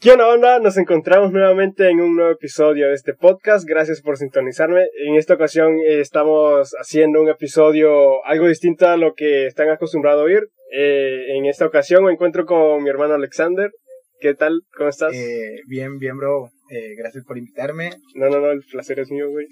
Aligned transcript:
¿Qué 0.00 0.12
onda, 0.12 0.26
banda? 0.26 0.60
Nos 0.60 0.76
encontramos 0.76 1.32
nuevamente 1.32 1.88
en 1.90 2.00
un 2.00 2.14
nuevo 2.14 2.30
episodio 2.30 2.86
de 2.86 2.94
este 2.94 3.14
podcast. 3.14 3.66
Gracias 3.68 4.00
por 4.00 4.16
sintonizarme. 4.16 4.86
En 5.04 5.16
esta 5.16 5.34
ocasión 5.34 5.80
eh, 5.80 5.98
estamos 5.98 6.72
haciendo 6.78 7.20
un 7.20 7.28
episodio 7.28 8.24
algo 8.24 8.46
distinto 8.46 8.86
a 8.86 8.96
lo 8.96 9.14
que 9.14 9.46
están 9.46 9.70
acostumbrados 9.70 10.20
a 10.20 10.24
oír. 10.24 10.48
Eh, 10.72 11.36
en 11.36 11.46
esta 11.46 11.66
ocasión 11.66 12.04
me 12.04 12.12
encuentro 12.12 12.46
con 12.46 12.80
mi 12.84 12.88
hermano 12.88 13.14
Alexander. 13.14 13.72
¿Qué 14.20 14.34
tal? 14.34 14.60
¿Cómo 14.76 14.88
estás? 14.88 15.12
Eh, 15.16 15.62
bien, 15.66 15.98
bien, 15.98 16.16
bro. 16.16 16.48
gracias 16.96 17.24
por 17.24 17.36
invitarme. 17.36 17.90
No, 18.14 18.28
no, 18.28 18.38
no, 18.38 18.52
el 18.52 18.62
placer 18.70 19.00
es 19.00 19.10
mío, 19.10 19.28
güey. 19.28 19.48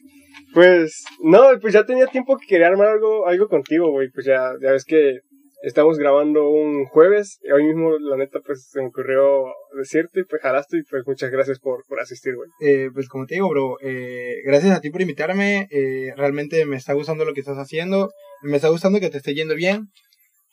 Pues, 0.55 1.07
no, 1.25 1.59
pues 1.61 1.75
ya 1.75 1.85
tenía 1.85 2.07
tiempo 2.07 2.37
que 2.37 2.47
quería 2.47 2.69
armar 2.69 2.91
algo, 2.91 3.27
algo 3.27 3.49
contigo, 3.49 3.91
güey. 3.91 4.11
Pues 4.15 4.27
ya, 4.27 4.53
ya 4.63 4.71
ves 4.71 4.85
que 4.85 5.23
Estamos 5.63 5.99
grabando 5.99 6.51
un 6.51 6.85
jueves 6.85 7.39
y 7.43 7.51
hoy 7.51 7.65
mismo, 7.65 7.99
la 7.99 8.17
neta, 8.17 8.41
pues 8.45 8.69
se 8.71 8.81
me 8.81 8.89
ocurrió 8.89 9.47
decirte, 9.77 10.25
pues 10.29 10.43
jalaste 10.43 10.79
y 10.79 10.83
pues 10.83 11.03
muchas 11.07 11.31
gracias 11.31 11.59
por, 11.59 11.85
por 11.89 11.99
asistir, 11.99 12.35
güey. 12.35 12.49
Eh, 12.61 12.91
pues 12.93 13.09
como 13.09 13.27
te 13.27 13.37
digo, 13.37 13.49
bro, 13.49 13.79
eh, 13.81 14.43
gracias 14.45 14.77
a 14.77 14.81
ti 14.81 14.91
por 14.91 15.01
invitarme. 15.01 15.67
Eh, 15.71 16.13
realmente 16.17 16.67
me 16.67 16.77
está 16.77 16.93
gustando 16.93 17.25
lo 17.25 17.33
que 17.33 17.41
estás 17.41 17.57
haciendo. 17.57 18.11
Me 18.43 18.57
está 18.57 18.69
gustando 18.69 19.01
que 19.01 19.09
te 19.09 19.17
esté 19.17 19.35
yendo 19.35 19.55
bien. 19.55 19.89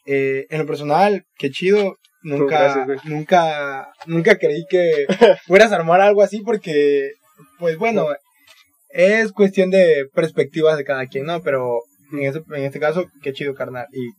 Eh, 0.05 0.47
en 0.49 0.59
lo 0.59 0.65
personal, 0.65 1.25
qué 1.37 1.49
chido. 1.49 1.97
Nunca, 2.23 2.87
nunca, 3.03 3.91
nunca 4.05 4.37
creí 4.37 4.63
que 4.69 5.05
fueras 5.45 5.73
a 5.73 5.75
armar 5.75 5.99
algo 5.99 6.21
así 6.21 6.41
porque, 6.41 7.11
pues 7.59 7.77
bueno, 7.77 8.07
es 8.87 9.33
cuestión 9.33 9.69
de 9.69 10.05
perspectivas 10.13 10.77
de 10.77 10.85
cada 10.85 11.07
quien, 11.07 11.25
¿no? 11.25 11.41
Pero 11.41 11.81
en, 12.13 12.21
en 12.23 12.63
este 12.63 12.79
caso, 12.79 13.05
qué 13.21 13.33
chido, 13.33 13.53
carnal. 13.53 13.87
Y 13.91 14.11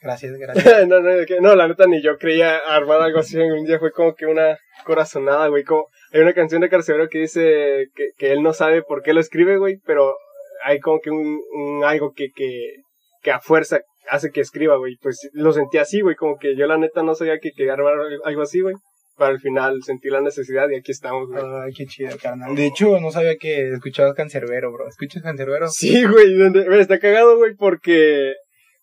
Gracias, 0.00 0.32
gracias. 0.32 0.64
no, 0.88 1.00
no, 1.00 1.10
no, 1.40 1.54
la 1.54 1.68
neta 1.68 1.86
ni 1.86 2.02
yo 2.02 2.16
creía 2.16 2.56
armar 2.56 3.02
algo 3.02 3.18
así 3.18 3.38
en 3.38 3.52
un 3.52 3.64
día. 3.64 3.78
Fue 3.78 3.92
como 3.92 4.14
que 4.14 4.26
una 4.26 4.58
corazonada, 4.84 5.48
güey. 5.48 5.64
Como, 5.64 5.86
hay 6.12 6.20
una 6.20 6.32
canción 6.32 6.62
de 6.62 6.70
Carcevero 6.70 7.08
que 7.08 7.20
dice 7.20 7.86
que, 7.94 8.10
que 8.16 8.32
él 8.32 8.42
no 8.42 8.52
sabe 8.52 8.82
por 8.82 9.02
qué 9.02 9.12
lo 9.12 9.20
escribe, 9.20 9.58
güey, 9.58 9.76
pero 9.84 10.14
hay 10.64 10.80
como 10.80 11.00
que 11.00 11.10
un, 11.10 11.40
un 11.52 11.84
algo 11.84 12.12
que, 12.14 12.28
que, 12.34 12.76
que 13.22 13.30
a 13.30 13.40
fuerza 13.40 13.80
hace 14.08 14.30
que 14.30 14.40
escriba, 14.40 14.76
güey. 14.76 14.96
Pues 15.02 15.28
lo 15.32 15.52
sentí 15.52 15.78
así, 15.78 16.00
güey. 16.00 16.16
Como 16.16 16.38
que 16.38 16.56
yo 16.56 16.66
la 16.66 16.78
neta 16.78 17.02
no 17.02 17.14
sabía 17.14 17.38
que 17.38 17.52
quería 17.52 17.74
armar 17.74 17.94
algo 18.24 18.42
así, 18.42 18.60
güey. 18.60 18.74
Pero 19.18 19.32
al 19.32 19.40
final 19.40 19.82
sentí 19.82 20.08
la 20.08 20.22
necesidad 20.22 20.68
y 20.70 20.76
aquí 20.76 20.92
estamos, 20.92 21.28
güey. 21.28 21.42
Ay, 21.62 21.72
qué 21.76 21.84
chido, 21.84 22.16
carnal. 22.20 22.54
De 22.56 22.66
hecho, 22.66 22.98
no 23.00 23.10
sabía 23.10 23.36
que 23.36 23.72
escuchabas 23.72 24.14
Cancerbero, 24.14 24.72
bro. 24.72 24.88
¿Escuchas 24.88 25.22
Cancerbero? 25.22 25.68
Sí, 25.68 26.04
güey. 26.06 26.34
Está 26.80 26.98
cagado, 26.98 27.36
güey, 27.36 27.54
porque 27.54 28.32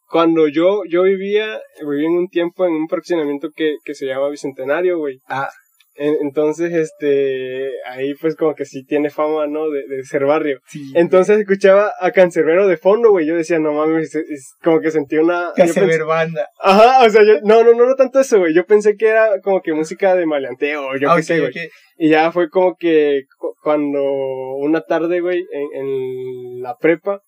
cuando 0.10 0.48
yo, 0.48 0.84
yo 0.90 1.04
vivía, 1.04 1.60
viví 1.82 2.06
en 2.06 2.14
un 2.14 2.28
tiempo 2.30 2.66
en 2.66 2.74
un 2.74 2.88
fraccionamiento 2.88 3.50
que, 3.54 3.76
que 3.84 3.94
se 3.94 4.06
llama 4.06 4.30
Bicentenario, 4.30 4.98
güey. 4.98 5.20
Ah. 5.28 5.50
entonces, 5.96 6.74
este, 6.74 7.72
ahí 7.88 8.14
pues 8.16 8.36
como 8.36 8.56
que 8.56 8.66
sí 8.66 8.86
tiene 8.86 9.10
fama, 9.10 9.48
¿no? 9.48 9.70
De, 9.70 9.86
de 9.88 10.04
ser 10.04 10.26
barrio. 10.26 10.60
Sí. 10.68 10.92
Entonces 10.96 11.40
escuchaba 11.40 11.92
a 12.00 12.12
Cancerbero 12.12 12.68
de 12.68 12.78
fondo, 12.78 13.10
güey. 13.10 13.26
Yo 13.26 13.36
decía, 13.36 13.60
no 13.60 13.74
mames, 13.74 14.16
es, 14.16 14.54
como 14.64 14.80
que 14.80 14.92
sentí 14.92 15.18
una... 15.18 15.52
Banda. 16.06 16.48
Ajá, 16.62 17.06
o 17.06 17.10
sea, 17.10 17.24
yo, 17.24 17.42
no, 17.44 17.64
no, 17.64 17.74
no, 17.74 17.86
no 17.86 17.96
tanto 17.96 18.20
eso, 18.20 18.40
güey. 18.40 18.54
Yo 18.54 18.66
pensé 18.66 18.96
que 18.96 19.08
era 19.08 19.42
como 19.42 19.62
que 19.62 19.74
música 19.74 20.16
de 20.16 20.26
maleanteo, 20.26 20.96
yo 20.98 21.16
qué 21.16 21.24
sé, 21.24 21.40
güey. 21.40 21.54
Y 21.98 22.10
ya 22.10 22.32
fue 22.32 22.50
como 22.50 22.76
que 22.76 23.24
cuando 23.62 24.02
una 24.58 24.82
tarde, 24.82 25.20
güey, 25.20 25.44
en, 25.52 25.82
en 25.82 26.62
la 26.62 26.78
prepa, 26.78 27.22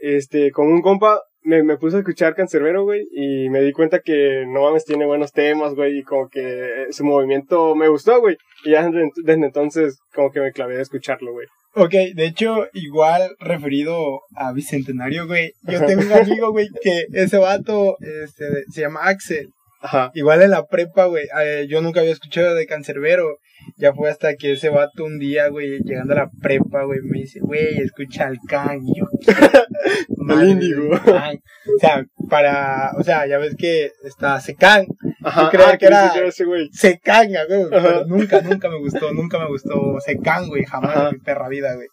este, 0.00 0.50
con 0.50 0.66
un 0.66 0.82
compa, 0.82 1.22
me, 1.42 1.62
me 1.62 1.76
puse 1.76 1.96
a 1.96 2.00
escuchar 2.00 2.34
Cancerbero, 2.34 2.84
güey, 2.84 3.06
y 3.12 3.48
me 3.50 3.60
di 3.60 3.72
cuenta 3.72 4.00
que 4.00 4.44
no 4.46 4.62
mames, 4.62 4.84
tiene 4.84 5.06
buenos 5.06 5.32
temas, 5.32 5.74
güey, 5.74 5.98
y 5.98 6.02
como 6.02 6.28
que 6.28 6.86
su 6.90 7.04
movimiento 7.04 7.74
me 7.74 7.88
gustó, 7.88 8.20
güey. 8.20 8.36
Y 8.64 8.70
ya 8.70 8.88
desde, 8.88 9.46
entonces, 9.46 9.98
como 10.14 10.30
que 10.30 10.40
me 10.40 10.52
clavé 10.52 10.78
a 10.78 10.82
escucharlo, 10.82 11.32
güey. 11.32 11.46
Ok, 11.74 11.92
de 12.14 12.26
hecho, 12.26 12.66
igual 12.72 13.30
referido 13.38 14.22
a 14.34 14.52
Bicentenario, 14.52 15.26
güey, 15.26 15.52
yo 15.62 15.84
tengo 15.84 16.02
un 16.02 16.12
amigo, 16.12 16.50
güey, 16.50 16.68
que 16.82 17.04
ese 17.12 17.38
vato 17.38 17.96
este, 18.00 18.64
se 18.70 18.80
llama 18.80 19.00
Axel. 19.04 19.50
Ajá. 19.80 20.10
Igual 20.14 20.42
en 20.42 20.50
la 20.50 20.66
prepa, 20.66 21.06
güey, 21.06 21.26
eh, 21.40 21.66
yo 21.68 21.80
nunca 21.80 22.00
había 22.00 22.12
escuchado 22.12 22.54
de 22.54 22.66
Cancerbero. 22.66 23.38
Ya 23.76 23.92
fue 23.92 24.10
hasta 24.10 24.34
que 24.36 24.52
ese 24.52 24.70
vato 24.70 25.04
un 25.04 25.18
día, 25.18 25.48
güey, 25.48 25.80
llegando 25.84 26.14
a 26.14 26.16
la 26.16 26.30
prepa, 26.40 26.84
güey, 26.84 27.00
me 27.02 27.18
dice, 27.18 27.40
güey, 27.40 27.78
escucha 27.80 28.26
al 28.26 28.38
can. 28.48 28.80
Y 28.82 28.98
yo, 28.98 29.06
Mal 30.16 30.48
índigo. 30.48 30.94
O 30.94 31.78
sea, 31.80 32.04
para, 32.30 32.92
o 32.96 33.02
sea, 33.04 33.26
ya 33.26 33.38
ves 33.38 33.54
que 33.56 33.90
está 34.04 34.40
Secan. 34.40 34.86
Ajá, 35.22 35.44
yo 35.44 35.50
creía 35.50 35.68
ah, 35.68 35.78
que 35.78 35.86
era 35.86 36.30
Secan, 36.72 37.28
güey. 37.48 37.66
Pero 37.70 38.06
nunca, 38.06 38.40
nunca 38.40 38.68
me 38.68 38.78
gustó, 38.78 39.12
nunca 39.12 39.38
me 39.38 39.48
gustó 39.48 39.98
Secan, 40.00 40.48
güey, 40.48 40.64
jamás 40.64 40.96
en 40.96 41.18
mi 41.18 41.18
perra 41.18 41.48
vida, 41.48 41.74
güey. 41.74 41.88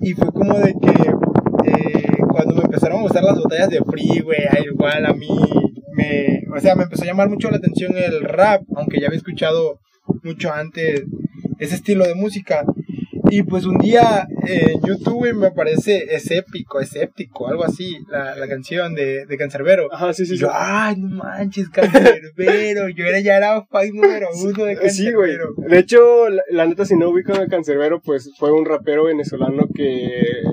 Y 0.00 0.12
fue 0.12 0.26
como 0.32 0.58
de 0.58 0.74
que, 0.74 1.70
eh, 1.70 2.18
cuando 2.30 2.54
me 2.54 2.62
empezaron 2.62 2.98
a 2.98 3.02
gustar 3.02 3.22
las 3.22 3.38
botellas 3.38 3.70
de 3.70 3.82
Free, 3.84 4.20
güey, 4.20 4.40
igual 4.64 5.06
a 5.06 5.12
mí 5.14 5.28
me, 5.98 6.44
o 6.56 6.60
sea, 6.60 6.76
me 6.76 6.84
empezó 6.84 7.02
a 7.02 7.06
llamar 7.06 7.28
mucho 7.28 7.50
la 7.50 7.56
atención 7.56 7.96
el 7.96 8.22
rap, 8.22 8.62
aunque 8.76 9.00
ya 9.00 9.08
había 9.08 9.18
escuchado 9.18 9.80
mucho 10.22 10.52
antes 10.52 11.02
ese 11.58 11.74
estilo 11.74 12.06
de 12.06 12.14
música. 12.14 12.64
Y 13.30 13.42
pues 13.42 13.66
un 13.66 13.78
día 13.78 14.26
en 14.46 14.80
YouTube 14.82 15.34
me 15.34 15.48
aparece 15.48 16.14
Escéptico, 16.14 16.80
Escéptico, 16.80 17.48
algo 17.48 17.64
así, 17.64 17.98
la, 18.08 18.34
la 18.36 18.48
canción 18.48 18.94
de, 18.94 19.26
de 19.26 19.36
Cancerbero. 19.36 19.92
Ajá, 19.92 20.12
sí, 20.12 20.24
sí. 20.26 20.34
Y 20.34 20.38
yo, 20.38 20.48
ay, 20.52 20.96
no 20.96 21.08
manches, 21.16 21.68
Cancerbero. 21.68 22.88
yo 22.88 23.04
era, 23.06 23.20
ya 23.20 23.36
era 23.36 23.62
fan 23.66 23.88
número 23.92 24.28
uno 24.42 24.64
de 24.64 24.76
Cancerbero. 24.76 24.90
Sí, 24.90 25.12
güey. 25.12 25.68
De 25.68 25.78
hecho, 25.78 25.98
la, 26.50 26.66
neta, 26.66 26.84
si 26.84 26.96
no 26.96 27.10
ubico 27.10 27.34
a 27.34 27.46
Cancerbero, 27.46 28.00
pues 28.00 28.32
fue 28.38 28.52
un 28.52 28.64
rapero 28.64 29.04
venezolano 29.04 29.68
que, 29.74 30.08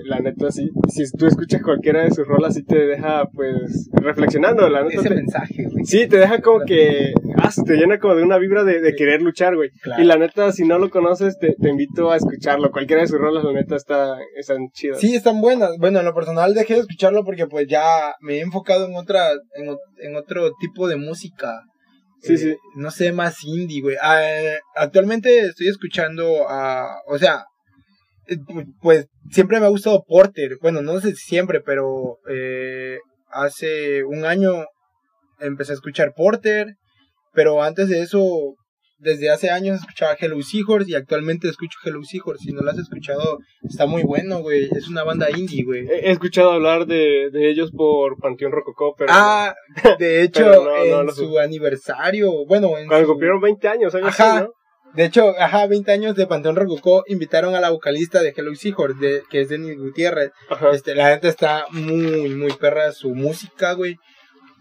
la 0.06 0.20
neta, 0.20 0.52
sí, 0.52 0.70
si 0.90 1.10
tú 1.12 1.28
escuchas 1.28 1.62
cualquiera 1.62 2.04
de 2.04 2.12
sus 2.12 2.28
rolas, 2.28 2.56
sí 2.56 2.64
te 2.64 2.86
deja, 2.86 3.30
pues, 3.34 3.90
reflexionando. 3.94 4.68
La 4.70 4.84
neta, 4.84 5.00
Ese 5.00 5.10
mensaje, 5.10 5.68
güey. 5.72 5.86
Sí, 5.86 6.08
te 6.08 6.18
deja 6.18 6.42
como 6.42 6.66
que, 6.66 7.14
ah, 7.38 7.50
te 7.66 7.76
llena 7.76 8.00
como 8.00 8.16
de 8.16 8.24
una 8.24 8.38
vibra 8.38 8.64
de, 8.64 8.82
de 8.82 8.96
querer 8.96 9.22
luchar, 9.22 9.56
güey. 9.56 9.70
Y 9.98 10.04
la 10.04 10.18
neta, 10.18 10.52
si 10.52 10.66
no 10.66 10.78
lo 10.78 10.90
conoces, 10.90 11.38
te, 11.40 11.56
te 11.60 11.70
invito 11.70 12.12
a 12.12 12.18
escucharlo 12.18 12.72
Cualquiera 12.72 13.02
de 13.02 13.08
sus 13.08 13.20
rolas, 13.20 13.44
la 13.44 13.54
neta, 13.54 13.76
está, 13.76 14.18
están 14.36 14.70
chidas. 14.72 15.00
Sí, 15.00 15.16
están 15.16 15.42
buenas. 15.42 15.72
Bueno, 15.80 16.00
en 16.00 16.06
lo 16.06 16.14
personal 16.14 16.54
dejé 16.54 16.76
de 16.76 16.82
escucharlo 16.82 17.24
porque 17.24 17.48
pues 17.48 17.68
ya 17.68 18.14
me 18.20 18.36
he 18.36 18.42
enfocado 18.42 18.86
en 18.88 18.96
otra, 18.96 19.32
en, 19.56 20.16
otro 20.16 20.52
tipo 20.60 20.88
de 20.88 20.98
música. 20.98 21.62
Sí, 22.22 22.34
eh, 22.34 22.38
sí. 22.38 22.56
No 22.76 22.92
sé, 22.92 23.12
más 23.12 23.44
indie, 23.44 23.82
güey. 23.82 23.96
Ah, 24.02 24.20
actualmente 24.76 25.40
estoy 25.40 25.68
escuchando 25.68 26.50
a, 26.50 27.02
o 27.08 27.18
sea, 27.18 27.46
eh, 28.28 28.38
pues 28.82 29.08
siempre 29.30 29.60
me 29.60 29.66
ha 29.66 29.70
gustado 29.70 30.04
Porter. 30.08 30.58
Bueno, 30.62 30.82
no 30.82 31.00
sé 31.00 31.12
si 31.12 31.28
siempre, 31.28 31.62
pero 31.62 32.18
eh, 32.30 32.98
hace 33.30 34.04
un 34.04 34.26
año 34.26 34.66
empecé 35.40 35.74
a 35.74 35.76
escuchar 35.76 36.14
Porter. 36.16 36.76
Pero 37.36 37.62
antes 37.62 37.90
de 37.90 38.02
eso, 38.02 38.56
desde 38.98 39.30
hace 39.30 39.50
años 39.50 39.80
escuchaba 39.80 40.16
Hello 40.20 40.42
Seahorse 40.42 40.92
y 40.92 40.96
actualmente 40.96 41.50
escucho 41.50 41.78
Hello 41.84 42.02
Seahorse. 42.04 42.46
Si 42.46 42.52
no 42.54 42.62
lo 42.62 42.72
has 42.72 42.78
escuchado, 42.78 43.40
está 43.64 43.86
muy 43.86 44.04
bueno, 44.04 44.40
güey. 44.40 44.70
Es 44.76 44.88
una 44.88 45.04
banda 45.04 45.30
indie, 45.30 45.64
güey. 45.64 45.88
He, 45.88 46.12
escuchado 46.12 46.52
hablar 46.52 46.86
de, 46.86 47.30
de, 47.32 47.50
ellos 47.50 47.72
por 47.72 48.18
Panteón 48.18 48.52
Rococó, 48.52 48.96
pero. 48.98 49.12
Ah, 49.14 49.54
de 50.00 50.22
hecho, 50.24 50.46
en 50.84 51.12
su 51.12 51.38
aniversario. 51.40 52.46
Bueno, 52.48 52.78
en 52.78 52.88
Cuando 52.88 53.08
cumplieron 53.08 53.42
20 53.42 53.68
años, 53.68 53.96
ajá. 53.96 54.48
De 54.96 55.04
hecho, 55.04 55.36
ajá, 55.38 55.68
20 55.68 55.92
años 55.92 56.16
de 56.16 56.26
Panteón 56.26 56.56
Rococó 56.56 57.04
invitaron 57.08 57.54
a 57.54 57.60
la 57.60 57.70
vocalista 57.70 58.22
de 58.22 58.34
Hello 58.36 58.56
Seahorse, 58.56 58.98
de, 58.98 59.24
que 59.30 59.42
es 59.42 59.50
Denis 59.50 59.78
Gutiérrez. 59.78 60.32
Este, 60.72 60.96
la 60.96 61.10
gente 61.10 61.28
está 61.28 61.66
muy, 61.72 62.30
muy 62.30 62.54
perra 62.54 62.94
su 62.94 63.14
música, 63.14 63.74
güey. 63.74 63.98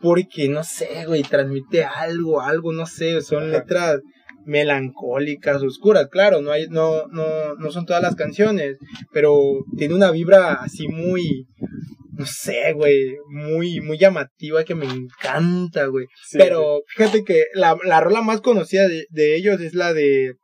Porque, 0.05 0.51
no 0.51 0.63
sé, 0.65 1.07
güey, 1.07 1.23
transmite 1.23 1.83
algo, 1.83 2.43
algo, 2.43 2.75
no 2.75 2.85
sé, 2.85 3.23
son 3.23 3.51
letras 3.51 4.03
melancólicas, 4.45 5.63
oscuras, 5.63 6.09
claro, 6.11 6.43
no 6.43 6.53
hay, 6.53 6.67
no, 6.69 7.07
no, 7.07 7.55
no 7.55 7.71
son 7.71 7.87
todas 7.87 8.03
las 8.03 8.15
canciones, 8.15 8.77
pero 9.15 9.65
tiene 9.79 9.95
una 9.95 10.11
vibra 10.11 10.57
así 10.57 10.89
muy, 10.89 11.47
no 12.19 12.27
sé, 12.27 12.75
güey, 12.75 13.17
muy, 13.31 13.81
muy 13.81 13.97
llamativa 13.97 14.63
que 14.65 14.75
me 14.75 14.85
encanta, 14.85 15.87
güey. 15.87 16.05
pero 16.33 16.83
fíjate 16.89 17.25
que 17.25 17.47
la, 17.55 17.75
la 17.83 18.03
rola 18.03 18.21
más 18.21 18.43
conocida 18.43 18.87
de, 18.87 19.07
de 19.09 19.37
ellos 19.37 19.59
es 19.63 19.73
la 19.73 19.95
de 19.95 20.35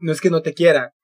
No 0.00 0.10
es 0.10 0.20
que 0.20 0.30
no 0.30 0.42
te 0.42 0.52
quiera. 0.52 0.94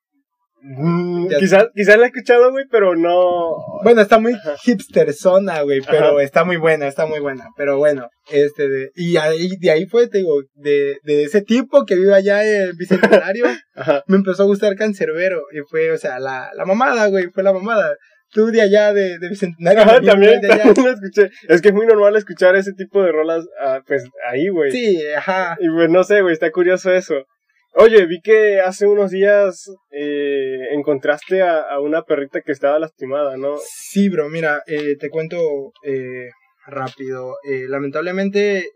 Mm, 0.67 1.29
quizás, 1.39 1.67
quizás 1.75 1.99
la 1.99 2.05
he 2.05 2.07
escuchado, 2.07 2.51
güey, 2.51 2.65
pero 2.71 2.97
no. 2.97 3.55
Bueno, 3.83 4.01
está 4.01 4.19
muy 4.19 4.35
hipster 4.63 5.13
zona, 5.13 5.61
güey, 5.61 5.83
pero 5.83 6.21
está 6.21 6.45
muy 6.45 6.57
buena, 6.57 6.87
está 6.87 7.05
muy 7.05 7.21
buena. 7.21 7.49
Pero 7.55 7.77
bueno, 7.77 8.09
este, 8.31 8.71
de, 8.71 8.91
y 8.95 9.19
ahí, 9.19 9.57
de 9.61 9.71
ahí 9.71 9.85
fue, 9.85 10.09
te 10.09 10.19
digo, 10.19 10.41
de, 10.55 10.97
de 11.03 11.25
ese 11.25 11.43
tipo 11.43 11.85
que 11.85 11.97
vive 11.97 12.15
allá 12.15 12.43
en 12.43 12.75
Bicentenario, 12.79 13.45
me 14.07 14.17
empezó 14.17 14.45
a 14.45 14.47
gustar 14.47 14.75
Cancerbero. 14.75 15.43
Y 15.53 15.59
fue, 15.69 15.93
o 15.93 15.99
sea, 15.99 16.19
la, 16.19 16.51
la 16.57 16.65
mamada, 16.65 17.09
güey, 17.09 17.27
fue 17.27 17.43
la 17.43 17.53
mamada. 17.53 17.95
Tú 18.31 18.47
de 18.47 18.63
allá 18.63 18.95
de, 18.95 19.19
de 19.19 19.29
Bicentenario. 19.29 19.83
Ajá, 19.83 20.01
también, 20.01 20.41
también 20.49 20.75
lo 20.77 20.93
escuché. 20.93 21.31
Es 21.47 21.61
que 21.61 21.69
es 21.69 21.75
muy 21.75 21.87
normal 21.87 22.17
escuchar 22.17 22.57
ese 22.57 22.73
tipo 22.73 23.03
de 23.03 23.13
rolas, 23.13 23.45
ah, 23.61 23.83
pues 23.87 24.03
ahí, 24.31 24.49
güey. 24.49 24.73
Sí, 24.73 24.99
ajá. 25.15 25.59
Y 25.61 25.69
pues 25.69 25.91
no 25.91 26.05
sé, 26.05 26.23
güey, 26.23 26.33
está 26.33 26.51
curioso 26.51 26.91
eso. 26.91 27.27
Oye, 27.77 28.07
vi 28.07 28.21
que 28.21 28.61
hace 28.61 28.87
unos 28.87 29.11
días 29.11 29.69
eh, 29.91 30.69
encontraste 30.71 31.43
a, 31.43 31.81
una 31.81 32.03
perrita 32.03 32.41
que 32.41 32.53
estaba 32.53 32.79
lastimada, 32.79 33.37
¿no? 33.37 33.57
Sí, 33.67 34.09
bro, 34.09 34.29
mira, 34.29 34.63
eh, 34.69 34.97
te 34.97 35.11
cuento 35.11 35.73
eh, 35.85 36.29
rápido. 36.67 37.37
lamentablemente, 37.69 38.71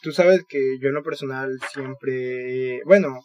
tú 0.00 0.12
sabes 0.12 0.44
que 0.48 0.78
yo 0.80 0.88
en 0.88 0.94
lo 0.94 1.02
personal 1.02 1.58
siempre, 1.72 2.80
bueno, 2.84 3.18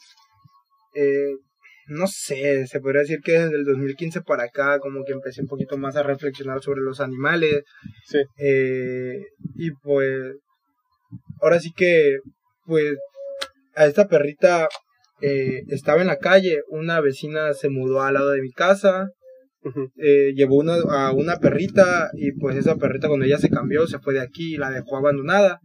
no 1.87 2.07
sé, 2.07 2.65
se 2.65 2.79
podría 2.79 3.01
decir 3.01 3.19
que 3.23 3.33
desde 3.33 3.57
el 3.57 3.65
2015 3.65 4.21
para 4.21 4.45
acá 4.45 4.79
como 4.79 5.03
que 5.05 5.13
empecé 5.13 5.41
un 5.41 5.47
poquito 5.47 5.77
más 5.77 5.97
a 5.97 6.03
reflexionar 6.03 6.61
sobre 6.61 6.81
los 6.81 6.99
animales. 6.99 7.63
Sí. 8.07 8.19
y 9.55 9.71
pues, 9.83 10.33
ahora 11.41 11.59
sí 11.59 11.71
que, 11.75 12.17
pues, 12.65 12.97
a 13.79 13.85
esta 13.85 14.07
perrita 14.07 14.67
eh, 15.21 15.63
estaba 15.69 16.01
en 16.01 16.07
la 16.07 16.17
calle, 16.17 16.59
una 16.67 16.99
vecina 16.99 17.53
se 17.53 17.69
mudó 17.69 18.01
al 18.01 18.15
lado 18.15 18.31
de 18.31 18.41
mi 18.41 18.51
casa, 18.51 19.07
eh, 19.97 20.33
llevó 20.35 20.57
una, 20.57 20.75
a 20.89 21.13
una 21.13 21.37
perrita 21.37 22.09
y 22.13 22.33
pues 22.33 22.57
esa 22.57 22.75
perrita 22.75 23.07
cuando 23.07 23.25
ella 23.25 23.37
se 23.37 23.49
cambió 23.49 23.87
se 23.87 23.99
fue 23.99 24.13
de 24.13 24.21
aquí 24.21 24.55
y 24.55 24.57
la 24.57 24.69
dejó 24.69 24.97
abandonada. 24.97 25.59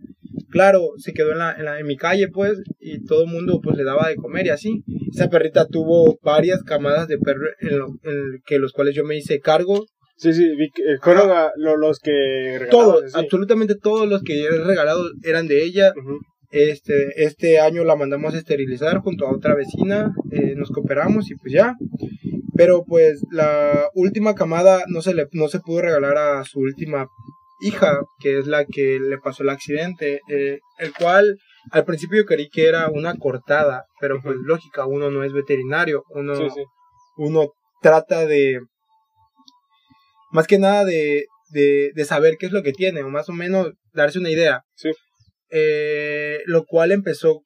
Claro, 0.51 0.91
se 0.97 1.13
quedó 1.13 1.33
en, 1.33 1.39
la, 1.39 1.53
en, 1.53 1.65
la, 1.65 1.81
en 1.81 1.87
mi 1.87 1.97
calle 1.97 2.29
pues 2.29 2.61
y 2.79 3.05
todo 3.05 3.25
el 3.25 3.31
mundo 3.31 3.61
pues 3.61 3.77
le 3.77 3.83
daba 3.83 4.09
de 4.09 4.17
comer 4.17 4.47
y 4.47 4.51
así. 4.51 4.85
Esa 5.13 5.29
perrita 5.29 5.67
tuvo 5.67 6.17
varias 6.23 6.63
camadas 6.63 7.09
de 7.09 7.19
perros 7.19 7.51
en, 7.61 7.81
que 8.47 8.61
los 8.61 8.73
cuales 8.73 8.95
yo 8.95 9.05
me 9.05 9.17
hice 9.17 9.41
cargo. 9.41 9.87
Sí, 10.17 10.33
sí, 10.33 10.45
eh, 10.45 10.99
fueron 11.03 11.29
los 11.57 11.99
que... 11.99 12.69
Todos, 12.71 13.17
absolutamente 13.17 13.75
todos 13.75 14.09
los 14.09 14.23
que 14.23 14.45
he 14.45 14.51
regalado 14.51 15.03
eran 15.25 15.49
de 15.49 15.65
ella. 15.65 15.93
Este, 16.57 17.25
este 17.25 17.59
año 17.59 17.83
la 17.83 17.97
mandamos 17.97 18.33
a 18.33 18.39
esterilizar 18.39 18.99
junto 18.99 19.27
a 19.27 19.35
otra 19.35 19.57
vecina, 19.57 20.15
eh, 20.31 20.55
nos 20.55 20.71
cooperamos 20.71 21.29
y 21.29 21.35
pues 21.35 21.53
ya. 21.53 21.75
Pero 22.57 22.85
pues 22.85 23.25
la 23.33 23.89
última 23.93 24.37
camada 24.37 24.85
no 24.87 25.03
se, 25.03 25.15
le, 25.15 25.27
no 25.33 25.49
se 25.49 25.59
pudo 25.59 25.83
regalar 25.83 26.17
a 26.17 26.45
su 26.45 26.61
última 26.61 27.09
hija, 27.61 27.99
que 28.21 28.39
es 28.39 28.47
la 28.47 28.67
que 28.67 29.01
le 29.01 29.19
pasó 29.19 29.43
el 29.43 29.49
accidente, 29.49 30.21
eh, 30.29 30.61
el 30.79 30.93
cual 30.95 31.39
al 31.73 31.85
principio 31.85 32.21
yo 32.21 32.25
creí 32.25 32.49
que 32.49 32.69
era 32.69 32.89
una 32.89 33.17
cortada, 33.17 33.87
pero 33.99 34.21
pues 34.23 34.37
lógica, 34.37 34.87
uno 34.87 35.11
no 35.11 35.25
es 35.25 35.33
veterinario, 35.33 36.05
uno, 36.11 36.35
uno 37.17 37.49
trata 37.83 38.27
de, 38.27 38.61
más 40.31 40.47
que 40.47 40.61
nada 40.61 40.85
de, 40.85 41.25
de, 41.51 41.91
de, 41.97 42.05
saber 42.05 42.37
qué 42.39 42.47
es 42.47 42.53
lo 42.53 42.63
que 42.63 42.73
tiene, 42.73 43.03
o 43.03 43.09
más 43.09 43.29
o 43.29 43.33
menos 43.33 43.73
darse 43.93 44.21
una 44.21 44.31
idea. 44.31 44.63
Sí. 44.77 44.93
Eh, 45.57 46.41
lo 46.47 46.65
cual 46.65 46.91
empezó 46.91 47.45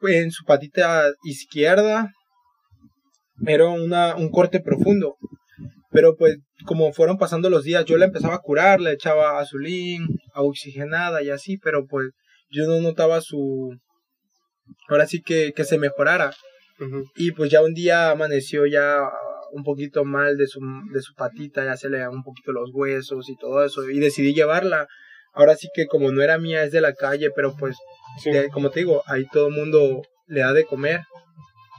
en 0.00 0.30
su 0.30 0.46
patita 0.46 1.12
izquierda, 1.24 2.10
era 3.46 3.68
una, 3.68 4.16
un 4.16 4.30
corte 4.30 4.60
profundo, 4.60 5.16
pero 5.90 6.16
pues 6.16 6.38
como 6.64 6.94
fueron 6.94 7.18
pasando 7.18 7.50
los 7.50 7.64
días, 7.64 7.84
yo 7.84 7.98
la 7.98 8.06
empezaba 8.06 8.36
a 8.36 8.42
curar, 8.42 8.80
le 8.80 8.92
echaba 8.92 9.38
azulín, 9.40 10.06
a 10.32 10.40
oxigenada 10.40 11.22
y 11.22 11.28
así, 11.28 11.58
pero 11.58 11.84
pues 11.86 12.12
yo 12.48 12.66
no 12.66 12.80
notaba 12.80 13.20
su, 13.20 13.76
ahora 14.88 15.06
sí 15.06 15.20
que, 15.20 15.52
que 15.54 15.64
se 15.64 15.76
mejorara. 15.76 16.32
Y 17.14 17.32
pues 17.32 17.50
ya 17.50 17.62
un 17.62 17.74
día 17.74 18.10
amaneció 18.10 18.64
ya 18.64 19.02
un 19.52 19.64
poquito 19.64 20.04
mal 20.06 20.38
de 20.38 20.46
su, 20.46 20.60
de 20.94 21.02
su 21.02 21.12
patita, 21.14 21.62
ya 21.62 21.76
se 21.76 21.90
le 21.90 22.08
un 22.08 22.22
poquito 22.22 22.52
los 22.52 22.70
huesos 22.72 23.28
y 23.28 23.36
todo 23.36 23.62
eso, 23.64 23.88
y 23.90 24.00
decidí 24.00 24.32
llevarla 24.32 24.88
ahora 25.34 25.56
sí 25.56 25.68
que 25.74 25.86
como 25.86 26.10
no 26.12 26.22
era 26.22 26.38
mía, 26.38 26.64
es 26.64 26.72
de 26.72 26.80
la 26.80 26.94
calle, 26.94 27.30
pero 27.34 27.54
pues, 27.56 27.76
como 28.52 28.70
te 28.70 28.80
digo, 28.80 29.02
ahí 29.06 29.26
todo 29.32 29.48
el 29.48 29.54
mundo 29.54 30.02
le 30.26 30.40
da 30.40 30.52
de 30.52 30.64
comer. 30.64 31.02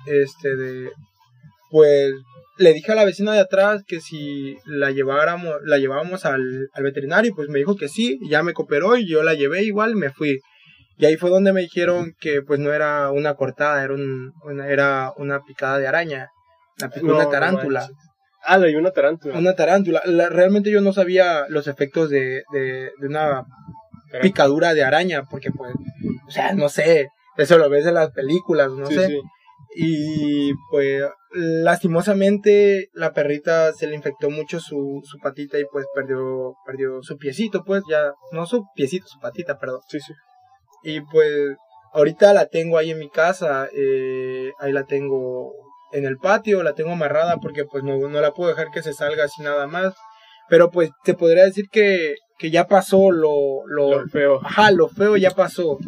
Este, 0.05 0.55
de, 0.55 0.91
pues, 1.71 2.13
le 2.57 2.73
dije 2.73 2.91
a 2.91 2.95
la 2.95 3.05
vecina 3.05 3.33
de 3.33 3.39
atrás 3.39 3.83
que 3.85 3.99
si 3.99 4.57
la 4.65 4.91
lleváramos, 4.91 5.55
la 5.63 5.77
llevábamos 5.77 6.25
al, 6.25 6.69
al 6.73 6.83
veterinario, 6.83 7.33
pues 7.35 7.49
me 7.49 7.59
dijo 7.59 7.75
que 7.75 7.89
sí, 7.89 8.19
ya 8.29 8.43
me 8.43 8.53
cooperó 8.53 8.97
y 8.97 9.07
yo 9.07 9.23
la 9.23 9.33
llevé 9.33 9.63
igual, 9.63 9.95
me 9.95 10.11
fui. 10.11 10.39
Y 10.97 11.05
ahí 11.05 11.17
fue 11.17 11.29
donde 11.29 11.51
me 11.51 11.61
dijeron 11.61 12.13
que 12.19 12.41
pues 12.41 12.59
no 12.59 12.71
era 12.71 13.11
una 13.11 13.33
cortada, 13.35 13.83
era, 13.83 13.93
un, 13.93 14.31
una, 14.43 14.69
era 14.69 15.11
una 15.17 15.41
picada 15.43 15.77
de 15.77 15.87
araña, 15.87 16.29
una, 17.01 17.29
tarántula. 17.29 17.89
Ah, 18.45 18.57
leí 18.57 18.75
una 18.75 18.91
tarántula. 18.91 19.37
Una 19.37 19.55
tarántula. 19.55 20.01
realmente 20.29 20.71
yo 20.71 20.81
no 20.81 20.93
sabía 20.93 21.45
los 21.49 21.67
efectos 21.67 22.09
de, 22.09 22.43
de, 22.51 22.91
una 23.01 23.45
picadura 24.21 24.73
de 24.73 24.83
araña, 24.83 25.23
porque 25.29 25.51
pues, 25.51 25.73
o 26.27 26.31
sea, 26.31 26.53
no 26.53 26.69
sé, 26.69 27.09
eso 27.37 27.57
lo 27.57 27.69
ves 27.69 27.85
en 27.85 27.95
las 27.95 28.11
películas, 28.11 28.71
no 28.71 28.85
sé. 28.85 29.19
Y 29.77 30.53
pues 30.71 31.03
lastimosamente 31.31 32.89
la 32.93 33.11
perrita 33.11 33.73
se 33.73 33.87
le 33.87 33.95
infectó 33.95 34.29
mucho 34.29 34.61
su, 34.61 35.01
su 35.03 35.17
patita 35.19 35.59
y 35.59 35.65
pues 35.69 35.85
perdió, 35.93 36.55
perdió 36.65 37.03
su 37.03 37.17
piecito, 37.17 37.63
pues 37.65 37.83
ya, 37.89 38.13
no 38.31 38.45
su 38.45 38.63
piecito, 38.73 39.05
su 39.07 39.19
patita, 39.19 39.59
perdón. 39.59 39.81
Sí, 39.89 39.99
sí. 39.99 40.13
Y 40.83 41.01
pues 41.01 41.57
ahorita 41.91 42.33
la 42.33 42.45
tengo 42.45 42.77
ahí 42.77 42.91
en 42.91 42.99
mi 42.99 43.09
casa, 43.09 43.67
eh, 43.75 44.51
ahí 44.59 44.71
la 44.71 44.85
tengo 44.85 45.51
en 45.95 46.05
el 46.05 46.17
patio, 46.17 46.63
la 46.63 46.73
tengo 46.73 46.91
amarrada 46.91 47.37
porque 47.37 47.65
pues 47.65 47.83
no, 47.83 47.97
no 47.97 48.21
la 48.21 48.31
puedo 48.31 48.49
dejar 48.49 48.71
que 48.71 48.83
se 48.83 48.93
salga 48.93 49.25
así 49.25 49.41
nada 49.41 49.67
más. 49.67 49.93
Pero 50.49 50.69
pues 50.69 50.91
te 51.03 51.15
podría 51.15 51.45
decir 51.45 51.65
que, 51.71 52.15
que 52.37 52.51
ya 52.51 52.67
pasó 52.67 53.11
lo, 53.11 53.65
lo, 53.67 54.07
feo. 54.09 54.39
Ajá, 54.43 54.71
lo 54.71 54.87
feo 54.87 55.17
ya 55.17 55.31
pasó. 55.31 55.79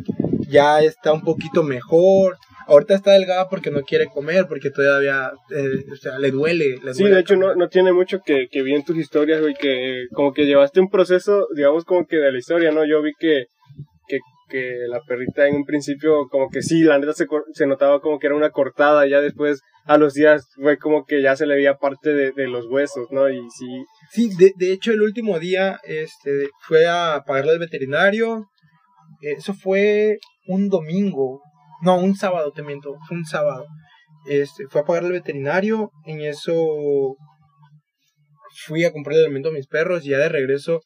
Ya 0.49 0.81
está 0.81 1.13
un 1.13 1.21
poquito 1.21 1.61
mejor. 1.61 2.37
Ahorita 2.67 2.95
está 2.95 3.11
delgada 3.11 3.47
porque 3.49 3.69
no 3.71 3.81
quiere 3.81 4.07
comer, 4.07 4.45
porque 4.47 4.71
todavía 4.71 5.31
eh, 5.55 5.85
o 5.91 5.95
sea, 5.95 6.19
le 6.19 6.31
duele. 6.31 6.79
sí, 6.93 7.05
de 7.05 7.19
hecho 7.19 7.35
no, 7.35 7.55
no 7.55 7.69
tiene 7.69 7.93
mucho 7.93 8.19
que, 8.25 8.47
que 8.51 8.61
vi 8.61 8.73
en 8.73 8.83
tus 8.83 8.97
historias, 8.97 9.39
güey, 9.39 9.53
que 9.53 10.07
como 10.13 10.33
que 10.33 10.45
llevaste 10.45 10.81
un 10.81 10.89
proceso, 10.89 11.47
digamos, 11.55 11.85
como 11.85 12.05
que 12.05 12.17
de 12.17 12.31
la 12.31 12.37
historia, 12.37 12.71
¿no? 12.71 12.83
Yo 12.85 13.01
vi 13.01 13.11
que 13.17 13.45
que 14.07 14.19
la 14.49 15.01
perrita 15.01 15.47
en 15.47 15.55
un 15.55 15.65
principio 15.65 16.27
como 16.29 16.49
que 16.49 16.61
sí, 16.61 16.83
la 16.83 16.97
neta 16.97 17.13
se, 17.13 17.27
se 17.53 17.67
notaba 17.67 17.99
como 17.99 18.19
que 18.19 18.27
era 18.27 18.35
una 18.35 18.51
cortada, 18.51 19.07
ya 19.07 19.19
después 19.19 19.61
a 19.85 19.97
los 19.97 20.13
días 20.13 20.47
fue 20.55 20.77
como 20.77 21.05
que 21.05 21.21
ya 21.21 21.35
se 21.35 21.45
le 21.45 21.55
veía 21.55 21.77
parte 21.77 22.13
de, 22.13 22.47
los 22.47 22.65
huesos, 22.67 23.07
¿no? 23.11 23.29
Y 23.29 23.39
sí. 23.49 23.85
Sí, 24.11 24.29
de, 24.37 24.53
de, 24.57 24.73
hecho 24.73 24.91
el 24.91 25.01
último 25.01 25.39
día 25.39 25.79
este, 25.83 26.49
fue 26.61 26.87
a 26.87 27.23
pagarle 27.25 27.51
al 27.51 27.59
veterinario, 27.59 28.45
eso 29.21 29.53
fue 29.53 30.17
un 30.47 30.69
domingo, 30.69 31.41
no, 31.81 31.99
un 31.99 32.15
sábado, 32.15 32.51
te 32.51 32.63
miento, 32.63 32.95
fue 33.07 33.17
un 33.17 33.25
sábado. 33.25 33.65
Este, 34.27 34.67
fue 34.69 34.81
a 34.81 34.85
pagarle 34.85 35.07
al 35.07 35.13
veterinario, 35.13 35.91
en 36.05 36.21
eso 36.21 37.15
fui 38.65 38.83
a 38.83 38.91
comprar 38.91 39.17
el 39.17 39.25
alimento 39.25 39.49
a 39.49 39.53
mis 39.53 39.67
perros 39.67 40.05
y 40.05 40.09
ya 40.09 40.17
de 40.17 40.29
regreso 40.29 40.81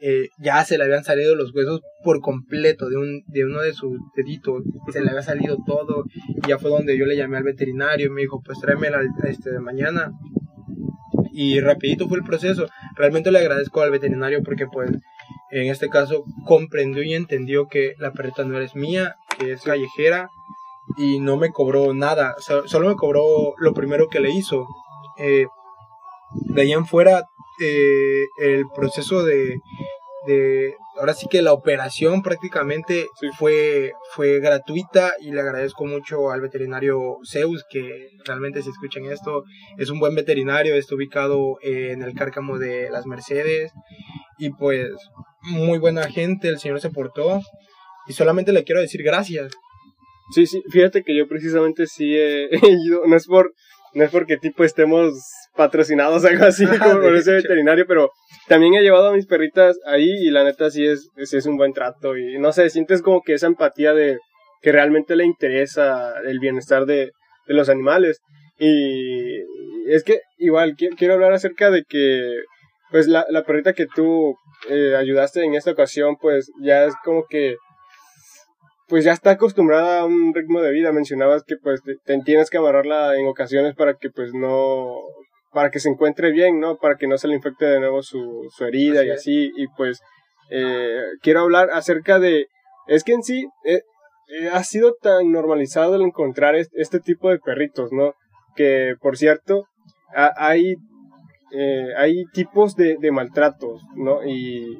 eh, 0.00 0.28
ya 0.38 0.64
se 0.64 0.78
le 0.78 0.84
habían 0.84 1.02
salido 1.02 1.34
los 1.34 1.54
huesos 1.54 1.80
por 2.04 2.20
completo 2.20 2.88
de, 2.88 2.96
un, 2.96 3.24
de 3.26 3.44
uno 3.44 3.62
de 3.62 3.72
sus 3.72 3.98
deditos, 4.14 4.62
se 4.92 5.00
le 5.00 5.10
había 5.10 5.22
salido 5.22 5.58
todo, 5.66 6.04
ya 6.46 6.58
fue 6.58 6.70
donde 6.70 6.96
yo 6.96 7.04
le 7.04 7.16
llamé 7.16 7.38
al 7.38 7.42
veterinario 7.42 8.06
y 8.06 8.10
me 8.10 8.20
dijo, 8.22 8.40
pues 8.44 8.60
tráemela 8.60 9.00
este, 9.24 9.50
de 9.50 9.60
mañana. 9.60 10.12
Y 11.32 11.60
rapidito 11.60 12.08
fue 12.08 12.18
el 12.18 12.24
proceso. 12.24 12.66
Realmente 12.96 13.30
le 13.30 13.38
agradezco 13.38 13.80
al 13.80 13.90
veterinario 13.90 14.42
porque 14.42 14.66
pues 14.66 14.90
en 15.50 15.70
este 15.70 15.88
caso 15.88 16.24
comprendió 16.44 17.02
y 17.02 17.14
entendió 17.14 17.68
que 17.68 17.94
la 17.98 18.12
perrita 18.12 18.44
no 18.44 18.58
es 18.60 18.74
mía, 18.74 19.16
que 19.38 19.52
es 19.52 19.62
callejera 19.62 20.30
y 20.96 21.20
no 21.20 21.36
me 21.36 21.50
cobró 21.50 21.92
nada, 21.94 22.34
solo 22.38 22.88
me 22.88 22.96
cobró 22.96 23.54
lo 23.58 23.74
primero 23.74 24.08
que 24.08 24.20
le 24.20 24.30
hizo. 24.30 24.66
Eh, 25.18 25.46
de 26.54 26.62
ahí 26.62 26.72
en 26.72 26.86
fuera 26.86 27.24
eh, 27.60 28.26
el 28.40 28.64
proceso 28.74 29.24
de, 29.24 29.58
de, 30.26 30.74
ahora 30.98 31.14
sí 31.14 31.26
que 31.30 31.42
la 31.42 31.52
operación 31.52 32.22
prácticamente 32.22 33.06
fue, 33.38 33.92
fue 34.12 34.40
gratuita 34.40 35.14
y 35.20 35.30
le 35.30 35.40
agradezco 35.40 35.86
mucho 35.86 36.30
al 36.30 36.40
veterinario 36.40 37.18
Zeus 37.28 37.64
que 37.70 38.08
realmente 38.24 38.62
si 38.62 38.70
escuchan 38.70 39.04
esto 39.06 39.44
es 39.78 39.90
un 39.90 40.00
buen 40.00 40.14
veterinario, 40.14 40.74
está 40.74 40.94
ubicado 40.94 41.58
en 41.62 42.02
el 42.02 42.14
cárcamo 42.14 42.58
de 42.58 42.90
las 42.90 43.06
Mercedes 43.06 43.72
y 44.38 44.50
pues 44.50 44.90
muy 45.42 45.78
buena 45.78 46.10
gente, 46.10 46.48
el 46.48 46.58
señor 46.58 46.80
se 46.80 46.90
portó 46.90 47.40
y 48.06 48.12
solamente 48.12 48.52
le 48.52 48.64
quiero 48.64 48.80
decir 48.80 49.02
gracias. 49.02 49.52
Sí, 50.30 50.46
sí, 50.46 50.62
fíjate 50.70 51.04
que 51.04 51.16
yo 51.16 51.26
precisamente 51.26 51.86
sí 51.86 52.14
he 52.14 52.48
ido, 52.86 53.06
no 53.06 53.16
es 53.16 53.26
por 53.26 53.54
no 53.94 54.04
es 54.04 54.10
porque 54.10 54.36
tipo 54.36 54.64
estemos 54.64 55.14
patrocinados 55.58 56.24
algo 56.24 56.46
así 56.46 56.64
como 56.66 57.00
por 57.00 57.14
ese 57.14 57.32
veterinario, 57.32 57.84
pero 57.86 58.12
también 58.46 58.74
he 58.74 58.80
llevado 58.80 59.08
a 59.08 59.12
mis 59.12 59.26
perritas 59.26 59.76
ahí 59.84 60.08
y 60.08 60.30
la 60.30 60.44
neta 60.44 60.70
sí 60.70 60.86
es, 60.86 61.10
es, 61.16 61.44
un 61.46 61.56
buen 61.58 61.74
trato 61.74 62.16
y 62.16 62.38
no 62.38 62.52
sé, 62.52 62.70
sientes 62.70 63.02
como 63.02 63.20
que 63.20 63.34
esa 63.34 63.48
empatía 63.48 63.92
de 63.92 64.18
que 64.62 64.72
realmente 64.72 65.16
le 65.16 65.24
interesa 65.24 66.14
el 66.24 66.38
bienestar 66.38 66.86
de, 66.86 67.10
de 67.46 67.54
los 67.54 67.68
animales 67.68 68.20
y 68.58 69.40
es 69.88 70.04
que 70.04 70.20
igual 70.38 70.74
quiero 70.96 71.14
hablar 71.14 71.32
acerca 71.32 71.70
de 71.70 71.82
que 71.86 72.34
pues 72.90 73.08
la, 73.08 73.26
la 73.28 73.42
perrita 73.42 73.72
que 73.72 73.86
tú 73.86 74.36
eh, 74.70 74.94
ayudaste 74.96 75.44
en 75.44 75.54
esta 75.54 75.72
ocasión 75.72 76.16
pues 76.20 76.50
ya 76.62 76.84
es 76.84 76.94
como 77.04 77.24
que 77.28 77.56
pues 78.88 79.04
ya 79.04 79.12
está 79.12 79.32
acostumbrada 79.32 80.00
a 80.00 80.06
un 80.06 80.32
ritmo 80.34 80.62
de 80.62 80.72
vida. 80.72 80.92
Mencionabas 80.92 81.44
que 81.44 81.56
pues 81.62 81.82
te, 81.82 82.18
tienes 82.24 82.50
que 82.50 82.56
amarrarla 82.56 83.16
en 83.16 83.26
ocasiones 83.26 83.74
para 83.74 83.94
que 83.94 84.10
pues 84.10 84.32
no, 84.32 84.96
para 85.52 85.70
que 85.70 85.80
se 85.80 85.88
encuentre 85.88 86.32
bien, 86.32 86.60
¿no? 86.60 86.76
Para 86.76 86.96
que 86.96 87.06
no 87.06 87.18
se 87.18 87.28
le 87.28 87.34
infecte 87.34 87.64
de 87.64 87.80
nuevo 87.80 88.02
su, 88.02 88.48
su 88.50 88.64
herida 88.64 89.04
y 89.04 89.10
así. 89.10 89.50
Y 89.56 89.66
pues 89.76 90.00
eh, 90.50 91.02
quiero 91.20 91.40
hablar 91.40 91.70
acerca 91.70 92.18
de, 92.18 92.46
es 92.86 93.04
que 93.04 93.12
en 93.12 93.22
sí 93.22 93.46
eh, 93.64 93.82
eh, 94.28 94.48
ha 94.52 94.62
sido 94.64 94.94
tan 95.00 95.30
normalizado 95.32 95.96
el 95.96 96.02
encontrar 96.02 96.54
este, 96.54 97.00
tipo 97.00 97.30
de 97.30 97.38
perritos, 97.38 97.92
¿no? 97.92 98.14
Que 98.54 98.94
por 99.00 99.16
cierto, 99.16 99.66
hay, 100.14 100.74
hay 101.96 102.24
tipos 102.32 102.74
de, 102.74 102.96
de 102.98 103.12
maltratos, 103.12 103.82
¿no? 103.94 104.26
Y 104.26 104.78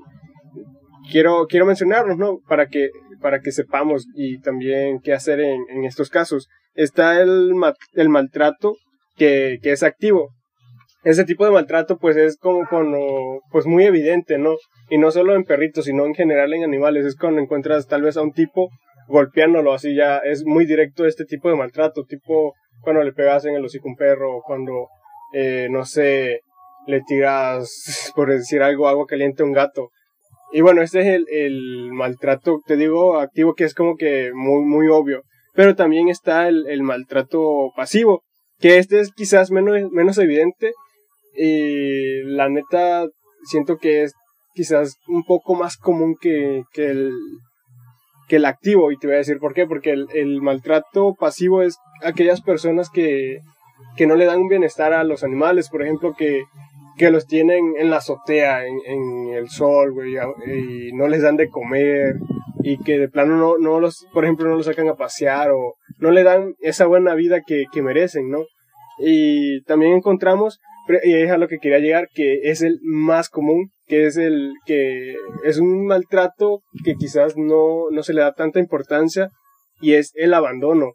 quiero, 1.10 1.46
quiero 1.46 1.66
mencionarlos, 1.66 2.16
¿no? 2.18 2.38
Para 2.48 2.66
que, 2.68 2.90
para 3.20 3.40
que 3.40 3.52
sepamos 3.52 4.06
y 4.14 4.40
también 4.40 5.00
qué 5.00 5.12
hacer 5.12 5.40
en, 5.40 5.60
en 5.70 5.84
estos 5.84 6.10
casos. 6.10 6.48
Está 6.74 7.20
el, 7.20 7.52
el 7.94 8.08
maltrato 8.08 8.76
que, 9.16 9.58
que 9.62 9.72
es 9.72 9.82
activo. 9.82 10.30
Ese 11.08 11.24
tipo 11.24 11.46
de 11.46 11.50
maltrato 11.50 11.96
pues 11.96 12.18
es 12.18 12.36
como 12.36 12.68
cuando, 12.68 13.40
pues 13.50 13.64
muy 13.64 13.84
evidente, 13.84 14.36
¿no? 14.36 14.56
Y 14.90 14.98
no 14.98 15.10
solo 15.10 15.34
en 15.34 15.44
perritos, 15.44 15.86
sino 15.86 16.04
en 16.04 16.14
general 16.14 16.52
en 16.52 16.64
animales. 16.64 17.06
Es 17.06 17.16
cuando 17.16 17.40
encuentras 17.40 17.86
tal 17.86 18.02
vez 18.02 18.18
a 18.18 18.22
un 18.22 18.32
tipo 18.32 18.68
golpeándolo, 19.06 19.72
así 19.72 19.94
ya 19.94 20.18
es 20.18 20.44
muy 20.44 20.66
directo 20.66 21.06
este 21.06 21.24
tipo 21.24 21.48
de 21.48 21.56
maltrato, 21.56 22.04
tipo 22.04 22.52
cuando 22.82 23.02
le 23.02 23.14
pegas 23.14 23.46
en 23.46 23.54
el 23.54 23.64
hocico 23.64 23.88
un 23.88 23.96
perro, 23.96 24.42
cuando, 24.46 24.88
eh, 25.32 25.68
no 25.70 25.86
sé, 25.86 26.42
le 26.86 27.00
tiras, 27.00 28.12
por 28.14 28.28
decir 28.28 28.62
algo, 28.62 28.86
agua 28.86 29.06
caliente 29.06 29.42
a 29.42 29.46
un 29.46 29.52
gato. 29.52 29.88
Y 30.52 30.60
bueno, 30.60 30.82
este 30.82 31.00
es 31.00 31.06
el, 31.06 31.24
el 31.30 31.90
maltrato, 31.90 32.60
te 32.66 32.76
digo, 32.76 33.18
activo, 33.18 33.54
que 33.54 33.64
es 33.64 33.72
como 33.72 33.96
que 33.96 34.30
muy, 34.34 34.62
muy 34.62 34.88
obvio. 34.88 35.22
Pero 35.54 35.74
también 35.74 36.10
está 36.10 36.48
el, 36.48 36.66
el 36.68 36.82
maltrato 36.82 37.72
pasivo, 37.74 38.24
que 38.58 38.76
este 38.76 39.00
es 39.00 39.10
quizás 39.10 39.50
menos, 39.50 39.90
menos 39.90 40.18
evidente. 40.18 40.74
Y 41.38 42.22
la 42.24 42.48
neta, 42.48 43.06
siento 43.44 43.78
que 43.78 44.02
es 44.02 44.12
quizás 44.54 44.96
un 45.06 45.24
poco 45.24 45.54
más 45.54 45.76
común 45.76 46.16
que, 46.20 46.64
que, 46.72 46.90
el, 46.90 47.12
que 48.28 48.36
el 48.36 48.44
activo. 48.44 48.90
Y 48.90 48.98
te 48.98 49.06
voy 49.06 49.14
a 49.14 49.18
decir 49.18 49.38
por 49.38 49.54
qué. 49.54 49.66
Porque 49.66 49.90
el, 49.90 50.06
el 50.14 50.42
maltrato 50.42 51.14
pasivo 51.14 51.62
es 51.62 51.76
aquellas 52.02 52.40
personas 52.40 52.90
que, 52.90 53.38
que 53.96 54.06
no 54.06 54.16
le 54.16 54.24
dan 54.24 54.40
un 54.40 54.48
bienestar 54.48 54.92
a 54.92 55.04
los 55.04 55.22
animales. 55.22 55.68
Por 55.68 55.82
ejemplo, 55.82 56.14
que 56.16 56.42
que 56.98 57.10
los 57.10 57.26
tienen 57.26 57.74
en 57.78 57.90
la 57.90 57.98
azotea, 57.98 58.66
en, 58.66 58.78
en 58.84 59.28
el 59.34 59.48
sol, 59.48 59.92
güey, 59.92 60.16
y 60.16 60.92
no 60.92 61.06
les 61.06 61.22
dan 61.22 61.36
de 61.36 61.48
comer, 61.48 62.16
y 62.60 62.76
que 62.82 62.98
de 62.98 63.08
plano 63.08 63.36
no, 63.36 63.56
no 63.56 63.80
los, 63.80 64.06
por 64.12 64.24
ejemplo, 64.24 64.48
no 64.48 64.56
los 64.56 64.66
sacan 64.66 64.88
a 64.88 64.96
pasear, 64.96 65.52
o 65.52 65.74
no 65.98 66.10
le 66.10 66.24
dan 66.24 66.54
esa 66.60 66.86
buena 66.86 67.14
vida 67.14 67.40
que, 67.46 67.64
que 67.72 67.82
merecen, 67.82 68.28
¿no? 68.30 68.44
Y 68.98 69.62
también 69.62 69.92
encontramos, 69.92 70.58
es 71.02 71.30
a 71.30 71.38
lo 71.38 71.48
que 71.48 71.58
quería 71.58 71.78
llegar, 71.78 72.08
que 72.12 72.50
es 72.50 72.62
el 72.62 72.78
más 72.82 73.28
común, 73.28 73.70
que 73.86 74.06
es 74.06 74.16
el 74.16 74.52
que 74.66 75.16
es 75.44 75.58
un 75.58 75.86
maltrato 75.86 76.62
que 76.84 76.94
quizás 76.94 77.36
no, 77.36 77.90
no 77.90 78.02
se 78.02 78.14
le 78.14 78.20
da 78.22 78.32
tanta 78.32 78.58
importancia, 78.58 79.28
y 79.80 79.94
es 79.94 80.12
el 80.14 80.34
abandono 80.34 80.92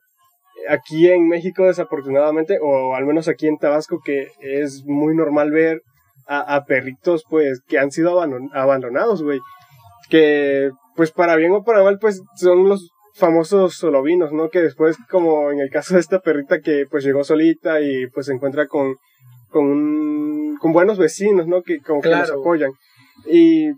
aquí 0.67 1.09
en 1.09 1.27
México 1.27 1.65
desafortunadamente, 1.65 2.57
o 2.62 2.95
al 2.95 3.05
menos 3.05 3.27
aquí 3.27 3.47
en 3.47 3.57
Tabasco, 3.57 4.00
que 4.03 4.27
es 4.41 4.83
muy 4.85 5.15
normal 5.15 5.51
ver 5.51 5.81
a, 6.25 6.63
perritos, 6.65 7.23
pues, 7.29 7.62
que 7.67 7.79
han 7.79 7.91
sido 7.91 8.21
abandonados, 8.53 9.23
güey. 9.23 9.39
Que, 10.09 10.71
pues, 10.95 11.12
para 11.12 11.35
bien 11.35 11.51
o 11.51 11.63
para 11.63 11.83
mal, 11.83 11.97
pues, 12.00 12.21
son 12.35 12.69
los 12.69 12.91
famosos 13.15 13.75
solovinos, 13.75 14.31
¿no? 14.31 14.50
Que 14.50 14.62
después, 14.62 14.97
como 15.09 15.51
en 15.51 15.59
el 15.59 15.69
caso 15.69 15.95
de 15.95 16.00
esta 16.00 16.21
perrita 16.21 16.62
que, 16.62 16.85
pues, 16.89 17.03
llegó 17.03 17.23
solita 17.23 17.81
y, 17.81 18.07
pues, 18.07 18.27
se 18.27 18.33
encuentra 18.33 18.67
con, 18.67 18.95
con, 19.53 20.57
con 20.57 20.74
buenos 20.74 20.98
vecinos, 20.98 21.48
¿no? 21.48 21.62
Que 21.62 21.79
como 21.79 22.01
que 22.01 22.10
los 22.10 22.29
apoyan. 22.29 22.72
Y, 23.25 23.69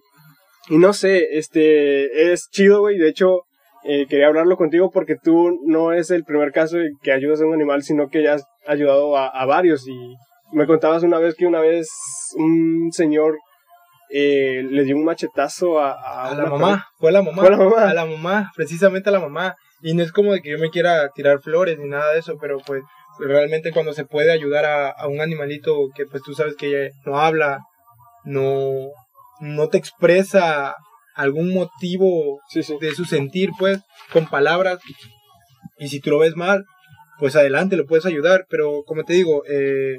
y 0.70 0.78
no 0.80 0.94
sé, 0.94 1.38
este, 1.38 2.32
es 2.32 2.50
chido, 2.50 2.80
güey. 2.80 2.98
De 2.98 3.10
hecho, 3.10 3.42
eh, 3.84 4.08
quería 4.08 4.28
hablarlo 4.28 4.58
contigo 4.58 4.90
porque 4.92 5.16
tú 5.16 5.60
no 5.66 5.94
es 5.94 6.10
el 6.10 6.24
primer 6.24 6.52
caso 6.52 6.78
que 7.04 7.12
ayudas 7.12 7.42
a 7.42 7.46
un 7.46 7.54
animal, 7.54 7.84
sino 7.84 8.08
que 8.10 8.24
ya 8.24 8.34
has 8.34 8.46
ayudado 8.66 9.16
a, 9.16 9.28
a 9.28 9.46
varios 9.46 9.88
y 9.88 10.16
me 10.52 10.66
contabas 10.66 11.04
una 11.04 11.20
vez 11.20 11.36
que 11.36 11.46
una 11.46 11.60
vez 11.60 11.88
un 12.36 12.90
señor 12.92 13.38
eh, 14.10 14.64
le 14.70 14.84
dio 14.84 14.96
un 14.96 15.04
machetazo 15.04 15.80
a, 15.80 16.30
a, 16.30 16.36
la 16.36 16.46
mamá. 16.46 16.88
Fue 16.98 17.12
la 17.12 17.22
mamá. 17.22 17.42
Fue 17.42 17.52
la 17.52 17.58
mamá. 17.58 17.90
A 17.90 17.94
la 17.94 18.06
mamá, 18.06 18.52
precisamente 18.56 19.10
a 19.10 19.12
la 19.12 19.20
mamá. 19.20 19.56
Y 19.82 19.94
no 19.94 20.04
es 20.04 20.12
como 20.12 20.34
de 20.34 20.42
que 20.42 20.52
yo 20.52 20.58
me 20.58 20.70
quiera 20.70 21.10
tirar 21.14 21.42
flores 21.42 21.78
ni 21.78 21.88
nada 21.88 22.14
de 22.14 22.20
eso, 22.20 22.38
pero 22.40 22.58
pues 22.66 22.84
realmente 23.20 23.72
cuando 23.72 23.94
se 23.94 24.06
puede 24.06 24.32
ayudar 24.32 24.66
a, 24.66 24.90
a 24.90 25.08
un 25.08 25.22
animalito 25.22 25.90
que 25.96 26.06
pues 26.06 26.24
tú 26.24 26.34
sabes 26.34 26.56
que 26.56 26.92
no 27.06 27.20
habla, 27.20 27.60
no, 28.24 28.90
no 29.40 29.70
te 29.70 29.78
expresa 29.78 30.76
algún 31.16 31.54
motivo 31.54 32.42
de 32.54 32.94
su 32.94 33.06
sentir, 33.06 33.52
pues, 33.58 33.80
con 34.12 34.28
palabras. 34.28 34.80
Y 35.78 35.88
si 35.88 36.00
tú 36.00 36.12
lo 36.12 36.20
ves 36.20 36.36
mal, 36.36 36.66
pues 37.20 37.36
adelante, 37.36 37.78
lo 37.78 37.86
puedes 37.86 38.06
ayudar. 38.06 38.46
Pero 38.50 38.84
como 38.86 39.04
te 39.04 39.14
digo, 39.14 39.44
eh, 39.50 39.96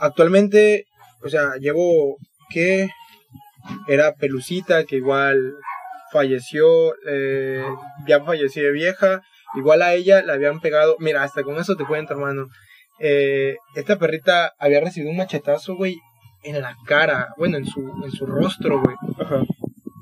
actualmente, 0.00 0.86
o 1.22 1.28
sea, 1.28 1.54
llevo 1.60 2.16
que 2.50 2.88
era 3.86 4.14
Pelucita, 4.14 4.84
que 4.84 4.96
igual 4.96 5.54
falleció, 6.12 6.94
eh, 7.08 7.64
ya 8.06 8.24
falleció 8.24 8.64
de 8.64 8.72
vieja, 8.72 9.22
igual 9.56 9.82
a 9.82 9.94
ella 9.94 10.22
le 10.22 10.32
habían 10.32 10.60
pegado, 10.60 10.96
mira, 10.98 11.22
hasta 11.22 11.42
con 11.42 11.56
eso 11.56 11.76
te 11.76 11.84
cuento, 11.84 12.14
hermano. 12.14 12.46
Eh, 13.00 13.56
esta 13.74 13.98
perrita 13.98 14.52
había 14.58 14.80
recibido 14.80 15.10
un 15.10 15.16
machetazo, 15.16 15.76
güey, 15.76 15.96
en 16.42 16.60
la 16.60 16.76
cara, 16.86 17.28
bueno, 17.36 17.56
en 17.56 17.66
su, 17.66 17.80
en 18.04 18.10
su 18.10 18.26
rostro, 18.26 18.82
güey. 18.82 18.96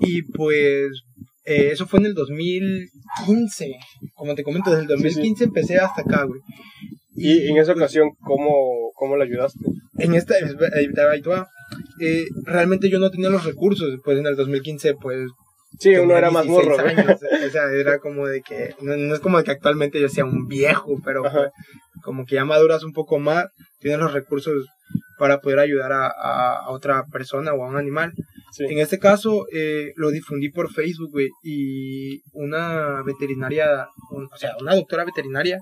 Y 0.01 0.23
pues, 0.23 1.05
eh, 1.45 1.71
eso 1.73 1.87
fue 1.87 2.01
en 2.01 2.07
el 2.07 2.15
2015. 2.15 3.73
Como 4.15 4.35
te 4.35 4.43
comento, 4.43 4.71
desde 4.71 4.83
el 4.83 4.89
2015 4.89 5.45
empecé 5.45 5.79
hasta 5.79 6.03
acá, 6.03 6.25
güey. 6.25 6.41
Y, 7.15 7.49
en 7.49 7.57
esa 7.57 7.73
ocasión, 7.73 8.11
¿cómo, 8.21 8.93
cómo 8.95 9.17
le 9.17 9.25
ayudaste? 9.25 9.59
En 9.99 10.15
esta, 10.15 10.35
eh, 10.39 12.25
realmente 12.45 12.91
yo 12.91 12.99
no 12.99 13.11
tenía 13.11 13.31
los 13.31 13.45
recursos, 13.45 13.99
pues 14.05 14.19
en 14.19 14.27
el 14.27 14.37
2015, 14.37 14.95
pues... 14.95 15.31
Sí, 15.79 15.95
uno 15.97 16.17
era 16.17 16.31
más 16.31 16.47
morro. 16.47 16.79
Años, 16.79 17.21
o 17.47 17.51
sea, 17.51 17.65
era 17.73 17.99
como 17.99 18.27
de 18.27 18.43
que, 18.43 18.75
no, 18.81 19.15
es 19.15 19.21
como 19.21 19.39
de 19.39 19.45
que 19.45 19.51
actualmente 19.51 20.01
yo 20.01 20.09
sea 20.09 20.25
un 20.25 20.47
viejo, 20.47 21.01
pero 21.05 21.23
pues, 21.23 21.51
como 22.03 22.25
que 22.25 22.37
ya 22.37 22.45
maduras 22.45 22.83
un 22.83 22.93
poco 22.93 23.19
más, 23.19 23.47
tienes 23.81 24.01
los 24.01 24.13
recursos 24.13 24.67
para 25.19 25.41
poder 25.41 25.59
ayudar 25.59 25.93
a, 25.93 26.09
a, 26.09 26.71
otra 26.71 27.05
persona 27.11 27.53
o 27.53 27.65
a 27.65 27.69
un 27.69 27.77
animal. 27.77 28.13
En 28.59 28.79
este 28.79 28.99
caso, 28.99 29.47
eh, 29.53 29.93
lo 29.97 30.11
difundí 30.11 30.51
por 30.51 30.73
Facebook, 30.73 31.11
güey, 31.11 31.29
y 31.43 32.21
una 32.33 33.03
veterinaria, 33.03 33.89
o 34.11 34.37
sea, 34.37 34.57
una 34.61 34.75
doctora 34.75 35.05
veterinaria 35.05 35.59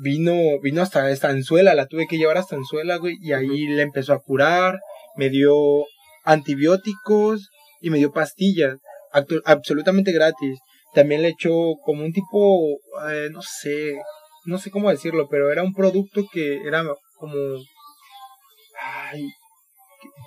vino, 0.00 0.34
vino 0.62 0.82
hasta 0.82 1.10
Estanzuela, 1.10 1.74
la 1.74 1.86
tuve 1.86 2.06
que 2.08 2.18
llevar 2.18 2.38
hasta 2.38 2.56
Estanzuela, 2.56 2.96
güey, 2.96 3.18
y 3.20 3.32
ahí 3.32 3.66
le 3.66 3.82
empezó 3.82 4.14
a 4.14 4.20
curar, 4.20 4.80
me 5.16 5.28
dio 5.28 5.54
antibióticos 6.24 7.50
y 7.80 7.90
me 7.90 7.98
dio 7.98 8.12
pastillas, 8.12 8.78
absolutamente 9.44 10.12
gratis. 10.12 10.58
También 10.94 11.22
le 11.22 11.28
echó 11.28 11.76
como 11.84 12.04
un 12.04 12.12
tipo, 12.12 12.78
eh, 13.10 13.28
no 13.30 13.42
sé, 13.42 13.92
no 14.44 14.58
sé 14.58 14.70
cómo 14.70 14.90
decirlo, 14.90 15.28
pero 15.28 15.52
era 15.52 15.62
un 15.62 15.72
producto 15.72 16.24
que 16.32 16.62
era 16.66 16.84
como, 17.16 17.34
ay, 18.80 19.28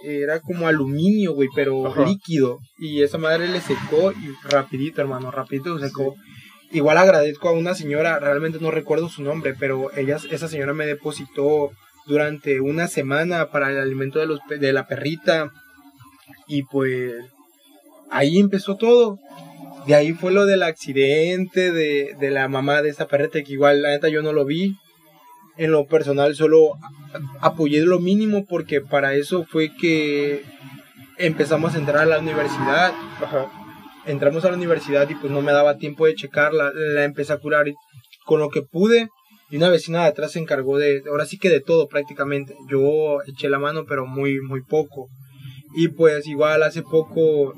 era 0.03 0.39
como 0.39 0.67
aluminio, 0.67 1.33
güey, 1.33 1.49
pero 1.55 1.93
líquido. 2.05 2.59
Y 2.77 3.03
esa 3.03 3.17
madre 3.17 3.47
le 3.47 3.61
secó 3.61 4.11
y 4.11 4.49
rapidito, 4.49 5.01
hermano, 5.01 5.31
rapidito 5.31 5.77
secó. 5.79 6.15
Igual 6.71 6.97
agradezco 6.97 7.49
a 7.49 7.53
una 7.53 7.75
señora, 7.75 8.19
realmente 8.19 8.59
no 8.59 8.71
recuerdo 8.71 9.09
su 9.09 9.21
nombre, 9.21 9.55
pero 9.59 9.95
ella, 9.95 10.17
esa 10.31 10.47
señora 10.47 10.73
me 10.73 10.85
depositó 10.85 11.71
durante 12.07 12.59
una 12.61 12.87
semana 12.87 13.51
para 13.51 13.69
el 13.69 13.77
alimento 13.77 14.19
de, 14.19 14.25
los, 14.25 14.39
de 14.47 14.73
la 14.73 14.87
perrita. 14.87 15.51
Y 16.47 16.63
pues 16.63 17.13
ahí 18.13 18.39
empezó 18.39 18.75
todo. 18.77 19.19
De 19.85 19.95
ahí 19.95 20.13
fue 20.13 20.31
lo 20.31 20.45
del 20.45 20.63
accidente 20.63 21.71
de, 21.71 22.15
de 22.19 22.31
la 22.31 22.47
mamá 22.47 22.81
de 22.81 22.89
esa 22.89 23.07
perrita, 23.07 23.43
que 23.43 23.53
igual 23.53 23.81
la 23.81 23.89
neta 23.89 24.07
yo 24.09 24.21
no 24.21 24.31
lo 24.31 24.45
vi. 24.45 24.75
En 25.57 25.71
lo 25.71 25.85
personal 25.85 26.35
solo 26.35 26.77
apoyé 27.41 27.81
lo 27.81 27.99
mínimo 27.99 28.45
porque 28.45 28.81
para 28.81 29.13
eso 29.13 29.45
fue 29.45 29.75
que 29.75 30.41
empezamos 31.17 31.75
a 31.75 31.77
entrar 31.77 32.03
a 32.03 32.05
la 32.05 32.19
universidad. 32.19 32.93
Ajá 33.21 33.51
entramos 34.05 34.43
a 34.45 34.49
la 34.49 34.57
universidad 34.57 35.09
y 35.09 35.15
pues 35.15 35.31
no 35.31 35.41
me 35.41 35.51
daba 35.51 35.77
tiempo 35.77 36.05
de 36.05 36.15
checarla, 36.15 36.71
la 36.73 37.03
empecé 37.03 37.33
a 37.33 37.37
curar 37.37 37.65
con 38.25 38.39
lo 38.39 38.49
que 38.49 38.61
pude 38.61 39.09
y 39.49 39.57
una 39.57 39.69
vecina 39.69 40.01
de 40.01 40.07
atrás 40.07 40.31
se 40.31 40.39
encargó 40.39 40.77
de, 40.77 41.03
ahora 41.09 41.25
sí 41.25 41.37
que 41.37 41.49
de 41.49 41.61
todo 41.61 41.87
prácticamente, 41.87 42.55
yo 42.69 43.21
eché 43.27 43.49
la 43.49 43.59
mano 43.59 43.85
pero 43.87 44.05
muy, 44.05 44.39
muy 44.41 44.61
poco 44.63 45.07
y 45.75 45.89
pues 45.89 46.27
igual 46.27 46.63
hace 46.63 46.81
poco 46.81 47.53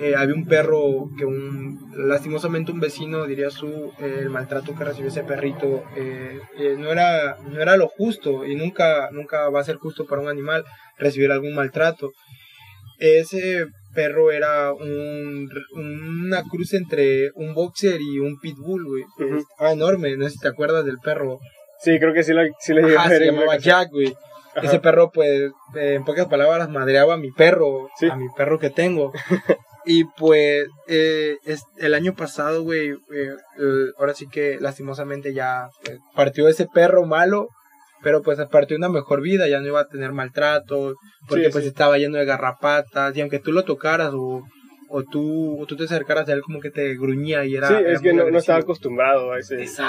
eh, 0.00 0.14
había 0.16 0.34
un 0.34 0.46
perro 0.46 1.10
que 1.18 1.24
un 1.24 1.90
lastimosamente 1.96 2.70
un 2.70 2.78
vecino 2.78 3.26
diría 3.26 3.50
su 3.50 3.92
el 3.98 4.30
maltrato 4.30 4.76
que 4.76 4.84
recibió 4.84 5.08
ese 5.08 5.24
perrito 5.24 5.82
eh, 5.96 6.38
eh, 6.56 6.76
no 6.78 6.92
era 6.92 7.36
no 7.50 7.60
era 7.60 7.76
lo 7.76 7.88
justo 7.88 8.46
y 8.46 8.54
nunca 8.54 9.10
nunca 9.10 9.48
va 9.48 9.60
a 9.60 9.64
ser 9.64 9.76
justo 9.76 10.06
para 10.06 10.22
un 10.22 10.28
animal 10.28 10.64
recibir 10.98 11.32
algún 11.32 11.54
maltrato. 11.54 12.12
Ese 13.00 13.66
perro 13.92 14.30
era 14.30 14.72
un, 14.72 15.48
una 15.72 16.42
cruz 16.44 16.74
entre 16.74 17.30
un 17.34 17.54
boxer 17.54 18.00
y 18.00 18.20
un 18.20 18.38
pitbull 18.38 18.84
güey. 18.84 19.04
Enorme 19.58 20.16
no 20.16 20.26
sé 20.26 20.34
si 20.34 20.38
te 20.38 20.48
acuerdas 20.48 20.84
del 20.84 20.98
perro. 20.98 21.40
Sí 21.80 21.98
creo 21.98 22.14
que 22.14 22.22
sí, 22.22 22.32
la, 22.32 22.46
sí 22.60 22.72
le 22.72 22.82
se 22.82 23.26
llamaba 23.26 23.56
Jack 23.56 23.90
güey. 23.90 24.14
Ese 24.62 24.80
perro, 24.80 25.12
pues, 25.12 25.52
en 25.76 26.04
pocas 26.04 26.26
palabras, 26.26 26.68
madreaba 26.68 27.14
a 27.14 27.18
mi 27.18 27.30
perro, 27.30 27.88
a 28.10 28.16
mi 28.16 28.26
perro 28.36 28.58
que 28.58 28.70
tengo. 28.70 29.12
y 29.84 30.04
pues, 30.04 30.66
eh, 30.86 31.36
el 31.78 31.94
año 31.94 32.14
pasado, 32.14 32.62
güey, 32.62 32.90
eh, 32.90 33.36
ahora 33.98 34.14
sí 34.14 34.26
que 34.28 34.58
lastimosamente 34.60 35.32
ya 35.32 35.68
pues, 35.84 35.98
partió 36.14 36.48
ese 36.48 36.66
perro 36.66 37.06
malo, 37.06 37.48
pero 38.02 38.22
pues 38.22 38.38
partió 38.50 38.76
una 38.76 38.88
mejor 38.88 39.22
vida, 39.22 39.48
ya 39.48 39.60
no 39.60 39.66
iba 39.66 39.80
a 39.80 39.88
tener 39.88 40.12
maltrato, 40.12 40.94
porque 41.28 41.50
pues 41.50 41.64
estaba 41.64 41.98
lleno 41.98 42.18
de 42.18 42.24
garrapatas, 42.24 43.16
y 43.16 43.20
aunque 43.20 43.38
tú 43.38 43.52
lo 43.52 43.64
tocaras 43.64 44.12
o 44.14 44.44
o 44.88 45.02
tú, 45.04 45.60
o 45.60 45.66
tú 45.66 45.76
te 45.76 45.84
acercaras 45.84 46.28
a 46.28 46.32
él 46.32 46.40
como 46.40 46.60
que 46.60 46.70
te 46.70 46.94
gruñía 46.96 47.44
y 47.44 47.56
era... 47.56 47.68
Sí, 47.68 47.74
es 47.86 48.00
que 48.00 48.12
no, 48.12 48.30
no, 48.30 48.38
estaba 48.38 48.60
acostumbrado 48.60 49.32
a 49.32 49.38
ese, 49.38 49.62
ese 49.62 49.82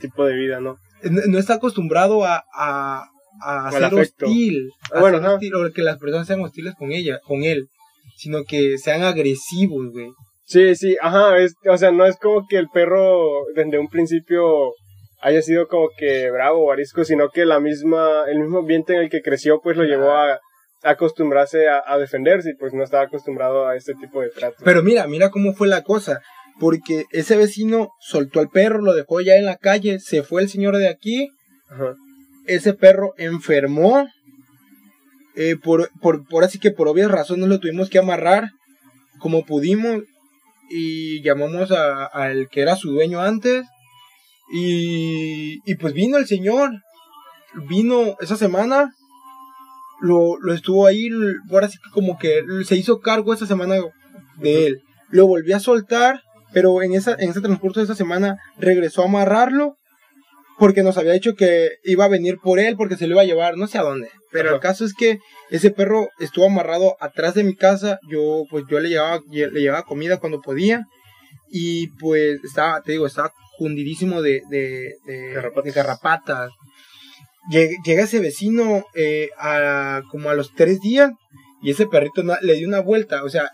tipo 0.00 0.24
de 0.24 0.34
vida, 0.34 0.60
¿no? 0.60 0.78
No, 1.02 1.38
está 1.38 1.54
acostumbrado 1.54 2.24
a, 2.24 2.42
a 2.52 3.70
ser 3.70 3.94
hostil, 3.94 4.70
a 4.92 5.00
bueno, 5.00 5.18
ser 5.18 5.28
hostil, 5.28 5.54
o 5.54 5.72
que 5.72 5.82
las 5.82 5.98
personas 5.98 6.26
sean 6.26 6.40
hostiles 6.40 6.74
con 6.74 6.92
ella, 6.92 7.20
con 7.26 7.42
él, 7.42 7.68
sino 8.16 8.44
que 8.44 8.78
sean 8.78 9.02
agresivos, 9.02 9.92
güey. 9.92 10.10
Sí, 10.44 10.74
sí, 10.76 10.96
ajá, 11.00 11.38
es, 11.38 11.54
o 11.68 11.76
sea, 11.76 11.90
no 11.90 12.06
es 12.06 12.16
como 12.16 12.46
que 12.46 12.56
el 12.56 12.68
perro 12.68 13.44
desde 13.54 13.78
un 13.78 13.88
principio 13.88 14.72
haya 15.20 15.42
sido 15.42 15.66
como 15.66 15.88
que 15.96 16.30
bravo 16.30 16.66
o 16.66 16.72
arisco, 16.72 17.04
sino 17.04 17.30
que 17.30 17.44
la 17.44 17.58
misma, 17.58 18.24
el 18.28 18.38
mismo 18.38 18.58
ambiente 18.58 18.94
en 18.94 19.00
el 19.00 19.10
que 19.10 19.22
creció, 19.22 19.60
pues 19.60 19.76
lo 19.76 19.84
llevó 19.84 20.12
a, 20.12 20.38
acostumbrarse 20.82 21.68
a, 21.68 21.82
a, 21.84 21.98
defenderse 21.98 22.50
y 22.50 22.56
pues 22.56 22.72
no 22.72 22.84
estaba 22.84 23.04
acostumbrado 23.04 23.66
a 23.66 23.74
este 23.74 23.94
tipo 23.94 24.20
de 24.20 24.30
trato. 24.30 24.56
Pero 24.64 24.82
mira, 24.82 25.06
mira 25.08 25.30
cómo 25.30 25.52
fue 25.52 25.66
la 25.66 25.82
cosa, 25.82 26.20
porque 26.60 27.06
ese 27.10 27.36
vecino 27.36 27.90
soltó 27.98 28.38
al 28.38 28.50
perro, 28.50 28.80
lo 28.80 28.94
dejó 28.94 29.20
ya 29.20 29.34
en 29.34 29.46
la 29.46 29.56
calle, 29.56 29.98
se 29.98 30.22
fue 30.22 30.42
el 30.42 30.48
señor 30.48 30.76
de 30.76 30.88
aquí, 30.88 31.28
Ajá 31.68 31.94
ese 32.46 32.74
perro 32.74 33.14
enfermó. 33.16 34.08
Eh, 35.36 35.56
por, 35.62 35.90
por, 36.00 36.44
así 36.44 36.58
que 36.58 36.70
por 36.70 36.88
obvias 36.88 37.10
razones 37.10 37.46
lo 37.48 37.60
tuvimos 37.60 37.90
que 37.90 37.98
amarrar 37.98 38.48
como 39.18 39.44
pudimos 39.44 40.02
y 40.70 41.22
llamamos 41.22 41.70
al 41.70 42.48
que 42.48 42.62
era 42.62 42.74
su 42.74 42.90
dueño 42.90 43.20
antes 43.20 43.66
y, 44.50 45.60
y 45.70 45.74
pues 45.74 45.92
vino 45.92 46.16
el 46.16 46.26
señor, 46.26 46.70
vino 47.68 48.16
esa 48.20 48.36
semana, 48.36 48.92
lo, 50.00 50.38
lo 50.40 50.54
estuvo 50.54 50.86
ahí, 50.86 51.10
ahora 51.50 51.68
sí 51.68 51.78
que 51.84 51.90
como 51.90 52.18
que 52.18 52.42
se 52.64 52.76
hizo 52.76 53.00
cargo 53.00 53.34
esa 53.34 53.46
semana 53.46 53.76
de 54.38 54.66
él, 54.66 54.82
lo 55.10 55.26
volvió 55.26 55.56
a 55.56 55.60
soltar, 55.60 56.22
pero 56.52 56.82
en, 56.82 56.94
esa, 56.94 57.14
en 57.18 57.30
ese 57.30 57.40
transcurso 57.42 57.80
de 57.80 57.84
esa 57.84 57.94
semana 57.94 58.38
regresó 58.56 59.02
a 59.02 59.06
amarrarlo 59.06 59.76
porque 60.58 60.82
nos 60.82 60.96
había 60.96 61.12
dicho 61.12 61.34
que 61.34 61.72
iba 61.84 62.04
a 62.04 62.08
venir 62.08 62.38
por 62.42 62.58
él 62.58 62.76
porque 62.76 62.96
se 62.96 63.06
lo 63.06 63.14
iba 63.14 63.22
a 63.22 63.26
llevar, 63.26 63.56
no 63.56 63.66
sé 63.66 63.78
a 63.78 63.82
dónde. 63.82 64.08
Pero 64.32 64.54
el 64.54 64.60
caso 64.60 64.84
es 64.84 64.94
que 64.94 65.18
ese 65.50 65.70
perro 65.70 66.08
estuvo 66.18 66.46
amarrado 66.46 66.96
atrás 67.00 67.34
de 67.34 67.44
mi 67.44 67.54
casa, 67.54 67.98
yo 68.10 68.44
pues 68.50 68.64
yo 68.70 68.80
le 68.80 68.88
llevaba, 68.88 69.20
le 69.30 69.60
llevaba 69.60 69.84
comida 69.84 70.18
cuando 70.18 70.40
podía. 70.40 70.84
Y 71.48 71.88
pues 71.98 72.42
estaba, 72.44 72.82
te 72.82 72.92
digo, 72.92 73.06
estaba 73.06 73.32
fundidísimo 73.58 74.20
de, 74.20 74.42
de, 74.50 74.94
de, 75.06 75.72
garrapatas. 75.72 76.50
Llega, 77.50 78.02
ese 78.02 78.18
vecino 78.18 78.84
eh, 78.94 79.30
a, 79.38 80.02
como 80.10 80.30
a 80.30 80.34
los 80.34 80.52
tres 80.54 80.80
días 80.80 81.12
y 81.62 81.70
ese 81.70 81.86
perrito 81.86 82.22
le 82.42 82.54
dio 82.54 82.68
una 82.68 82.80
vuelta, 82.80 83.22
o 83.24 83.28
sea, 83.28 83.50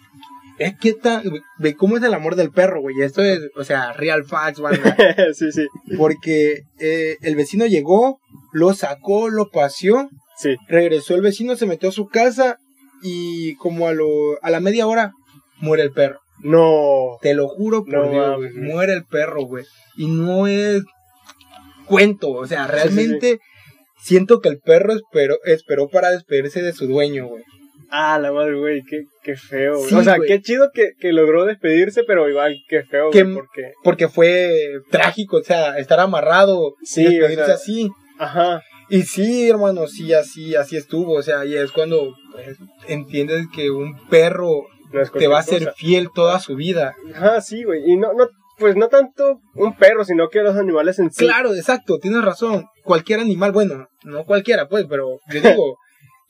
que 0.81 0.91
está, 0.91 1.23
ve 1.59 1.75
cómo 1.75 1.97
es 1.97 2.03
el 2.03 2.15
amor 2.15 2.37
del 2.37 2.51
perro, 2.51 2.81
güey. 2.81 3.01
Esto 3.01 3.23
es, 3.23 3.41
o 3.57 3.65
sea, 3.65 3.93
real 3.93 4.25
facts, 4.25 4.61
banda. 4.61 4.97
sí, 5.35 5.53
sí. 5.53 5.67
Porque 5.97 6.63
eh, 6.79 7.17
el 7.23 7.37
vecino 7.37 7.67
llegó, 7.67 8.21
lo 8.53 8.75
sacó, 8.75 9.29
lo 9.29 9.51
paseó. 9.51 10.09
Sí. 10.37 10.57
Regresó 10.69 11.15
el 11.15 11.23
vecino, 11.23 11.57
se 11.57 11.67
metió 11.67 11.89
a 11.89 11.93
su 11.93 12.07
casa 12.07 12.59
y 13.03 13.55
como 13.57 13.89
a 13.89 13.93
lo, 13.93 14.07
a 14.43 14.51
la 14.51 14.61
media 14.61 14.87
hora 14.87 15.13
muere 15.59 15.83
el 15.83 15.93
perro. 15.93 16.21
No. 16.41 17.19
Te 17.21 17.35
lo 17.35 17.49
juro 17.49 17.85
por 17.85 18.11
Dios, 18.11 18.53
Muere 18.55 18.95
el 18.95 19.05
perro, 19.05 19.45
güey. 19.45 19.65
Y 19.97 20.09
no 20.09 20.47
es 20.47 20.83
cuento, 21.87 22.31
o 22.31 22.47
sea, 22.47 22.67
realmente 22.67 23.39
siento 24.03 24.41
que 24.41 24.49
el 24.49 24.59
perro 24.59 24.95
esperó, 24.95 25.37
esperó 25.45 25.89
para 25.89 26.11
despedirse 26.11 26.63
de 26.63 26.73
su 26.73 26.87
dueño, 26.87 27.27
güey. 27.29 27.45
Ah, 27.95 28.19
la 28.19 28.33
madre, 28.33 28.59
güey, 28.59 28.83
qué, 28.89 29.05
qué 29.23 29.37
feo. 29.37 29.79
o 29.79 30.03
sea, 30.03 30.17
qué 30.27 30.41
chido 30.41 30.71
que, 30.73 30.93
que, 30.99 31.13
logró 31.13 31.45
despedirse, 31.45 32.05
pero 32.05 32.27
igual, 32.27 32.57
qué 32.67 32.85
feo, 32.85 33.11
porque... 33.11 33.73
porque 33.85 34.09
fue 34.09 34.51
trágico, 34.91 35.37
o 35.37 35.43
sea, 35.43 35.77
estar 35.77 36.01
amarrado 36.01 36.73
sí, 36.83 37.03
y 37.03 37.19
despedirse 37.19 37.53
así. 37.53 37.91
Ajá. 38.19 38.63
Y 38.89 39.03
sí, 39.03 39.51
hermano, 39.51 39.89
sí, 39.89 40.15
así, 40.15 40.55
así 40.55 40.79
estuvo, 40.79 41.13
o 41.13 41.23
sea, 41.23 41.45
y 41.45 41.55
es 41.55 41.71
cuando 41.71 42.15
pues, 42.33 42.57
entiendes 42.89 43.47
que 43.55 43.71
un 43.71 44.07
perro 44.09 44.65
te 45.19 45.29
va 45.29 45.41
a 45.41 45.43
ser 45.43 45.75
fiel 45.77 46.09
toda 46.15 46.41
su 46.41 46.57
vida. 46.57 46.95
Ajá, 47.15 47.43
sí, 47.43 47.63
güey, 47.63 47.83
y 47.87 47.99
no, 47.99 48.15
no, 48.15 48.27
pues 48.59 48.75
no 48.75 48.89
tanto 48.89 49.39
un 49.55 49.77
perro, 49.77 50.03
sino 50.05 50.31
que 50.31 50.41
los 50.41 50.57
animales 50.57 50.99
en 50.99 51.11
sí. 51.11 51.27
Claro, 51.27 51.55
exacto, 51.55 51.99
tienes 51.99 52.25
razón. 52.25 52.65
Cualquier 52.85 53.21
animal, 53.21 53.53
bueno, 53.53 53.87
no 54.05 54.25
cualquiera, 54.25 54.67
pues, 54.67 54.87
pero 54.89 55.19
yo 55.31 55.41
digo, 55.43 55.77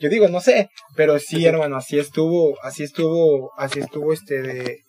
yo 0.02 0.08
digo, 0.08 0.28
no 0.28 0.40
sé, 0.40 0.68
pero 0.96 1.20
sí, 1.20 1.46
hermano, 1.46 1.76
así 1.76 1.96
estuvo, 1.96 2.58
así 2.62 2.82
estuvo, 2.82 3.52
así 3.56 3.78
estuvo 3.78 4.12
este 4.12 4.42
de, 4.42 4.80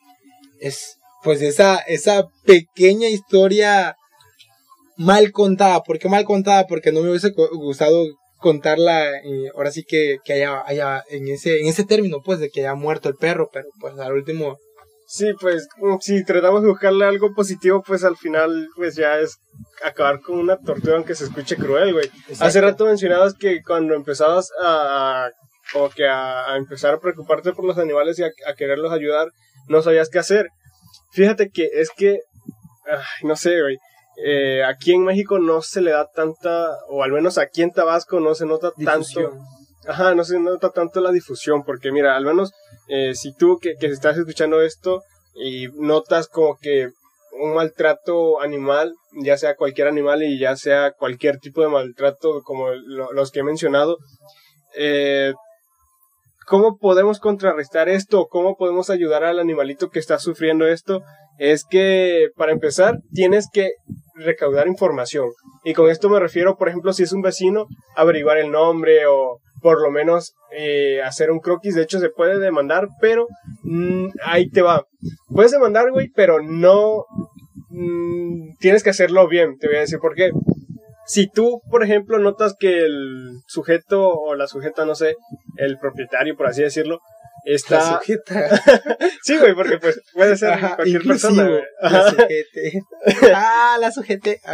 es, 0.59 0.97
pues 1.23 1.43
esa, 1.43 1.77
esa 1.77 2.25
pequeña 2.45 3.07
historia 3.09 3.95
mal 4.97 5.31
contada, 5.31 5.83
¿por 5.83 5.99
qué 5.99 6.09
mal 6.09 6.25
contada? 6.25 6.65
Porque 6.65 6.91
no 6.91 7.01
me 7.01 7.09
hubiese 7.09 7.29
gustado 7.29 8.07
contarla, 8.37 9.07
ahora 9.55 9.71
sí 9.71 9.83
que, 9.87 10.17
que 10.25 10.33
haya, 10.33 10.63
haya, 10.65 11.03
en 11.11 11.27
ese, 11.27 11.61
en 11.61 11.67
ese 11.67 11.85
término, 11.85 12.21
pues, 12.25 12.39
de 12.39 12.49
que 12.49 12.61
haya 12.61 12.73
muerto 12.73 13.07
el 13.07 13.15
perro, 13.15 13.49
pero 13.53 13.67
pues 13.79 13.97
al 13.99 14.13
último 14.13 14.57
Sí, 15.15 15.31
pues 15.39 15.67
si 16.01 16.25
tratamos 16.25 16.63
de 16.63 16.69
buscarle 16.69 17.05
algo 17.05 17.35
positivo, 17.35 17.83
pues 17.85 18.03
al 18.03 18.17
final 18.17 18.67
pues 18.75 18.95
ya 18.95 19.19
es 19.19 19.37
acabar 19.83 20.21
con 20.21 20.39
una 20.39 20.57
tortura 20.57 20.95
aunque 20.95 21.13
se 21.13 21.25
escuche 21.25 21.55
cruel, 21.55 21.93
güey. 21.93 22.09
Hace 22.39 22.59
rato 22.61 22.87
mencionabas 22.87 23.35
que 23.35 23.61
cuando 23.61 23.93
empezabas 23.93 24.49
a, 24.59 25.29
como 25.71 25.91
que 25.91 26.07
a, 26.07 26.57
empezar 26.57 26.95
a 26.95 26.99
preocuparte 26.99 27.53
por 27.53 27.63
los 27.63 27.77
animales 27.77 28.17
y 28.17 28.23
a, 28.23 28.55
quererlos 28.57 28.91
ayudar, 28.91 29.27
no 29.67 29.83
sabías 29.83 30.09
qué 30.09 30.17
hacer. 30.17 30.47
Fíjate 31.11 31.51
que 31.51 31.69
es 31.73 31.91
que, 31.95 32.21
no 33.21 33.35
sé, 33.35 33.61
güey. 33.61 33.77
Eh, 34.25 34.63
aquí 34.63 34.93
en 34.93 35.03
México 35.03 35.37
no 35.37 35.61
se 35.61 35.81
le 35.81 35.91
da 35.91 36.09
tanta, 36.09 36.71
o 36.89 37.03
al 37.03 37.11
menos 37.11 37.37
aquí 37.37 37.61
en 37.61 37.69
Tabasco 37.69 38.19
no 38.19 38.33
se 38.33 38.47
nota 38.47 38.71
tanto. 38.83 39.31
Ajá, 39.87 40.15
no 40.15 40.23
se 40.23 40.39
nota 40.39 40.69
tanto 40.69 41.01
la 41.01 41.11
difusión, 41.11 41.63
porque 41.63 41.91
mira, 41.91 42.15
al 42.15 42.25
menos 42.25 42.51
eh, 42.87 43.15
si 43.15 43.33
tú 43.33 43.57
que, 43.61 43.75
que 43.75 43.87
estás 43.87 44.17
escuchando 44.17 44.61
esto 44.61 45.01
y 45.35 45.67
notas 45.73 46.27
como 46.27 46.57
que 46.57 46.89
un 47.39 47.55
maltrato 47.55 48.41
animal, 48.41 48.93
ya 49.13 49.37
sea 49.37 49.55
cualquier 49.55 49.87
animal 49.87 50.23
y 50.23 50.39
ya 50.39 50.55
sea 50.55 50.91
cualquier 50.91 51.39
tipo 51.39 51.61
de 51.61 51.67
maltrato 51.67 52.41
como 52.43 52.69
los 52.71 53.31
que 53.31 53.39
he 53.39 53.43
mencionado, 53.43 53.97
eh, 54.75 55.33
¿cómo 56.47 56.77
podemos 56.77 57.19
contrarrestar 57.19 57.89
esto? 57.89 58.27
¿Cómo 58.29 58.55
podemos 58.55 58.89
ayudar 58.89 59.23
al 59.23 59.39
animalito 59.39 59.89
que 59.89 59.99
está 59.99 60.19
sufriendo 60.19 60.67
esto? 60.67 61.01
Es 61.39 61.65
que, 61.65 62.29
para 62.35 62.51
empezar, 62.51 62.99
tienes 63.11 63.47
que 63.51 63.71
recaudar 64.15 64.67
información. 64.67 65.29
Y 65.63 65.73
con 65.73 65.89
esto 65.89 66.09
me 66.09 66.19
refiero, 66.19 66.55
por 66.57 66.69
ejemplo, 66.69 66.93
si 66.93 67.03
es 67.03 67.13
un 67.13 67.21
vecino, 67.21 67.65
averiguar 67.95 68.37
el 68.37 68.51
nombre 68.51 69.07
o 69.07 69.39
por 69.63 69.81
lo 69.81 69.89
menos 69.89 70.35
eh, 70.51 71.01
hacer 71.01 71.31
un 71.31 71.39
croquis. 71.39 71.73
De 71.73 71.81
hecho, 71.81 71.99
se 71.99 72.09
puede 72.09 72.37
demandar, 72.37 72.89
pero 73.01 73.27
mm, 73.63 74.09
ahí 74.25 74.49
te 74.49 74.61
va. 74.61 74.85
Puedes 75.33 75.53
demandar, 75.53 75.89
güey, 75.89 76.09
pero 76.13 76.43
no 76.43 77.05
mm, 77.69 78.57
tienes 78.59 78.83
que 78.83 78.91
hacerlo 78.91 79.27
bien. 79.27 79.57
Te 79.57 79.67
voy 79.67 79.77
a 79.77 79.79
decir 79.79 79.99
por 79.99 80.13
qué. 80.13 80.31
Si 81.05 81.27
tú, 81.27 81.61
por 81.71 81.83
ejemplo, 81.83 82.19
notas 82.19 82.55
que 82.59 82.85
el 82.85 83.39
sujeto 83.47 84.09
o 84.09 84.35
la 84.35 84.47
sujeta, 84.47 84.85
no 84.85 84.95
sé, 84.95 85.15
el 85.57 85.77
propietario, 85.77 86.35
por 86.35 86.47
así 86.47 86.61
decirlo, 86.61 86.99
Está... 87.45 87.99
sujeta. 87.99 88.49
sí, 89.23 89.37
güey, 89.37 89.53
porque 89.53 89.77
pues 89.77 89.99
puede 90.13 90.37
ser 90.37 90.57
cualquier 90.75 91.03
persona, 91.03 91.47
güey. 91.47 91.63
La 91.81 92.09
sujete. 92.09 92.83
ah, 93.35 93.77
la 93.79 93.91
sujete. 93.91 94.41
Ah, 94.45 94.53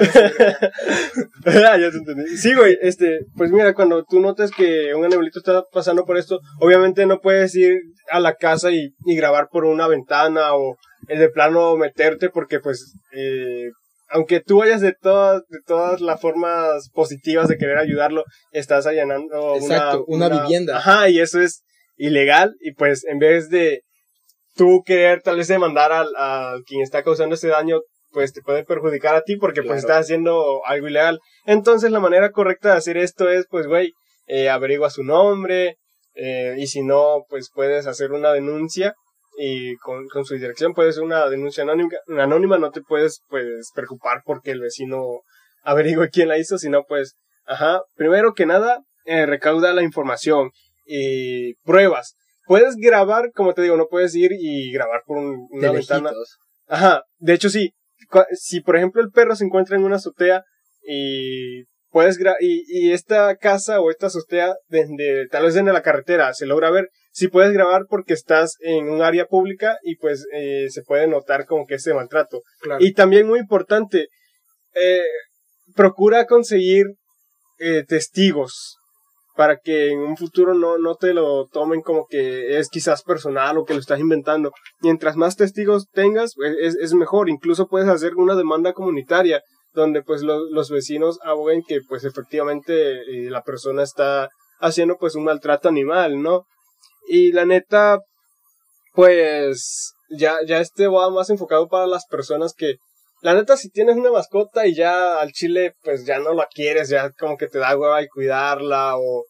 ah, 1.46 1.78
ya 1.78 1.92
te 1.92 1.98
entendí. 1.98 2.38
Sí, 2.38 2.54
güey, 2.56 2.78
este, 2.82 3.20
pues 3.36 3.52
mira, 3.52 3.74
cuando 3.74 4.04
tú 4.04 4.20
notas 4.20 4.52
que 4.52 4.94
un 4.96 5.06
animalito 5.06 5.40
está 5.40 5.64
pasando 5.72 6.06
por 6.06 6.18
esto, 6.18 6.40
obviamente 6.60 7.06
no 7.06 7.20
puedes 7.20 7.56
ir 7.56 7.80
a 8.12 8.20
la 8.20 8.36
casa 8.36 8.72
y, 8.72 8.94
y 9.06 9.16
grabar 9.16 9.50
por 9.52 9.66
una 9.66 9.88
ventana 9.88 10.56
o 10.56 10.76
el 11.08 11.20
de 11.20 11.30
plano 11.30 11.76
meterte 11.78 12.30
porque 12.30 12.60
pues 12.60 12.94
eh, 13.14 13.70
aunque 14.10 14.40
tú 14.40 14.58
vayas 14.58 14.82
de 14.82 14.94
todas, 14.94 15.44
de 15.50 15.60
todas 15.66 16.02
las 16.02 16.20
formas 16.20 16.90
positivas 16.94 17.48
de 17.48 17.58
querer 17.58 17.78
ayudarlo, 17.78 18.24
estás 18.52 18.88
allanando 18.88 19.54
una, 19.54 19.98
una, 20.08 20.30
vivienda. 20.30 20.78
Ajá, 20.78 21.10
y 21.10 21.20
eso 21.20 21.40
es 21.40 21.64
ilegal, 22.00 22.56
y 22.62 22.74
pues 22.74 23.06
en 23.06 23.20
vez 23.20 23.50
de 23.50 23.82
tú 24.56 24.82
querer 24.86 25.22
tal 25.22 25.38
vez 25.38 25.48
demandar 25.48 25.92
al, 25.92 26.08
a 26.18 26.56
quien 26.66 26.82
está 26.82 27.04
causando 27.04 27.36
ese 27.36 27.50
daño, 27.50 27.82
pues 28.12 28.34
te 28.34 28.42
puede 28.42 28.66
perjudicar 28.66 29.14
a 29.14 29.22
ti 29.22 29.36
porque 29.36 29.62
pues 29.62 29.80
estás 29.80 30.06
haciendo 30.06 30.66
algo 30.66 30.88
ilegal. 30.88 31.20
Entonces 31.46 31.92
la 31.92 32.00
manera 32.00 32.32
correcta 32.32 32.72
de 32.72 32.78
hacer 32.78 32.98
esto 32.98 33.30
es, 33.30 33.46
pues, 33.48 33.68
güey, 33.68 33.94
eh, 34.26 34.50
averigua 34.50 34.90
su 34.90 35.04
nombre, 35.04 35.78
eh, 36.16 36.56
y 36.58 36.68
si 36.68 36.82
no, 36.82 37.26
pues 37.30 37.52
puedes 37.54 37.86
hacer 37.86 38.12
una 38.12 38.34
denuncia 38.34 38.96
y 39.38 39.76
con, 39.78 40.08
con 40.08 40.26
su 40.26 40.34
dirección 40.34 40.74
puede 40.74 40.92
ser 40.92 41.04
una 41.04 41.30
denuncia 41.30 41.64
anónima, 41.64 41.92
anónima, 42.20 42.58
no 42.58 42.72
te 42.72 42.82
puedes 42.82 43.22
pues 43.30 43.72
preocupar 43.74 44.22
porque 44.26 44.52
el 44.52 44.60
vecino 44.60 45.22
averigüe 45.64 46.10
quién 46.10 46.28
la 46.28 46.38
hizo, 46.38 46.58
sino 46.58 46.84
pues, 46.84 47.16
ajá, 47.46 47.82
primero 47.96 48.34
que 48.34 48.46
nada, 48.46 48.80
eh, 49.06 49.26
recauda 49.26 49.74
la 49.74 49.84
información 49.84 50.52
y 50.90 51.54
pruebas. 51.64 52.16
Puedes 52.48 52.76
grabar, 52.76 53.32
como 53.34 53.54
te 53.54 53.62
digo, 53.62 53.78
no 53.78 53.88
puedes 53.88 54.16
ir 54.16 54.32
y 54.34 54.72
grabar 54.72 55.04
por 55.06 55.18
una 55.18 55.72
ventana. 55.72 56.12
Ajá, 56.68 57.04
de 57.18 57.34
hecho 57.34 57.50
sí, 57.50 57.74
si 58.34 58.62
por 58.62 58.76
ejemplo 58.76 59.02
el 59.02 59.12
perro 59.12 59.36
se 59.36 59.46
encuentra 59.46 59.78
en 59.78 59.84
una 59.84 59.98
azotea 59.98 60.44
y 60.82 61.66
puedes 61.92 62.20
y, 62.40 62.64
y 62.68 62.92
esta 62.92 63.36
casa 63.36 63.82
o 63.82 63.92
esta 63.92 64.08
azotea 64.08 64.56
desde, 64.68 65.28
tal 65.28 65.44
vez 65.44 65.54
desde 65.54 65.72
la 65.72 65.84
carretera 65.84 66.34
se 66.34 66.48
logra 66.48 66.72
ver, 66.72 66.90
si 67.12 67.28
puedes 67.28 67.52
grabar 67.54 67.84
porque 67.88 68.14
estás 68.14 68.56
en 68.62 68.90
un 68.90 69.04
área 69.04 69.26
pública 69.26 69.78
y 69.84 69.98
pues 69.98 70.26
eh, 70.34 70.68
se 70.70 70.82
puede 70.82 71.08
notar 71.08 71.46
como 71.46 71.68
que 71.68 71.76
ese 71.76 71.94
maltrato. 71.94 72.42
Y 72.80 72.94
también 72.94 73.28
muy 73.28 73.40
importante, 73.40 74.08
eh, 74.74 75.02
procura 75.76 76.26
conseguir 76.26 76.86
eh, 77.60 77.84
testigos 77.88 78.79
para 79.40 79.56
que 79.56 79.92
en 79.92 80.00
un 80.00 80.18
futuro 80.18 80.54
no, 80.54 80.78
no 80.78 80.96
te 80.96 81.14
lo 81.14 81.48
tomen 81.48 81.80
como 81.80 82.08
que 82.10 82.60
es 82.60 82.68
quizás 82.68 83.04
personal 83.04 83.58
o 83.58 83.64
que 83.64 83.74
lo 83.74 83.80
estás 83.80 84.02
inventando. 84.02 84.52
Mientras 84.82 85.16
más 85.16 85.38
testigos 85.38 85.88
tengas, 85.94 86.34
pues, 86.36 86.58
es, 86.60 86.76
es 86.76 86.94
mejor. 86.94 87.30
Incluso 87.30 87.70
puedes 87.70 87.88
hacer 87.88 88.16
una 88.18 88.36
demanda 88.36 88.74
comunitaria 88.74 89.42
donde 89.72 90.04
pues 90.04 90.24
los 90.24 90.70
vecinos 90.70 91.20
aboguen 91.24 91.64
que 91.66 91.80
pues 91.88 92.04
efectivamente 92.04 92.98
eh, 93.00 93.30
la 93.30 93.42
persona 93.42 93.82
está 93.82 94.28
haciendo 94.60 94.98
pues 94.98 95.16
un 95.16 95.24
maltrato 95.24 95.70
animal, 95.70 96.22
¿no? 96.22 96.44
Y 97.08 97.32
la 97.32 97.46
neta, 97.46 98.00
pues 98.94 99.94
ya, 100.10 100.40
ya 100.46 100.60
este 100.60 100.88
va 100.88 101.10
más 101.12 101.30
enfocado 101.30 101.70
para 101.70 101.88
las 101.88 102.06
personas 102.08 102.54
que, 102.54 102.76
la 103.22 103.34
neta, 103.34 103.58
si 103.58 103.70
tienes 103.70 103.98
una 103.98 104.12
mascota 104.12 104.66
y 104.66 104.76
ya 104.76 105.20
al 105.20 105.32
chile, 105.32 105.74
pues 105.84 106.06
ya 106.06 106.20
no 106.20 106.34
la 106.34 106.48
quieres, 106.48 106.90
ya 106.90 107.12
como 107.12 107.38
que 107.38 107.48
te 107.48 107.60
da 107.60 107.78
hueva 107.78 108.02
y 108.02 108.08
cuidarla, 108.08 108.98
o 108.98 109.26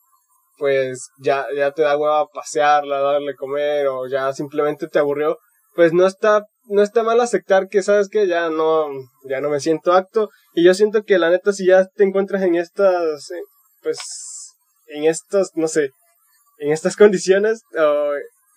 pues 0.58 1.10
ya, 1.20 1.48
ya 1.56 1.72
te 1.72 1.82
da 1.82 1.98
hueva 1.98 2.28
pasearla, 2.28 3.00
darle 3.00 3.36
comer, 3.36 3.88
o 3.88 4.08
ya 4.08 4.32
simplemente 4.34 4.88
te 4.88 5.00
aburrió, 5.00 5.38
pues 5.76 5.94
no 5.94 6.06
está 6.06 6.46
no 6.70 6.84
está 6.84 7.02
mal 7.02 7.20
aceptar 7.20 7.68
que 7.68 7.82
sabes 7.82 8.10
que 8.10 8.28
ya 8.28 8.50
no 8.50 8.90
ya 9.28 9.42
no 9.42 9.50
me 9.50 9.60
siento 9.60 9.94
acto 9.94 10.30
y 10.54 10.64
yo 10.64 10.76
siento 10.76 11.04
que 11.04 11.18
la 11.18 11.32
neta 11.32 11.52
si 11.52 11.66
ya 11.66 11.86
te 11.88 12.04
encuentras 12.04 12.44
en 12.44 12.56
estas 12.56 13.32
eh, 13.32 13.42
pues 13.82 13.98
en 14.88 15.06
estas 15.06 15.50
no 15.56 15.68
sé 15.68 15.90
en 16.60 16.72
estas 16.72 16.96
condiciones 16.96 17.64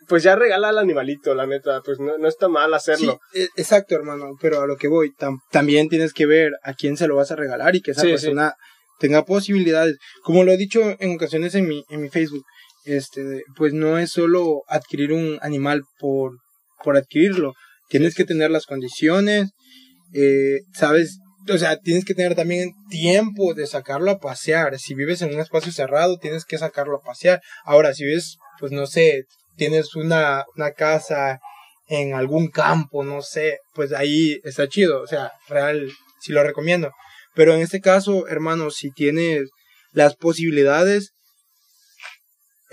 pues 0.09 0.23
ya 0.23 0.37
regala 0.37 0.69
al 0.69 0.79
animalito 0.79 1.35
la 1.35 1.47
neta 1.47 1.81
pues 1.85 1.99
no, 2.01 2.19
no 2.19 2.29
está 2.29 2.49
mal 2.49 2.73
hacerlo 2.75 3.21
sí, 3.33 3.43
e, 3.43 3.49
exacto 3.57 3.95
hermano 3.95 4.37
pero 4.41 4.61
a 4.61 4.67
lo 4.67 4.77
que 4.77 4.89
voy 4.89 5.13
también 5.51 5.89
tienes 5.89 6.13
que 6.13 6.27
ver 6.27 6.53
a 6.63 6.75
quién 6.75 6.97
se 6.97 7.07
lo 7.07 7.17
vas 7.17 7.31
a 7.31 7.37
regalar 7.37 7.77
y 7.77 7.81
que 7.81 7.93
esa 7.93 8.03
persona 8.03 8.55
tenga 8.99 9.25
posibilidades 9.25 9.97
como 10.23 10.45
lo 10.45 10.53
he 10.53 10.57
dicho 10.57 10.97
en 10.99 11.15
ocasiones 11.15 11.55
en 11.55 11.69
mi 11.69 11.85
en 11.89 12.01
mi 12.01 12.09
Facebook 12.09 12.45
este 12.85 13.43
pues 13.57 13.73
no 13.73 13.99
es 13.99 14.11
solo 14.11 14.63
adquirir 14.69 15.13
un 15.13 15.39
animal 15.43 15.83
por 15.99 16.33
por 16.83 16.97
adquirirlo 16.97 17.55
tienes 17.93 18.15
que 18.15 18.25
tener 18.25 18.51
las 18.51 18.65
condiciones, 18.65 19.51
eh, 20.15 20.61
sabes, 20.73 21.19
o 21.47 21.59
sea, 21.59 21.77
tienes 21.77 22.07
que 22.07 22.15
tener 22.15 22.35
también 22.35 22.71
tiempo 22.89 23.53
de 23.53 23.67
sacarlo 23.67 24.11
a 24.11 24.19
pasear. 24.19 24.79
Si 24.79 24.95
vives 24.95 25.21
en 25.21 25.35
un 25.35 25.41
espacio 25.41 25.71
cerrado, 25.73 26.17
tienes 26.17 26.47
que 26.47 26.57
sacarlo 26.57 26.97
a 26.97 27.03
pasear. 27.03 27.43
Ahora, 27.65 27.93
si 27.93 28.07
vives, 28.07 28.39
pues 28.59 28.73
no 28.73 28.87
sé, 28.87 29.25
tienes 29.57 29.95
una, 29.95 30.45
una 30.57 30.73
casa 30.73 31.41
en 31.89 32.15
algún 32.15 32.49
campo, 32.49 33.05
no 33.05 33.23
sé, 33.23 33.59
pues 33.75 33.93
ahí 33.93 34.41
está 34.45 34.69
chido, 34.69 35.03
o 35.03 35.07
sea, 35.07 35.33
real, 35.49 35.91
sí 36.21 36.33
lo 36.33 36.43
recomiendo. 36.43 36.91
Pero 37.35 37.55
en 37.55 37.61
este 37.61 37.81
caso, 37.81 38.27
hermano, 38.29 38.71
si 38.71 38.91
tienes 38.91 39.51
las 39.93 40.17
posibilidades, 40.17 41.13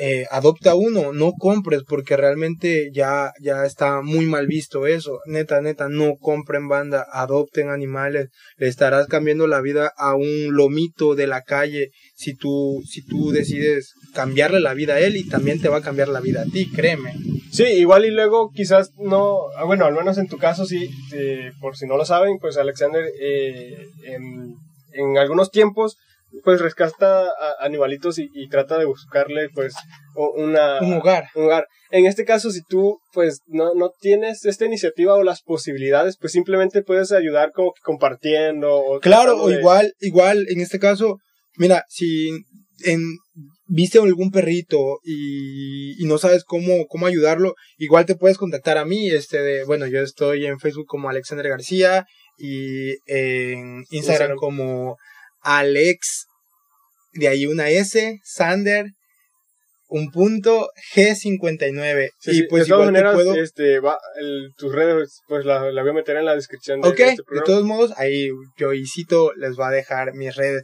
eh, 0.01 0.25
adopta 0.31 0.75
uno, 0.75 1.11
no 1.11 1.33
compres 1.33 1.83
porque 1.83 2.15
realmente 2.15 2.89
ya, 2.93 3.33
ya 3.41 3.65
está 3.65 4.01
muy 4.01 4.25
mal 4.25 4.47
visto 4.47 4.87
eso. 4.87 5.19
Neta, 5.25 5.59
neta, 5.59 5.89
no 5.89 6.15
compren 6.15 6.69
banda, 6.69 7.05
adopten 7.11 7.69
animales, 7.69 8.29
le 8.57 8.69
estarás 8.69 9.07
cambiando 9.07 9.45
la 9.45 9.59
vida 9.59 9.91
a 9.97 10.15
un 10.15 10.55
lomito 10.55 11.15
de 11.15 11.27
la 11.27 11.41
calle 11.41 11.91
si 12.15 12.33
tú, 12.33 12.81
si 12.87 13.05
tú 13.05 13.31
decides 13.31 13.93
cambiarle 14.13 14.61
la 14.61 14.73
vida 14.73 14.93
a 14.93 14.99
él 15.01 15.17
y 15.17 15.27
también 15.27 15.59
te 15.59 15.67
va 15.67 15.77
a 15.77 15.83
cambiar 15.83 16.07
la 16.07 16.21
vida 16.21 16.43
a 16.43 16.45
ti, 16.45 16.71
créeme. 16.71 17.13
Sí, 17.51 17.63
igual 17.63 18.05
y 18.05 18.11
luego 18.11 18.51
quizás 18.53 18.91
no, 18.97 19.49
ah, 19.57 19.65
bueno, 19.65 19.83
al 19.83 19.93
menos 19.93 20.17
en 20.17 20.27
tu 20.27 20.37
caso 20.37 20.65
sí, 20.65 20.89
eh, 21.13 21.51
por 21.59 21.75
si 21.75 21.87
no 21.87 21.97
lo 21.97 22.05
saben, 22.05 22.37
pues 22.39 22.55
Alexander 22.55 23.03
eh, 23.19 23.85
en, 24.05 24.55
en 24.93 25.17
algunos 25.17 25.51
tiempos 25.51 25.97
pues 26.43 26.61
rescata 26.61 27.23
a 27.23 27.65
animalitos 27.65 28.19
y, 28.19 28.29
trata 28.49 28.77
de 28.77 28.85
buscarle 28.85 29.49
pues 29.49 29.73
una, 30.15 30.79
un 30.81 30.93
hogar. 30.93 31.27
un 31.35 31.45
hogar. 31.45 31.67
En 31.91 32.05
este 32.05 32.25
caso, 32.25 32.51
si 32.51 32.61
tú 32.63 32.99
pues 33.13 33.41
no, 33.47 33.73
no 33.73 33.91
tienes 33.99 34.45
esta 34.45 34.65
iniciativa 34.65 35.15
o 35.15 35.23
las 35.23 35.41
posibilidades, 35.41 36.17
pues 36.19 36.33
simplemente 36.33 36.83
puedes 36.83 37.11
ayudar 37.11 37.51
como 37.51 37.73
que 37.73 37.81
compartiendo. 37.83 38.75
O 38.75 38.99
claro, 38.99 39.41
o 39.41 39.51
igual, 39.51 39.93
igual, 39.99 40.45
en 40.49 40.61
este 40.61 40.79
caso, 40.79 41.17
mira, 41.57 41.83
si 41.89 42.29
en, 42.85 43.01
viste 43.67 43.99
algún 43.99 44.31
perrito 44.31 44.99
y, 45.03 46.01
y, 46.01 46.05
no 46.05 46.17
sabes 46.17 46.43
cómo, 46.43 46.85
cómo 46.87 47.07
ayudarlo, 47.07 47.55
igual 47.77 48.05
te 48.05 48.15
puedes 48.15 48.37
contactar 48.37 48.77
a 48.77 48.85
mí, 48.85 49.09
este 49.09 49.41
de, 49.41 49.63
bueno, 49.65 49.87
yo 49.87 50.01
estoy 50.01 50.45
en 50.45 50.59
Facebook 50.59 50.85
como 50.87 51.09
Alexander 51.09 51.47
García 51.49 52.05
y 52.39 52.97
en 53.05 53.83
Instagram. 53.91 54.37
como 54.37 54.97
Alex, 55.41 56.25
de 57.13 57.27
ahí 57.27 57.45
una 57.45 57.69
S, 57.69 58.19
Sander, 58.23 58.87
un 59.89 60.11
punto 60.11 60.69
G59. 60.95 62.09
y 62.27 62.43
pues 62.43 62.63
de 62.63 62.69
todas 62.69 62.85
maneras, 62.85 63.19
este, 63.37 63.79
va, 63.79 63.97
tus 64.57 64.73
redes, 64.73 65.21
pues 65.27 65.45
la, 65.45 65.61
voy 65.71 65.89
a 65.89 65.93
meter 65.93 66.17
en 66.17 66.25
la 66.25 66.35
descripción 66.35 66.81
de, 66.81 66.89
este 66.89 67.23
de 67.31 67.41
todos 67.43 67.63
modos, 67.63 67.91
ahí 67.97 68.29
Joycito 68.57 69.33
les 69.35 69.59
va 69.59 69.69
a 69.69 69.71
dejar 69.71 70.13
mis 70.13 70.35
redes 70.35 70.63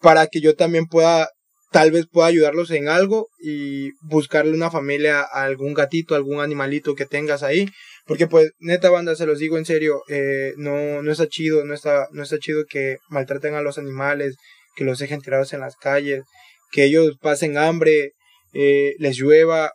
para 0.00 0.26
que 0.26 0.40
yo 0.40 0.56
también 0.56 0.86
pueda, 0.86 1.28
tal 1.72 1.90
vez 1.90 2.06
pueda 2.06 2.28
ayudarlos 2.28 2.70
en 2.70 2.88
algo 2.88 3.28
y 3.40 3.92
buscarle 4.02 4.52
una 4.52 4.70
familia 4.70 5.20
a 5.20 5.44
algún 5.44 5.74
gatito, 5.74 6.14
algún 6.14 6.40
animalito 6.40 6.94
que 6.94 7.06
tengas 7.06 7.42
ahí. 7.42 7.68
Porque 8.06 8.26
pues, 8.26 8.52
neta 8.60 8.90
banda, 8.90 9.16
se 9.16 9.26
los 9.26 9.38
digo 9.38 9.58
en 9.58 9.64
serio, 9.64 10.02
eh, 10.08 10.52
no, 10.56 11.02
no 11.02 11.10
está 11.10 11.26
chido, 11.28 11.64
no 11.64 11.74
está, 11.74 12.08
no 12.12 12.22
está 12.22 12.38
chido 12.38 12.64
que 12.68 12.98
maltraten 13.08 13.54
a 13.54 13.62
los 13.62 13.78
animales, 13.78 14.36
que 14.76 14.84
los 14.84 14.98
dejen 14.98 15.20
tirados 15.20 15.52
en 15.52 15.60
las 15.60 15.76
calles, 15.76 16.24
que 16.70 16.84
ellos 16.84 17.16
pasen 17.20 17.56
hambre, 17.56 18.12
eh, 18.52 18.94
les 18.98 19.16
llueva, 19.16 19.72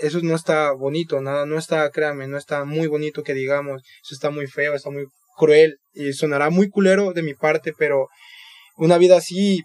eso 0.00 0.20
no 0.22 0.34
está 0.34 0.72
bonito, 0.72 1.20
nada, 1.20 1.46
no 1.46 1.58
está, 1.58 1.90
créanme, 1.90 2.28
no 2.28 2.38
está 2.38 2.64
muy 2.64 2.86
bonito 2.86 3.22
que 3.22 3.34
digamos, 3.34 3.82
eso 4.02 4.14
está 4.14 4.30
muy 4.30 4.46
feo, 4.46 4.74
está 4.74 4.90
muy 4.90 5.06
cruel, 5.36 5.76
y 5.94 6.12
sonará 6.12 6.50
muy 6.50 6.70
culero 6.70 7.12
de 7.12 7.22
mi 7.22 7.34
parte, 7.34 7.72
pero 7.76 8.08
una 8.76 8.98
vida 8.98 9.18
así, 9.18 9.62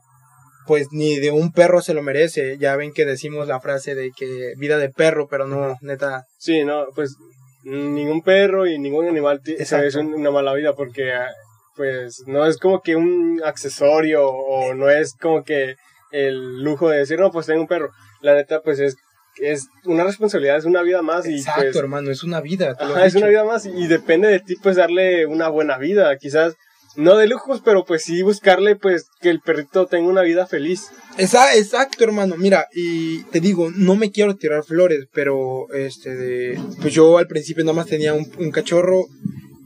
pues 0.67 0.87
ni 0.91 1.19
de 1.19 1.31
un 1.31 1.51
perro 1.51 1.81
se 1.81 1.93
lo 1.93 2.01
merece, 2.01 2.57
ya 2.57 2.75
ven 2.75 2.93
que 2.93 3.05
decimos 3.05 3.47
la 3.47 3.59
frase 3.59 3.95
de 3.95 4.11
que 4.11 4.53
vida 4.57 4.77
de 4.77 4.89
perro, 4.89 5.27
pero 5.27 5.47
no, 5.47 5.77
neta. 5.81 6.25
Sí, 6.37 6.63
no, 6.63 6.85
pues 6.95 7.15
ningún 7.63 8.21
perro 8.21 8.67
y 8.67 8.79
ningún 8.79 9.07
animal 9.07 9.41
es 9.45 9.95
una 9.95 10.31
mala 10.31 10.53
vida 10.53 10.73
porque 10.73 11.13
ah, 11.13 11.29
pues 11.75 12.23
no 12.25 12.45
es 12.45 12.57
como 12.57 12.81
que 12.81 12.95
un 12.95 13.41
accesorio 13.45 14.27
o 14.27 14.73
no 14.73 14.89
es 14.89 15.13
como 15.13 15.43
que 15.43 15.75
el 16.11 16.61
lujo 16.63 16.89
de 16.89 16.99
decir, 16.99 17.19
no, 17.19 17.31
pues 17.31 17.45
tengo 17.45 17.61
un 17.61 17.67
perro. 17.67 17.91
La 18.21 18.33
neta, 18.33 18.61
pues 18.61 18.79
es 18.79 18.97
es 19.37 19.67
una 19.85 20.03
responsabilidad, 20.03 20.57
es 20.57 20.65
una 20.65 20.81
vida 20.81 21.01
más. 21.01 21.25
Exacto, 21.25 21.61
y 21.61 21.65
pues, 21.65 21.75
hermano, 21.77 22.11
es 22.11 22.23
una 22.23 22.41
vida. 22.41 22.75
Ajá, 22.79 23.05
es 23.05 23.15
una 23.15 23.27
vida 23.27 23.43
más 23.43 23.65
y 23.65 23.87
depende 23.87 24.27
de 24.27 24.39
ti, 24.39 24.55
pues, 24.61 24.75
darle 24.75 25.25
una 25.25 25.47
buena 25.47 25.77
vida. 25.77 26.15
Quizás 26.17 26.55
no 26.95 27.17
de 27.17 27.27
lujos, 27.27 27.61
pero 27.63 27.85
pues 27.85 28.03
sí 28.03 28.21
buscarle, 28.21 28.75
pues, 28.75 29.07
que 29.21 29.29
el 29.29 29.39
perrito 29.39 29.85
tenga 29.87 30.09
una 30.09 30.21
vida 30.21 30.45
feliz. 30.47 30.87
Exacto, 31.17 32.03
hermano. 32.03 32.35
Mira, 32.37 32.67
y 32.73 33.23
te 33.25 33.39
digo, 33.39 33.71
no 33.71 33.95
me 33.95 34.11
quiero 34.11 34.35
tirar 34.35 34.63
flores, 34.63 35.07
pero 35.13 35.71
este, 35.73 36.15
de, 36.15 36.59
pues 36.81 36.93
yo 36.93 37.17
al 37.17 37.27
principio 37.27 37.63
nada 37.63 37.75
más 37.75 37.87
tenía 37.87 38.13
un, 38.13 38.51
cachorro 38.51 39.05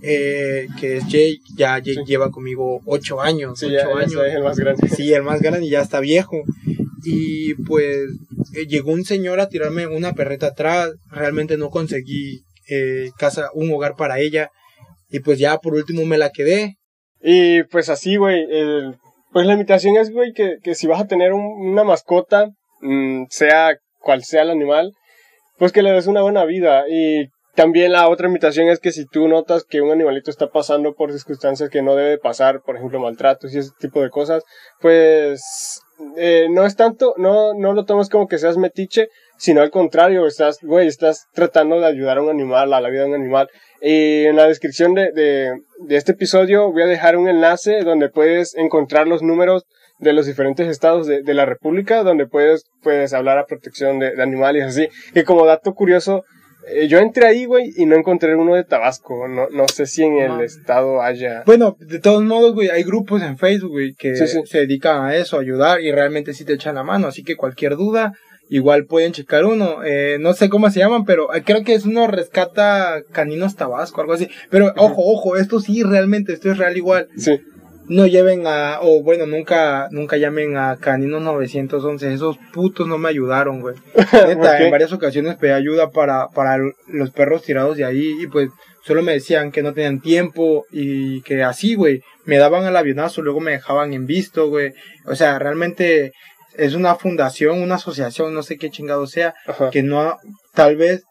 eh, 0.02 0.68
que 0.80 0.98
es 0.98 1.04
Jake, 1.06 1.40
ya 1.56 1.80
Jake 1.80 2.04
lleva 2.06 2.32
conmigo 2.32 2.82
ocho 2.86 3.22
años. 3.22 3.60
Sí, 3.60 3.68
ocho 3.76 3.96
años. 3.96 4.22
el 4.26 4.44
más 4.44 4.58
grande. 4.58 4.88
Sí, 4.90 5.14
el 5.14 5.24
más 5.24 5.42
grande 5.42 5.66
y 5.66 5.70
ya 5.70 5.82
está 5.82 6.00
viejo. 6.00 6.44
Y 7.04 7.54
pues 7.66 8.10
eh, 8.54 8.66
llegó 8.68 8.92
un 8.92 9.06
señor 9.06 9.40
a 9.40 9.50
tirarme 9.50 9.88
una 9.88 10.14
perreta 10.14 10.48
atrás. 10.48 10.92
Realmente 11.10 11.58
no 11.58 11.70
conseguí 11.70 12.44
eh, 12.68 13.12
casa, 13.18 13.50
un 13.54 13.72
hogar 13.72 13.96
para 13.96 14.20
ella. 14.20 14.50
Y 15.10 15.20
pues 15.20 15.40
ya 15.40 15.58
por 15.60 15.74
último 15.74 16.06
me 16.06 16.18
la 16.18 16.32
quedé. 16.32 16.78
Y 17.28 17.64
pues 17.64 17.90
así, 17.90 18.18
güey, 18.18 18.46
pues 19.34 19.48
la 19.48 19.54
invitación 19.54 19.98
es, 19.98 20.12
güey, 20.12 20.32
que, 20.32 20.58
que 20.62 20.76
si 20.76 20.86
vas 20.86 21.02
a 21.02 21.08
tener 21.08 21.34
una 21.34 21.84
mascota, 21.84 22.52
mm, 22.82 23.24
sea 23.30 23.76
cual 23.98 24.24
sea 24.24 24.44
el 24.44 24.52
animal, 24.52 24.94
pues 25.58 25.72
que 25.72 25.82
le 25.82 25.92
des 25.92 26.06
una 26.06 26.22
buena 26.22 26.46
vida. 26.46 26.84
Y 26.88 27.30
también 27.56 27.94
la 27.94 28.10
otra 28.10 28.28
invitación 28.28 28.68
es 28.68 28.80
que 28.80 28.92
si 28.92 29.08
tú 29.08 29.28
notas 29.28 29.64
que 29.64 29.82
un 29.82 29.92
animalito 29.92 30.30
está 30.30 30.52
pasando 30.52 30.94
por 30.94 31.12
circunstancias 31.12 31.72
que 31.72 31.82
no 31.82 31.96
debe 31.96 32.20
pasar, 32.20 32.62
por 32.62 32.76
ejemplo 32.76 33.00
maltratos 33.00 33.56
y 33.56 33.58
ese 33.58 33.72
tipo 33.80 34.04
de 34.04 34.12
cosas, 34.12 34.44
pues 34.80 35.82
eh, 36.18 36.46
no 36.52 36.64
es 36.64 36.76
tanto, 36.76 37.16
no, 37.18 37.56
no 37.56 37.74
lo 37.74 37.86
tomes 37.86 38.10
como 38.10 38.28
que 38.28 38.38
seas 38.38 38.58
metiche, 38.58 39.10
sino 39.38 39.62
al 39.62 39.72
contrario, 39.72 40.28
estás, 40.28 40.60
güey, 40.62 40.88
estás 40.88 41.26
tratando 41.34 41.80
de 41.80 41.88
ayudar 41.88 42.20
a 42.20 42.22
un 42.22 42.30
animal, 42.30 42.72
a 42.72 42.82
la 42.82 42.90
vida 42.90 43.02
de 43.02 43.10
un 43.10 43.16
animal. 43.16 43.50
Y 43.88 44.26
en 44.26 44.36
la 44.36 44.48
descripción 44.48 44.96
de, 44.96 45.12
de, 45.12 45.52
de 45.80 45.96
este 45.96 46.14
episodio 46.14 46.72
voy 46.72 46.82
a 46.82 46.88
dejar 46.88 47.18
un 47.18 47.28
enlace 47.28 47.84
donde 47.84 48.10
puedes 48.10 48.56
encontrar 48.56 49.08
los 49.08 49.22
números 49.22 49.66
de 50.00 50.12
los 50.12 50.26
diferentes 50.26 50.68
estados 50.68 51.06
de, 51.06 51.22
de 51.22 51.34
la 51.36 51.46
República, 51.46 52.02
donde 52.02 52.26
puedes, 52.26 52.64
puedes 52.82 53.14
hablar 53.14 53.38
a 53.38 53.46
protección 53.46 54.00
de, 54.00 54.16
de 54.16 54.24
animales 54.24 54.64
así. 54.64 54.88
Que 55.14 55.24
como 55.24 55.46
dato 55.46 55.76
curioso, 55.76 56.24
eh, 56.68 56.88
yo 56.88 56.98
entré 56.98 57.28
ahí, 57.28 57.46
güey, 57.46 57.74
y 57.78 57.86
no 57.86 57.96
encontré 57.96 58.36
uno 58.36 58.56
de 58.56 58.64
Tabasco. 58.64 59.28
No, 59.28 59.50
no 59.52 59.68
sé 59.68 59.86
si 59.86 60.04
en 60.04 60.18
el 60.18 60.42
estado 60.42 61.04
haya. 61.04 61.44
Bueno, 61.46 61.78
de 61.80 62.00
todos 62.00 62.24
modos, 62.24 62.56
güey, 62.56 62.70
hay 62.70 62.82
grupos 62.82 63.22
en 63.22 63.38
Facebook, 63.38 63.72
güey, 63.72 63.94
que 63.94 64.16
se 64.16 64.58
dedican 64.58 65.06
a 65.06 65.16
eso, 65.16 65.38
a 65.38 65.42
ayudar 65.42 65.82
y 65.82 65.92
realmente 65.92 66.34
sí 66.34 66.44
te 66.44 66.54
echan 66.54 66.74
la 66.74 66.84
mano. 66.84 67.08
Así 67.08 67.24
que 67.24 67.36
cualquier 67.36 67.76
duda, 67.76 68.14
igual 68.50 68.86
pueden 68.86 69.14
checar 69.14 69.46
uno. 69.46 69.84
Eh, 69.84 70.18
no 70.20 70.34
sé 70.34 70.50
cómo 70.50 70.70
se 70.70 70.80
llaman, 70.80 71.06
pero 71.06 71.34
eh, 71.34 71.44
creo 71.46 71.64
que 71.64 71.74
es 71.74 71.86
uno 71.86 72.08
rescata 72.08 73.02
caninos 73.12 73.56
Tabasco, 73.56 74.02
algo 74.02 74.14
así. 74.14 74.30
Pero 74.50 74.74
ojo, 74.78 75.02
ojo, 75.04 75.38
esto 75.38 75.60
sí, 75.60 75.84
realmente, 75.84 76.34
esto 76.34 76.52
es 76.52 76.58
real 76.58 76.78
igual. 76.78 77.08
Sí 77.18 77.40
no 77.88 78.08
lleven 78.08 78.48
a, 78.48 78.80
o 78.82 79.04
bueno, 79.04 79.26
nunca, 79.26 79.88
nunca 79.92 80.18
llamen 80.18 80.58
a 80.58 80.78
Canino 80.78 81.20
911, 81.20 82.14
esos 82.14 82.38
putos 82.54 82.88
no 82.88 82.98
me 82.98 83.10
ayudaron, 83.10 83.62
güey. 83.62 83.76
Neta, 84.28 84.60
en 84.60 84.72
varias 84.72 84.94
ocasiones 84.94 85.36
pedí 85.36 85.52
ayuda 85.52 85.92
para, 85.92 86.28
para 86.30 86.58
los 86.88 87.12
perros 87.12 87.44
tirados 87.44 87.78
de 87.78 87.86
ahí 87.86 88.16
y 88.22 88.28
pues 88.28 88.50
solo 88.84 89.02
me 89.02 89.14
decían 89.14 89.52
que 89.52 89.64
no 89.64 89.74
tenían 89.74 90.00
tiempo 90.00 90.66
y 90.72 91.22
que 91.22 91.44
así, 91.44 91.76
güey, 91.76 92.02
me 92.26 92.38
daban 92.38 92.66
al 92.66 92.78
avionazo, 92.78 93.22
luego 93.22 93.40
me 93.40 93.52
dejaban 93.52 93.94
en 93.94 94.06
visto, 94.06 94.50
güey. 94.50 94.74
O 95.06 95.16
sea, 95.16 95.38
realmente 95.40 96.12
es 96.58 96.74
una 96.74 96.96
fundación, 96.96 97.62
una 97.62 97.76
asociación, 97.76 98.34
no 98.34 98.44
sé 98.44 98.58
qué 98.58 98.70
chingado 98.70 99.08
sea, 99.08 99.34
que 99.72 99.84
no, 99.84 100.18
tal 100.54 100.76
vez 100.76 101.04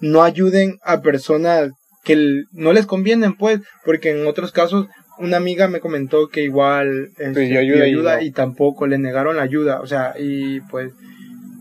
no 0.00 0.22
ayuden 0.22 0.78
a 0.82 1.00
personas 1.00 1.70
que 2.04 2.44
no 2.52 2.72
les 2.72 2.86
convienen, 2.86 3.34
pues, 3.34 3.60
porque 3.84 4.10
en 4.10 4.26
otros 4.26 4.52
casos 4.52 4.86
una 5.18 5.38
amiga 5.38 5.66
me 5.68 5.80
comentó 5.80 6.28
que 6.28 6.42
igual 6.42 7.10
este, 7.18 7.56
ayuda, 7.58 8.22
y, 8.22 8.30
tampoco 8.30 8.86
le 8.86 8.98
negaron 8.98 9.36
la 9.36 9.42
ayuda, 9.42 9.80
o 9.80 9.86
sea, 9.86 10.14
y 10.18 10.60
pues 10.62 10.92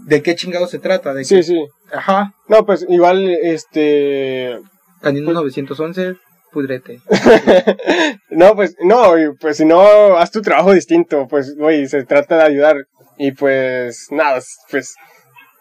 ¿de 0.06 0.22
qué 0.22 0.36
chingado 0.36 0.68
se 0.68 0.80
trata? 0.80 1.14
¿De 1.14 1.24
sí, 1.24 1.42
sí. 1.42 1.66
Ajá. 1.92 2.34
No, 2.48 2.66
pues 2.66 2.86
igual 2.90 3.30
este 3.30 4.60
Canino 5.02 5.32
911 5.32 6.16
pudrete. 6.56 7.02
no, 8.30 8.56
pues 8.56 8.78
no, 8.82 9.14
pues 9.42 9.58
si 9.58 9.66
no 9.66 10.18
haz 10.18 10.32
tu 10.32 10.42
trabajo 10.42 10.72
distinto, 10.72 11.28
pues 11.28 11.54
güey, 11.58 11.86
se 11.88 12.06
trata 12.06 12.38
de 12.38 12.44
ayudar 12.44 12.78
y 13.18 13.34
pues 13.34 14.08
nada, 14.10 14.40
pues 14.72 14.96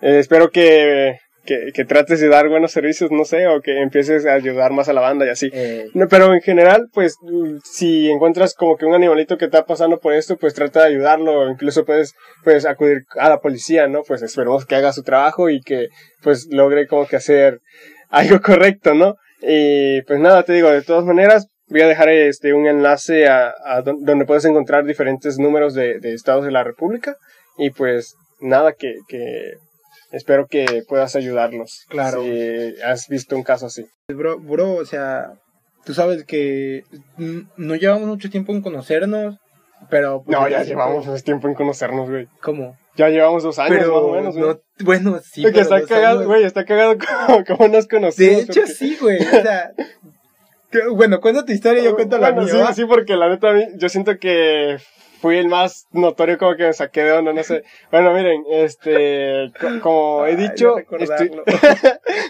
eh, 0.01 0.21
espero 0.21 0.51
que 0.51 1.19
que, 1.45 1.73
que, 1.75 1.85
trates 1.85 2.21
de 2.21 2.29
dar 2.29 2.49
buenos 2.49 2.73
servicios, 2.73 3.11
no 3.11 3.25
sé, 3.25 3.47
o 3.49 3.61
que 3.61 3.83
empieces 3.83 4.25
a 4.25 4.33
ayudar 4.33 4.73
más 4.73 4.89
a 4.89 4.93
la 4.93 5.01
banda 5.01 5.27
y 5.27 5.29
así. 5.29 5.51
Eh. 5.53 5.91
No, 5.93 6.09
pero 6.09 6.33
en 6.33 6.41
general, 6.41 6.89
pues, 6.93 7.17
si 7.65 8.11
encuentras 8.11 8.55
como 8.55 8.77
que 8.77 8.87
un 8.87 8.95
animalito 8.95 9.37
que 9.37 9.45
está 9.45 9.67
pasando 9.67 10.01
por 10.01 10.15
esto, 10.15 10.37
pues 10.37 10.55
trata 10.55 10.81
de 10.81 10.95
ayudarlo, 10.95 11.51
incluso 11.51 11.85
puedes, 11.85 12.15
pues, 12.45 12.65
acudir 12.65 13.05
a 13.19 13.29
la 13.29 13.41
policía, 13.41 13.89
¿no? 13.89 14.05
Pues 14.05 14.23
esperemos 14.23 14.65
que 14.65 14.77
haga 14.77 14.93
su 14.93 15.03
trabajo 15.03 15.51
y 15.51 15.61
que, 15.61 15.89
pues, 16.23 16.49
logre 16.51 16.87
como 16.87 17.07
que 17.07 17.17
hacer 17.17 17.61
algo 18.09 18.41
correcto, 18.41 18.95
¿no? 18.95 19.17
Y 19.47 20.03
pues 20.03 20.21
nada, 20.21 20.43
te 20.43 20.53
digo, 20.53 20.71
de 20.71 20.83
todas 20.83 21.05
maneras, 21.05 21.49
voy 21.69 21.83
a 21.83 21.89
dejar 21.89 22.09
este 22.09 22.55
un 22.55 22.67
enlace 22.67 23.27
a, 23.29 23.55
a 23.65 23.83
donde 23.83 24.25
puedes 24.25 24.45
encontrar 24.45 24.85
diferentes 24.85 25.39
números 25.39 25.75
de, 25.75 25.99
de 26.01 26.15
estados 26.15 26.45
de 26.45 26.51
la 26.51 26.65
República 26.65 27.17
y 27.59 27.71
pues 27.71 28.15
nada 28.41 28.73
que, 28.73 28.97
que 29.09 29.55
espero 30.13 30.47
que 30.47 30.83
puedas 30.87 31.17
ayudarnos. 31.17 31.85
Claro. 31.89 32.23
Si 32.23 32.75
has 32.83 33.09
visto 33.09 33.37
un 33.37 33.43
caso 33.43 33.67
así. 33.67 33.87
Bro, 34.09 34.39
bro, 34.41 34.75
o 34.75 34.85
sea, 34.85 35.33
tú 35.85 35.95
sabes 35.95 36.25
que 36.25 36.85
no 37.57 37.75
llevamos 37.77 38.09
mucho 38.09 38.31
tiempo 38.31 38.53
en 38.53 38.63
conocernos, 38.63 39.37
pero... 39.90 40.23
Pues, 40.25 40.38
no, 40.38 40.49
ya 40.49 40.62
llevamos 40.62 41.07
mucho 41.07 41.23
tiempo 41.23 41.49
en 41.49 41.55
conocernos, 41.55 42.09
güey. 42.09 42.29
¿Cómo? 42.40 42.77
Ya 42.97 43.09
llevamos 43.09 43.42
dos 43.42 43.59
años 43.59 43.81
más 43.81 43.88
o 43.88 44.12
menos, 44.12 44.37
güey. 44.37 44.57
bueno, 44.85 45.20
sí. 45.20 45.42
Porque 45.42 45.61
está 45.61 45.85
cagado, 45.85 46.27
güey, 46.27 46.44
está 46.44 46.64
cagado 46.64 46.97
como, 47.47 47.68
nos 47.68 47.88
conocimos. 47.88 48.16
De 48.16 48.40
hecho, 48.40 48.66
sí, 48.66 48.97
güey. 49.01 49.18
O 49.18 49.31
sea, 49.31 49.73
bueno, 50.92 51.20
cuenta 51.20 51.44
tu 51.44 51.53
historia 51.53 51.83
y 51.83 51.85
yo 51.85 51.94
cuento 51.94 52.18
la 52.18 52.33
mía. 52.33 52.47
Sí, 52.49 52.75
sí, 52.75 52.85
porque 52.85 53.16
la 53.16 53.29
neta, 53.29 53.53
yo 53.77 53.88
siento 53.88 54.18
que 54.18 54.79
fui 55.25 55.38
el 55.38 55.49
más 55.49 55.87
notorio 55.90 56.37
como 56.37 56.55
que 56.55 56.64
me 56.64 56.73
saqué 56.75 57.03
de 57.03 57.12
onda, 57.12 57.33
no 57.33 57.42
sé. 57.42 57.64
Bueno, 57.90 58.12
miren, 58.12 58.44
este, 58.51 59.51
como 59.81 60.27
he 60.27 60.37
dicho, 60.37 60.77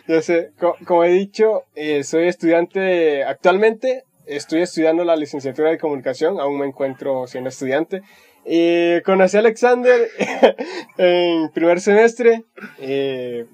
yo 0.07 0.23
sé, 0.23 0.53
como, 0.87 1.03
he 1.03 1.09
dicho, 1.11 1.65
eh, 1.75 2.05
soy 2.05 2.29
estudiante 2.29 3.25
actualmente, 3.25 4.05
estoy 4.27 4.63
estudiando 4.63 5.05
la 5.05 5.17
licenciatura 5.17 5.71
de 5.71 5.79
comunicación, 5.79 6.41
aún 6.41 6.59
me 6.59 6.67
encuentro 6.67 7.27
siendo 7.27 7.49
estudiante. 7.49 8.03
Y 8.47 9.01
conocí 9.03 9.37
a 9.37 9.41
Alexander 9.41 10.09
en 10.99 11.51
primer 11.51 11.81
semestre. 11.81 12.45
Eh, 12.79 13.47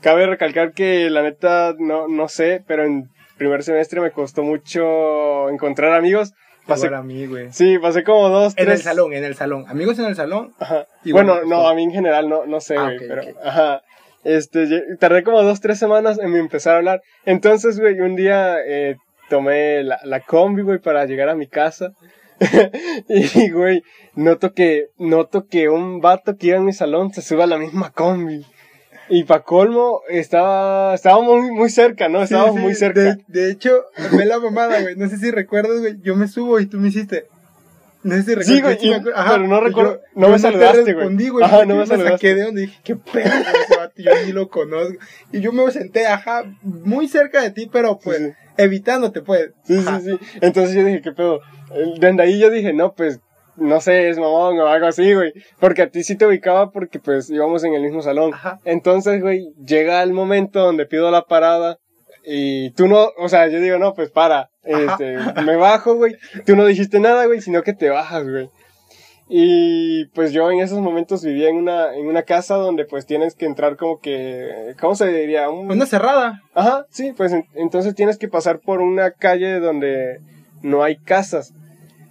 cabe 0.00 0.26
recalcar 0.26 0.72
que 0.72 1.10
la 1.10 1.22
neta 1.22 1.74
no, 1.78 2.08
no 2.08 2.28
sé, 2.28 2.62
pero 2.66 2.84
en 2.84 3.08
primer 3.38 3.62
semestre 3.62 4.00
me 4.00 4.10
costó 4.10 4.42
mucho 4.42 5.48
encontrar 5.48 5.92
amigos 5.92 6.32
Pasé, 6.66 6.94
a 6.94 7.02
mí, 7.02 7.26
güey. 7.26 7.52
Sí, 7.52 7.78
pasé 7.78 8.04
como 8.04 8.28
dos, 8.28 8.54
En 8.56 8.70
el 8.70 8.78
salón, 8.78 9.12
en 9.12 9.24
el 9.24 9.34
salón. 9.34 9.64
Amigos 9.68 9.98
en 9.98 10.06
el 10.06 10.14
salón. 10.14 10.54
Ajá. 10.60 10.86
bueno, 11.10 11.44
no, 11.44 11.66
a 11.66 11.74
mí 11.74 11.82
en 11.82 11.90
general 11.90 12.28
no, 12.28 12.46
no 12.46 12.60
sé, 12.60 12.76
ah, 12.76 12.84
güey, 12.84 12.98
pero, 13.08 13.22
ajá. 13.42 13.82
Este, 14.22 14.84
tardé 15.00 15.24
como 15.24 15.42
dos, 15.42 15.60
tres 15.60 15.80
semanas 15.80 16.20
en 16.20 16.36
empezar 16.36 16.74
a 16.74 16.78
hablar. 16.78 17.02
Entonces, 17.24 17.80
güey, 17.80 18.00
un 18.00 18.14
día, 18.14 18.56
eh, 18.64 18.96
tomé 19.32 19.82
la, 19.82 19.98
la 20.04 20.20
combi, 20.20 20.60
güey, 20.60 20.78
para 20.78 21.06
llegar 21.06 21.30
a 21.30 21.34
mi 21.34 21.46
casa. 21.46 21.94
y, 23.08 23.50
güey, 23.50 23.82
noto 24.14 24.52
que, 24.52 24.88
noto 24.98 25.46
que 25.46 25.70
un 25.70 26.02
vato 26.02 26.36
que 26.36 26.48
iba 26.48 26.58
en 26.58 26.66
mi 26.66 26.74
salón 26.74 27.14
se 27.14 27.22
sube 27.22 27.42
a 27.42 27.46
la 27.46 27.56
misma 27.56 27.92
combi. 27.92 28.44
Y 29.08 29.24
pa' 29.24 29.42
colmo, 29.42 30.02
estaba, 30.10 30.94
estábamos 30.94 31.40
muy, 31.40 31.50
muy 31.50 31.70
cerca, 31.70 32.10
¿no? 32.10 32.22
Estábamos 32.22 32.56
muy 32.56 32.74
cerca. 32.74 33.16
De, 33.26 33.50
hecho, 33.50 33.86
ve 34.12 34.26
la 34.26 34.38
mamada, 34.38 34.82
güey. 34.82 34.96
No 34.96 35.08
sé 35.08 35.16
si 35.16 35.30
recuerdas, 35.30 35.80
güey. 35.80 35.96
Yo 36.02 36.14
me 36.14 36.28
subo 36.28 36.60
y 36.60 36.66
tú 36.66 36.76
me 36.76 36.88
hiciste. 36.88 37.24
No 38.02 38.14
sé 38.16 38.22
si 38.22 38.34
recuerdas. 38.34 38.46
Sí, 38.46 38.60
güey. 38.60 38.78
Sí, 38.78 39.02
pero 39.02 39.46
no 39.46 39.60
recuerdo. 39.60 40.00
no 40.14 40.28
me 40.28 40.38
saludaste, 40.38 40.92
güey. 40.92 41.28
güey. 41.30 41.44
Ajá, 41.44 41.64
no 41.64 41.76
me 41.76 41.86
saludaste. 41.86 42.04
Me 42.04 42.10
saqué 42.10 42.34
de 42.34 42.42
donde 42.42 42.60
dije, 42.62 42.80
qué 42.84 42.96
pedo, 42.96 43.24
ese 43.24 43.76
vato. 43.78 43.94
Yo 43.96 44.10
ni 44.26 44.32
lo 44.32 44.48
conozco. 44.50 44.98
Y 45.32 45.40
yo 45.40 45.52
me 45.52 45.70
senté, 45.70 46.06
ajá, 46.06 46.44
muy 46.62 47.08
cerca 47.08 47.40
de 47.40 47.50
ti, 47.50 47.68
pero 47.72 47.98
pues, 47.98 48.34
evitándote, 48.56 49.22
pues. 49.22 49.50
Sí, 49.64 49.80
sí, 49.80 50.00
sí. 50.04 50.18
Entonces 50.40 50.74
yo 50.74 50.84
dije, 50.84 51.02
qué 51.02 51.12
pedo. 51.12 51.40
Desde 51.98 52.22
ahí 52.22 52.38
yo 52.38 52.50
dije, 52.50 52.72
no, 52.72 52.94
pues, 52.94 53.20
no 53.56 53.80
sé, 53.80 54.08
es 54.08 54.18
mamón 54.18 54.58
o 54.58 54.66
algo 54.66 54.86
así, 54.86 55.12
güey. 55.14 55.32
Porque 55.58 55.82
a 55.82 55.90
ti 55.90 56.02
sí 56.02 56.16
te 56.16 56.26
ubicaba 56.26 56.70
porque 56.70 56.98
pues 56.98 57.30
íbamos 57.30 57.64
en 57.64 57.74
el 57.74 57.82
mismo 57.82 58.02
salón. 58.02 58.32
Entonces, 58.64 59.20
güey, 59.20 59.52
llega 59.64 60.02
el 60.02 60.12
momento 60.12 60.60
donde 60.60 60.86
pido 60.86 61.10
la 61.10 61.22
parada 61.22 61.78
y 62.24 62.70
tú 62.72 62.86
no, 62.86 63.08
o 63.18 63.28
sea, 63.28 63.48
yo 63.48 63.60
digo, 63.60 63.78
no, 63.78 63.94
pues 63.94 64.10
para, 64.10 64.50
este, 64.62 65.16
me 65.44 65.56
bajo, 65.56 65.96
güey. 65.96 66.16
Tú 66.46 66.56
no 66.56 66.64
dijiste 66.64 67.00
nada, 67.00 67.26
güey, 67.26 67.40
sino 67.40 67.62
que 67.62 67.72
te 67.72 67.90
bajas, 67.90 68.28
güey. 68.28 68.50
Y 69.28 70.06
pues 70.06 70.32
yo 70.32 70.50
en 70.50 70.60
esos 70.60 70.80
momentos 70.80 71.24
vivía 71.24 71.48
en 71.48 71.56
una, 71.56 71.94
en 71.94 72.06
una 72.06 72.22
casa 72.22 72.56
donde 72.56 72.84
pues 72.84 73.06
tienes 73.06 73.34
que 73.34 73.46
entrar 73.46 73.76
como 73.76 74.00
que, 74.00 74.74
¿cómo 74.80 74.94
se 74.94 75.08
diría? 75.08 75.48
Una 75.48 75.86
cerrada. 75.86 76.42
Ajá, 76.54 76.86
sí, 76.90 77.12
pues 77.16 77.34
entonces 77.54 77.94
tienes 77.94 78.18
que 78.18 78.28
pasar 78.28 78.58
por 78.60 78.80
una 78.80 79.12
calle 79.12 79.58
donde 79.60 80.20
no 80.62 80.82
hay 80.82 80.96
casas. 80.96 81.54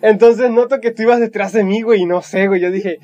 Entonces 0.01 0.49
noto 0.49 0.79
que 0.81 0.91
tú 0.91 1.03
ibas 1.03 1.19
detrás 1.19 1.53
de 1.53 1.63
mí, 1.63 1.81
güey, 1.83 2.01
y 2.01 2.05
no 2.05 2.21
sé, 2.21 2.47
güey. 2.47 2.59
Yo 2.59 2.71
dije, 2.71 2.99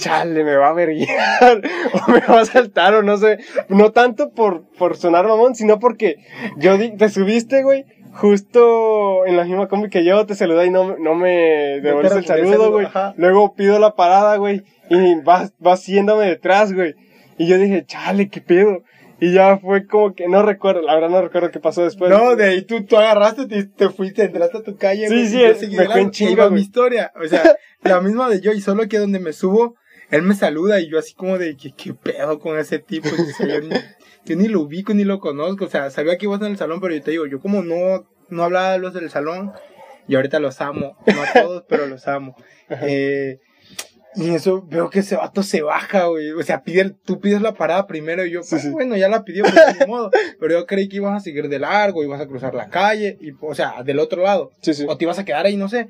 chale, 0.00 0.42
me 0.42 0.56
va 0.56 0.70
a 0.70 0.72
ver 0.72 0.90
o 0.90 2.10
me 2.10 2.20
va 2.20 2.40
a 2.40 2.44
saltar, 2.44 2.94
o 2.94 3.02
no 3.02 3.16
sé. 3.16 3.38
No 3.68 3.92
tanto 3.92 4.30
por, 4.30 4.64
por 4.76 4.96
sonar 4.96 5.26
mamón, 5.28 5.54
sino 5.54 5.78
porque 5.78 6.16
yo 6.56 6.76
te 6.96 7.08
subiste, 7.08 7.62
güey, 7.62 7.84
justo 8.12 9.26
en 9.26 9.36
la 9.36 9.44
misma 9.44 9.68
combi 9.68 9.88
que 9.88 10.04
yo, 10.04 10.26
te 10.26 10.34
saludé 10.34 10.66
y 10.66 10.70
no, 10.70 10.96
no 10.98 11.14
me 11.14 11.80
devuelves 11.80 12.12
el 12.12 12.26
saludo, 12.26 12.70
güey. 12.70 12.86
Luego 13.16 13.54
pido 13.54 13.78
la 13.78 13.94
parada, 13.94 14.36
güey, 14.36 14.62
y 14.90 15.14
vas, 15.22 15.52
vas 15.58 15.86
yéndome 15.86 16.26
detrás, 16.26 16.72
güey. 16.72 16.94
Y 17.38 17.46
yo 17.46 17.58
dije, 17.58 17.84
chale, 17.86 18.28
qué 18.28 18.40
pedo. 18.40 18.82
Y 19.20 19.32
ya 19.32 19.56
fue 19.58 19.86
como 19.86 20.14
que, 20.14 20.26
no 20.28 20.42
recuerdo, 20.42 20.82
la 20.82 20.96
verdad 20.96 21.08
no 21.08 21.22
recuerdo 21.22 21.50
qué 21.52 21.60
pasó 21.60 21.84
después. 21.84 22.10
No, 22.10 22.34
de 22.34 22.44
ahí 22.44 22.62
tú, 22.62 22.84
tú 22.84 22.96
agarraste, 22.96 23.46
te, 23.46 23.64
te 23.64 23.88
fuiste, 23.88 24.24
entraste 24.24 24.58
a 24.58 24.62
tu 24.62 24.76
calle. 24.76 25.08
Sí, 25.08 25.28
sí, 25.28 25.76
me 25.76 25.86
fue 25.86 26.00
en 26.00 26.10
chinga, 26.10 26.50
mi 26.50 26.60
historia. 26.60 27.12
O 27.22 27.26
sea, 27.28 27.56
la 27.82 28.00
misma 28.00 28.28
de 28.28 28.40
yo, 28.40 28.52
y 28.52 28.60
solo 28.60 28.88
que 28.88 28.98
donde 28.98 29.20
me 29.20 29.32
subo, 29.32 29.76
él 30.10 30.22
me 30.22 30.34
saluda 30.34 30.80
y 30.80 30.90
yo 30.90 30.98
así 30.98 31.14
como 31.14 31.38
de, 31.38 31.56
¿qué, 31.56 31.72
qué 31.72 31.94
pedo 31.94 32.40
con 32.40 32.58
ese 32.58 32.80
tipo? 32.80 33.08
yo, 33.38 33.60
ni, 33.60 33.76
yo 34.24 34.36
ni 34.36 34.48
lo 34.48 34.60
ubico 34.60 34.94
ni 34.94 35.04
lo 35.04 35.20
conozco. 35.20 35.64
O 35.64 35.68
sea, 35.68 35.90
sabía 35.90 36.18
que 36.18 36.26
ibas 36.26 36.40
en 36.40 36.48
el 36.48 36.56
salón, 36.56 36.80
pero 36.80 36.94
yo 36.94 37.02
te 37.02 37.10
digo, 37.10 37.26
yo 37.26 37.40
como 37.40 37.62
no, 37.62 38.06
no 38.28 38.44
hablaba 38.44 38.72
de 38.72 38.78
los 38.78 38.94
del 38.94 39.10
salón, 39.10 39.52
y 40.08 40.14
ahorita 40.14 40.40
los 40.40 40.60
amo. 40.60 40.96
No 41.06 41.22
a 41.22 41.42
todos, 41.42 41.64
pero 41.68 41.86
los 41.86 42.06
amo. 42.08 42.36
Eh, 42.82 43.38
y 44.14 44.30
eso 44.30 44.62
veo 44.66 44.90
que 44.90 44.98
ese 44.98 45.16
vato 45.16 45.42
se 45.42 45.62
baja, 45.62 46.06
güey. 46.06 46.32
O 46.32 46.42
sea, 46.42 46.62
pide, 46.62 46.90
tú 46.90 47.20
pides 47.20 47.40
la 47.40 47.54
parada 47.54 47.86
primero 47.86 48.24
y 48.26 48.30
yo, 48.30 48.40
pues, 48.48 48.70
bueno, 48.70 48.96
ya 48.96 49.08
la 49.08 49.24
pidió, 49.24 49.42
pues, 49.44 49.78
de 49.78 49.86
modo. 49.86 50.10
Pero 50.38 50.60
yo 50.60 50.66
creí 50.66 50.88
que 50.88 50.96
ibas 50.96 51.16
a 51.16 51.20
seguir 51.20 51.48
de 51.48 51.58
largo, 51.58 52.04
ibas 52.04 52.20
a 52.20 52.26
cruzar 52.26 52.54
la 52.54 52.68
calle, 52.68 53.16
y, 53.20 53.32
o 53.40 53.54
sea, 53.54 53.82
del 53.82 53.98
otro 53.98 54.22
lado. 54.22 54.50
O 54.88 54.96
te 54.96 55.04
ibas 55.04 55.18
a 55.18 55.24
quedar 55.24 55.46
ahí, 55.46 55.56
no 55.56 55.68
sé. 55.68 55.88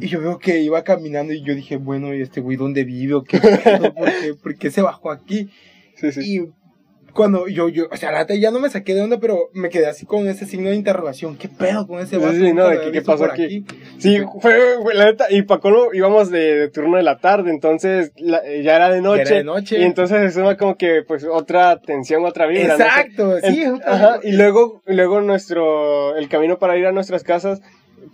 Y 0.00 0.08
yo 0.08 0.20
veo 0.20 0.38
que 0.38 0.60
iba 0.60 0.82
caminando 0.82 1.32
y 1.32 1.44
yo 1.44 1.54
dije, 1.54 1.76
bueno, 1.76 2.12
¿y 2.12 2.22
este 2.22 2.40
güey 2.40 2.56
dónde 2.56 2.82
vive 2.84 3.14
o 3.14 3.22
qué? 3.22 3.38
¿Por 3.38 4.10
qué, 4.20 4.34
¿Por 4.42 4.58
qué 4.58 4.70
se 4.70 4.82
bajó 4.82 5.12
aquí? 5.12 5.48
Sí, 5.94 6.10
sí. 6.10 6.20
Y 6.24 6.52
cuando 7.14 7.46
yo, 7.48 7.68
yo, 7.68 7.88
o 7.90 7.96
sea, 7.96 8.10
la 8.10 8.26
ya 8.34 8.50
no 8.50 8.58
me 8.58 8.70
saqué 8.70 8.94
de 8.94 9.02
onda, 9.02 9.18
pero 9.20 9.50
me 9.52 9.68
quedé 9.68 9.86
así 9.86 10.06
con 10.06 10.28
ese 10.28 10.46
signo 10.46 10.70
de 10.70 10.76
interrogación. 10.76 11.36
¿Qué 11.36 11.48
pedo 11.48 11.86
con 11.86 12.00
ese 12.00 12.16
vato? 12.16 12.32
Sí, 12.32 12.52
no, 12.52 12.68
de 12.68 12.90
qué, 12.90 13.02
pasó 13.02 13.24
aquí? 13.24 13.64
Sí, 13.98 14.18
fue, 14.40 14.58
la 14.94 15.06
neta, 15.06 15.26
y 15.30 15.42
para 15.42 15.60
colmo 15.60 15.92
íbamos 15.92 16.30
de, 16.30 16.70
turno 16.70 16.96
de 16.96 17.02
la 17.02 17.18
tarde, 17.18 17.50
entonces 17.50 18.12
ya 18.16 18.76
era 18.76 18.90
de 18.90 19.02
noche. 19.02 19.22
Era 19.22 19.36
de 19.36 19.44
noche. 19.44 19.78
Y 19.78 19.82
entonces 19.82 20.22
eso 20.22 20.40
era 20.40 20.56
como 20.56 20.76
que, 20.76 21.02
pues, 21.06 21.24
otra 21.24 21.80
tensión, 21.80 22.24
otra 22.24 22.46
vida. 22.46 22.74
Exacto, 22.74 23.38
sí. 23.40 23.64
ajá, 23.84 24.20
y 24.22 24.32
luego, 24.32 24.82
luego 24.86 25.20
nuestro, 25.20 26.16
el 26.16 26.28
camino 26.28 26.58
para 26.58 26.76
ir 26.76 26.86
a 26.86 26.92
nuestras 26.92 27.24
casas, 27.24 27.60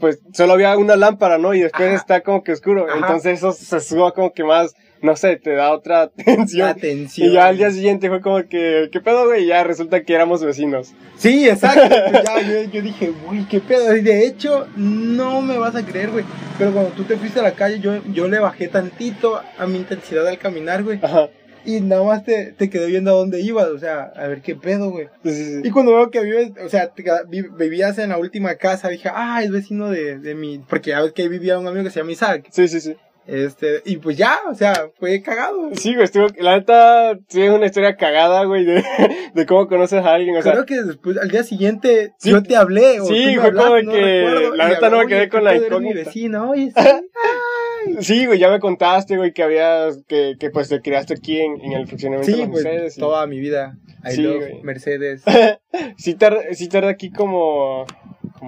pues, 0.01 0.21
solo 0.33 0.55
había 0.55 0.77
una 0.77 0.97
lámpara, 0.97 1.39
¿no? 1.39 1.55
Y 1.55 1.61
después 1.61 1.93
está 1.93 2.23
como 2.23 2.43
que 2.43 2.53
oscuro. 2.53 2.87
Entonces 2.95 3.39
eso 3.39 3.53
se 3.53 3.81
suba 3.81 4.13
como 4.13 4.33
que 4.33 4.45
más 4.45 4.75
no 5.03 5.17
sé, 5.17 5.37
te 5.37 5.53
da 5.55 5.73
otra 5.73 6.03
atención. 6.19 6.69
Atención. 6.69 7.29
Y 7.29 7.33
ya 7.33 7.47
al 7.47 7.57
día 7.57 7.71
siguiente 7.71 8.09
fue 8.09 8.21
como 8.21 8.49
que, 8.49 8.89
¿qué 8.93 9.01
pedo, 9.01 9.27
güey? 9.27 9.45
Y 9.45 9.47
ya 9.49 9.65
resulta 9.65 10.03
que 10.03 10.15
éramos 10.15 10.45
vecinos. 10.45 10.93
Sí, 11.17 11.49
exacto. 11.49 11.97
Pues 12.11 12.25
ya 12.25 12.41
yo, 12.41 12.71
yo, 12.71 12.83
dije, 12.83 13.13
güey, 13.25 13.47
¿qué 13.49 13.61
pedo? 13.61 13.97
Y 13.97 14.01
de 14.03 14.27
hecho, 14.27 14.67
no 14.77 15.43
me 15.43 15.59
vas 15.59 15.75
a 15.75 15.85
creer, 15.85 16.11
güey. 16.11 16.25
Pero 16.59 16.73
cuando 16.73 16.91
tú 16.93 17.05
te 17.05 17.17
fuiste 17.17 17.41
a 17.41 17.43
la 17.43 17.53
calle, 17.53 17.81
yo, 17.81 18.03
yo 18.13 18.29
le 18.29 18.39
bajé 18.39 18.69
tantito 18.69 19.41
a 19.59 19.67
mi 19.67 19.79
intensidad 19.79 20.27
al 20.27 20.39
caminar, 20.39 20.83
güey. 20.83 20.99
Ajá. 21.03 21.29
Y 21.65 21.81
nada 21.81 22.03
más 22.03 22.25
te, 22.25 22.53
te 22.53 22.71
quedé 22.71 22.87
viendo 22.87 23.11
a 23.11 23.15
dónde 23.15 23.41
ibas, 23.41 23.67
o 23.69 23.79
sea, 23.79 24.13
a 24.17 24.27
ver 24.27 24.41
qué 24.41 24.55
pedo, 24.55 24.91
güey. 24.91 25.09
Sí, 25.23 25.33
sí, 25.33 25.61
Y 25.65 25.71
cuando 25.71 25.95
veo 25.95 26.11
que 26.11 26.23
vives, 26.23 26.53
o 26.65 26.69
sea, 26.69 26.93
vivías 27.29 27.99
en 27.99 28.09
la 28.11 28.19
última 28.19 28.55
casa, 28.55 28.89
dije, 28.89 29.11
ah, 29.13 29.43
es 29.43 29.51
vecino 29.51 29.91
de, 29.91 30.19
de 30.19 30.35
mi. 30.35 30.59
Porque 30.61 30.91
ya 30.91 31.03
ves 31.03 31.13
que 31.13 31.23
ahí 31.23 31.29
vivía 31.29 31.59
un 31.59 31.67
amigo 31.67 31.85
que 31.85 31.91
se 31.91 32.01
llama 32.01 32.13
Isaac. 32.13 32.47
Sí, 32.51 32.69
sí, 32.69 32.81
sí. 32.81 32.97
Este, 33.29 33.83
y 33.85 33.99
pues 33.99 34.17
ya, 34.17 34.39
o 34.51 34.55
sea, 34.55 34.89
fue 34.99 35.21
cagado. 35.21 35.69
Sí, 35.75 35.93
güey, 35.93 36.05
estuvo, 36.05 36.29
la 36.39 36.57
neta, 36.57 37.19
sí 37.29 37.43
es 37.43 37.51
una 37.51 37.67
historia 37.67 37.95
cagada, 37.95 38.45
güey, 38.45 38.65
de, 38.65 38.83
de 39.35 39.47
cómo 39.47 39.69
conoces 39.69 40.03
a 40.03 40.15
alguien, 40.15 40.35
o 40.35 40.41
sea. 40.41 40.53
Creo 40.53 40.65
que 40.65 40.81
después, 40.83 41.19
al 41.19 41.29
día 41.31 41.43
siguiente, 41.43 42.15
yo 42.23 42.43
te 42.43 42.57
hablé, 42.57 43.01
o 43.01 43.05
Sí, 43.05 43.37
fue 43.37 43.53
como 43.53 43.75
que, 43.93 44.51
la 44.57 44.71
neta 44.71 44.89
no 44.89 45.01
me 45.01 45.07
quedé 45.07 45.29
con 45.29 45.45
la 45.45 45.57
incógnita. 45.57 45.95
vecino, 46.07 46.51
oye, 46.53 46.73
sí. 48.01 48.25
güey, 48.25 48.39
ya 48.39 48.49
me 48.49 48.61
contaste, 48.61 49.19
güey, 49.19 49.35
que 49.35 49.43
habías, 49.43 50.03
que, 50.09 50.37
que 50.41 50.49
pues 50.49 50.71
te 50.71 50.81
criaste 50.81 51.13
aquí 51.13 51.39
en, 51.39 51.61
en 51.61 51.73
el 51.73 51.87
funcionamiento 51.87 52.35
de 52.35 52.49
pues, 52.49 52.65
Mercedes. 52.65 52.97
toda 52.97 53.27
mi 53.27 53.39
vida. 53.41 53.77
I 54.07 54.13
sí, 54.13 54.23
love 54.23 54.43
Mercedes. 54.63 55.23
sí, 55.99 56.15
tarda, 56.15 56.41
sí 56.53 56.67
tarda 56.69 56.89
aquí 56.89 57.11
como, 57.11 57.85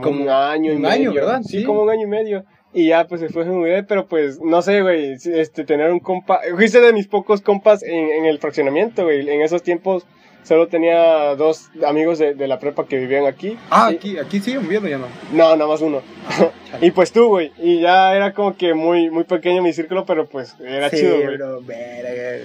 como, 0.01 0.23
un 0.23 0.29
año 0.31 0.73
y 0.73 0.77
un 0.77 0.83
medio. 0.83 1.11
año, 1.11 1.13
¿verdad? 1.13 1.43
Sí, 1.43 1.65
como 1.65 1.83
un 1.83 1.91
año 1.91 2.05
y 2.05 2.07
medio. 2.11 2.45
Y 2.73 2.89
ya, 2.89 3.07
pues 3.09 3.21
se 3.21 3.29
fue 3.29 3.45
su 3.45 3.67
idea, 3.67 3.85
pero 3.87 4.07
pues, 4.07 4.41
no 4.41 4.63
sé, 4.63 4.83
güey, 4.83 5.15
este, 5.15 5.65
tener 5.65 5.91
un 5.91 5.99
compa, 5.99 6.41
fuiste 6.55 6.81
de 6.81 6.93
mis 6.93 7.09
pocos 7.09 7.41
compas 7.41 7.83
en, 7.83 8.11
en 8.11 8.27
el 8.27 8.39
fraccionamiento, 8.39 9.05
güey, 9.05 9.29
en 9.29 9.43
esos 9.43 9.63
tiempos 9.63 10.07
solo 10.43 10.69
tenía 10.69 11.35
dos 11.37 11.71
amigos 11.87 12.19
de, 12.19 12.35
de, 12.35 12.49
la 12.49 12.59
prepa 12.59 12.87
que 12.87 12.97
vivían 12.97 13.27
aquí. 13.27 13.57
Ah, 13.71 13.89
aquí, 13.89 14.19
aquí 14.19 14.41
siguen 14.41 14.63
viviendo 14.63 14.89
ya 14.89 14.99
no. 14.99 15.07
No, 15.33 15.57
nada 15.57 15.67
más 15.67 15.81
uno. 15.81 16.03
Ah, 16.29 16.51
y 16.81 16.91
pues 16.91 17.13
tú, 17.13 17.29
güey. 17.29 17.53
Y 17.59 17.81
ya 17.81 18.15
era 18.15 18.33
como 18.33 18.57
que 18.57 18.75
muy, 18.75 19.11
muy 19.11 19.25
pequeño 19.25 19.63
mi 19.63 19.73
círculo, 19.73 20.05
pero 20.07 20.27
pues 20.27 20.57
era 20.61 20.91
chido, 20.91 21.17
güey. 21.21 21.39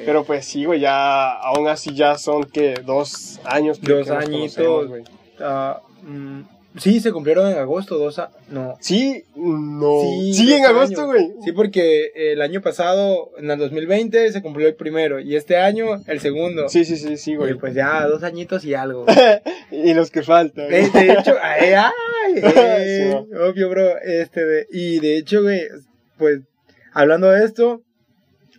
Pero 0.06 0.24
pues 0.24 0.46
sí, 0.46 0.66
güey, 0.66 0.80
ya, 0.80 1.34
aún 1.34 1.68
así 1.68 1.94
ya 1.94 2.18
son 2.18 2.44
que 2.44 2.76
dos 2.86 3.40
años. 3.46 3.82
Dos 3.82 4.10
añitos. 4.10 4.88
güey. 4.88 5.04
Uh, 5.40 6.44
Sí, 6.78 7.00
se 7.00 7.12
cumplieron 7.12 7.50
en 7.52 7.58
agosto, 7.58 7.98
dos 7.98 8.20
a... 8.20 8.32
No. 8.50 8.76
Sí, 8.82 9.24
no. 9.36 10.02
Sí, 10.34 10.54
en 10.54 10.66
agosto, 10.66 11.06
güey. 11.06 11.32
Sí, 11.44 11.52
porque 11.54 12.12
el 12.16 12.42
año 12.42 12.62
pasado, 12.62 13.32
en 13.38 13.50
el 13.50 13.58
2020, 13.58 14.32
se 14.32 14.42
cumplió 14.42 14.68
el 14.68 14.76
primero. 14.76 15.20
Y 15.20 15.36
este 15.36 15.58
año, 15.58 16.02
el 16.08 16.20
segundo. 16.20 16.68
Sí, 16.68 16.84
sí, 16.84 16.98
sí, 16.98 17.18
sí, 17.18 17.36
güey. 17.36 17.52
Y 17.52 17.56
pues 17.56 17.74
ya, 17.74 18.06
dos 18.08 18.24
añitos 18.24 18.66
y 18.66 18.74
algo. 18.74 19.06
y 19.72 19.94
los 19.94 20.12
que 20.12 20.22
faltan. 20.22 20.68
De, 20.68 20.90
de 20.90 21.14
hecho, 21.14 21.36
ay, 21.42 21.74
ay, 21.74 21.94
eh, 22.36 23.26
obvio, 23.50 23.70
bro. 23.70 23.98
Este, 24.02 24.46
de, 24.46 24.68
y 24.72 25.00
de 25.00 25.18
hecho, 25.18 25.44
güey, 25.44 25.62
pues, 26.18 26.42
hablando 26.92 27.32
de 27.32 27.46
esto, 27.46 27.82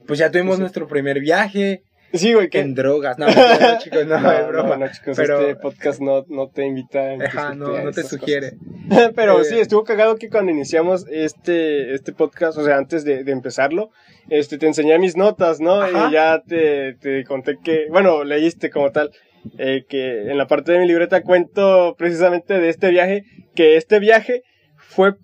pues 0.07 0.19
ya 0.19 0.31
tuvimos 0.31 0.59
nuestro 0.59 0.89
primer 0.89 1.21
viaje. 1.21 1.83
Sí, 2.13 2.33
güey. 2.33 2.49
En 2.53 2.75
drogas. 2.75 3.19
No, 3.19 3.27
no, 3.27 3.79
chicos, 3.79 4.07
no, 4.07 4.19
no, 4.21 4.53
no, 4.53 4.77
no 4.77 4.93
chicos, 4.93 5.17
pero... 5.17 5.41
este 5.41 5.57
podcast 5.57 6.01
no, 6.01 6.25
no 6.29 6.49
te 6.49 6.65
invita. 6.65 7.13
Ajá, 7.25 7.55
no, 7.55 7.79
no 7.79 7.93
te 7.93 8.03
sugiere. 8.03 8.53
pero 9.15 9.43
sí, 9.45 9.57
eh, 9.57 9.61
estuvo 9.61 9.85
cagado 9.85 10.17
que 10.17 10.29
cuando 10.29 10.53
iniciamos 10.53 11.07
este, 11.11 11.95
este 11.95 12.13
podcast, 12.13 12.59
o 12.59 12.65
sea, 12.65 12.77
antes 12.77 13.05
de, 13.05 13.25
de 13.25 13.33
empezarlo, 13.33 13.91
este, 14.31 14.59
te 14.59 14.67
enseñé 14.67 14.99
mis 14.99 15.17
notas, 15.17 15.61
¿no? 15.61 15.87
Y 15.89 16.13
ya 16.13 16.43
te, 16.47 16.95
te 16.95 17.25
conté 17.25 17.59
que, 17.63 17.87
bueno, 17.91 18.25
leíste 18.25 18.71
como 18.71 18.93
tal, 18.93 19.11
eh, 19.59 19.85
que 19.89 20.31
en 20.31 20.39
la 20.39 20.47
parte 20.47 20.73
de 20.73 20.81
mi 20.81 20.87
libreta 20.87 21.23
cuento 21.23 21.95
precisamente 21.97 22.59
de 22.59 22.69
este 22.69 22.91
viaje, 22.91 23.25
que 23.55 23.77
este 23.77 23.99
viaje 24.01 24.43
fue 24.77 25.15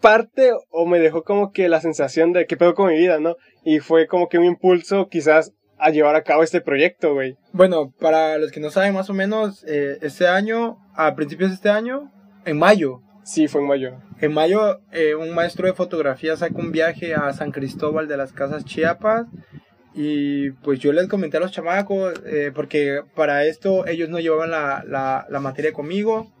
parte 0.00 0.52
o 0.70 0.86
me 0.86 1.00
dejó 1.00 1.24
como 1.24 1.52
que 1.52 1.68
la 1.68 1.80
sensación 1.80 2.32
de 2.32 2.46
que 2.46 2.56
pedo 2.56 2.74
con 2.74 2.90
mi 2.90 2.98
vida, 2.98 3.18
¿no? 3.18 3.36
Y 3.64 3.80
fue 3.80 4.06
como 4.06 4.28
que 4.28 4.38
un 4.38 4.44
impulso 4.44 5.08
quizás 5.08 5.52
a 5.78 5.90
llevar 5.90 6.16
a 6.16 6.22
cabo 6.22 6.42
este 6.42 6.60
proyecto, 6.60 7.14
güey? 7.14 7.36
Bueno, 7.52 7.92
para 7.98 8.38
los 8.38 8.50
que 8.50 8.60
no 8.60 8.70
saben 8.70 8.94
más 8.94 9.10
o 9.10 9.14
menos, 9.14 9.64
eh, 9.66 9.98
este 10.02 10.26
año, 10.26 10.78
a 10.94 11.14
principios 11.14 11.50
de 11.50 11.56
este 11.56 11.70
año, 11.70 12.10
en 12.44 12.58
mayo. 12.58 13.00
Sí, 13.24 13.46
fue 13.46 13.60
en 13.60 13.68
mayo. 13.68 13.92
En 14.20 14.32
mayo, 14.32 14.80
eh, 14.90 15.14
un 15.14 15.34
maestro 15.34 15.66
de 15.66 15.74
fotografía 15.74 16.36
sacó 16.36 16.60
un 16.60 16.72
viaje 16.72 17.14
a 17.14 17.32
San 17.32 17.52
Cristóbal 17.52 18.08
de 18.08 18.16
las 18.16 18.32
Casas 18.32 18.64
Chiapas. 18.64 19.26
Y 19.94 20.50
pues 20.50 20.78
yo 20.78 20.92
les 20.92 21.08
comenté 21.08 21.36
a 21.36 21.40
los 21.40 21.52
chamacos, 21.52 22.14
eh, 22.24 22.52
porque 22.54 23.02
para 23.14 23.44
esto 23.44 23.86
ellos 23.86 24.08
no 24.08 24.20
llevaban 24.20 24.50
la, 24.50 24.84
la, 24.86 25.26
la, 25.28 25.40
materia 25.40 25.72
conmigo. 25.72 26.32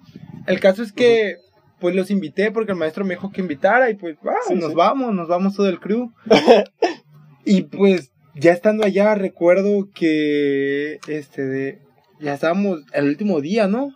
El 0.46 0.60
caso 0.60 0.82
es 0.82 0.92
que, 0.92 1.38
pues 1.80 1.94
los 1.94 2.10
invité 2.10 2.50
porque 2.50 2.72
el 2.72 2.78
maestro 2.78 3.04
me 3.04 3.14
dijo 3.14 3.30
que 3.30 3.40
invitara 3.40 3.90
y 3.90 3.94
pues, 3.94 4.16
ah, 4.24 4.54
nos 4.54 4.74
vamos, 4.74 5.14
nos 5.14 5.28
vamos 5.28 5.56
todo 5.56 5.68
el 5.68 5.80
crew. 5.80 6.12
y 7.44 7.62
pues 7.62 8.12
ya 8.38 8.52
estando 8.52 8.84
allá, 8.84 9.14
recuerdo 9.14 9.88
que 9.94 10.98
este 11.08 11.44
de 11.44 11.78
ya 12.20 12.34
estábamos 12.34 12.80
el 12.92 13.08
último 13.08 13.40
día, 13.40 13.68
¿no? 13.68 13.94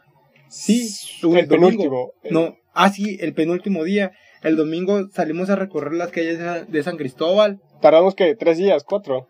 Sí, 0.48 0.88
el, 1.22 1.48
penúltimo. 1.48 2.12
No, 2.30 2.56
ah, 2.74 2.90
sí, 2.90 3.18
el 3.20 3.32
penúltimo 3.34 3.84
día. 3.84 4.12
El 4.42 4.56
domingo 4.56 5.08
salimos 5.10 5.50
a 5.50 5.56
recorrer 5.56 5.92
las 5.94 6.10
calles 6.10 6.38
de 6.68 6.82
San 6.82 6.96
Cristóbal. 6.96 7.60
¿Tardamos 7.80 8.14
que 8.14 8.34
¿Tres 8.34 8.58
días? 8.58 8.84
¿Cuatro? 8.84 9.28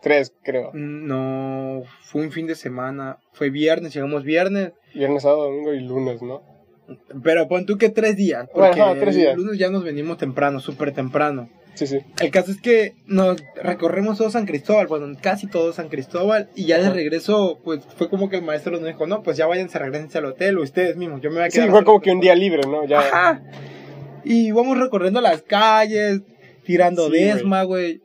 Tres, 0.00 0.34
creo. 0.42 0.70
Mm, 0.74 1.06
no, 1.06 1.82
fue 2.02 2.22
un 2.22 2.30
fin 2.30 2.46
de 2.46 2.54
semana. 2.54 3.18
Fue 3.32 3.50
viernes, 3.50 3.94
llegamos 3.94 4.22
viernes. 4.22 4.72
Viernes, 4.94 5.22
sábado, 5.22 5.44
domingo 5.44 5.72
y 5.72 5.80
lunes, 5.80 6.22
¿no? 6.22 6.42
Pero 7.22 7.48
pon 7.48 7.64
tú 7.64 7.78
que 7.78 7.88
tres 7.88 8.16
días. 8.16 8.46
Porque 8.52 8.82
tres 9.00 9.16
días. 9.16 9.34
el 9.34 9.40
lunes 9.40 9.58
ya 9.58 9.70
nos 9.70 9.82
venimos 9.82 10.18
temprano, 10.18 10.60
súper 10.60 10.92
temprano. 10.92 11.48
Sí, 11.74 11.86
sí. 11.86 11.98
El 12.20 12.30
caso 12.30 12.50
es 12.50 12.60
que 12.60 12.94
nos 13.06 13.42
recorremos 13.56 14.18
todo 14.18 14.30
San 14.30 14.46
Cristóbal, 14.46 14.86
bueno, 14.86 15.06
casi 15.20 15.46
todo 15.46 15.72
San 15.72 15.88
Cristóbal, 15.88 16.48
y 16.54 16.66
ya 16.66 16.78
de 16.78 16.90
regreso, 16.90 17.58
pues 17.64 17.80
fue 17.96 18.08
como 18.08 18.28
que 18.28 18.36
el 18.36 18.42
maestro 18.42 18.72
nos 18.72 18.86
dijo, 18.86 19.06
no, 19.06 19.22
pues 19.22 19.36
ya 19.36 19.46
váyanse, 19.46 19.78
regresense 19.78 20.18
al 20.18 20.26
hotel, 20.26 20.58
ustedes 20.58 20.96
mismos, 20.96 21.20
yo 21.20 21.30
me 21.30 21.36
voy 21.36 21.44
a 21.46 21.48
quedar. 21.48 21.66
Sí, 21.66 21.70
fue 21.70 21.84
como 21.84 22.00
que 22.00 22.12
un 22.12 22.20
día 22.20 22.34
libre, 22.34 22.62
¿no? 22.68 22.86
Ya. 22.86 23.00
Ajá. 23.00 23.42
Y 24.24 24.52
vamos 24.52 24.78
recorriendo 24.78 25.20
las 25.20 25.42
calles, 25.42 26.22
tirando 26.64 27.10
desma, 27.10 27.64
güey. 27.64 28.00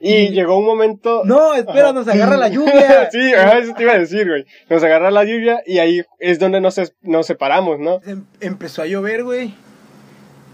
Y, 0.00 0.30
llegó 0.30 0.58
un 0.58 0.64
momento. 0.64 1.22
No, 1.24 1.54
espera, 1.54 1.92
nos 1.92 2.08
agarra 2.08 2.36
la 2.36 2.48
lluvia. 2.50 3.10
sí, 3.10 3.32
eso 3.32 3.74
te 3.74 3.82
iba 3.82 3.92
a 3.92 3.98
decir, 3.98 4.26
güey. 4.26 4.46
Nos 4.68 4.82
agarra 4.82 5.10
la 5.10 5.24
lluvia 5.24 5.62
y 5.66 5.78
ahí 5.78 6.02
es 6.18 6.38
donde 6.38 6.60
nos, 6.60 6.80
nos 7.02 7.26
separamos, 7.26 7.78
¿no? 7.78 8.00
Em, 8.06 8.24
empezó 8.40 8.82
a 8.82 8.86
llover, 8.86 9.24
güey. 9.24 9.52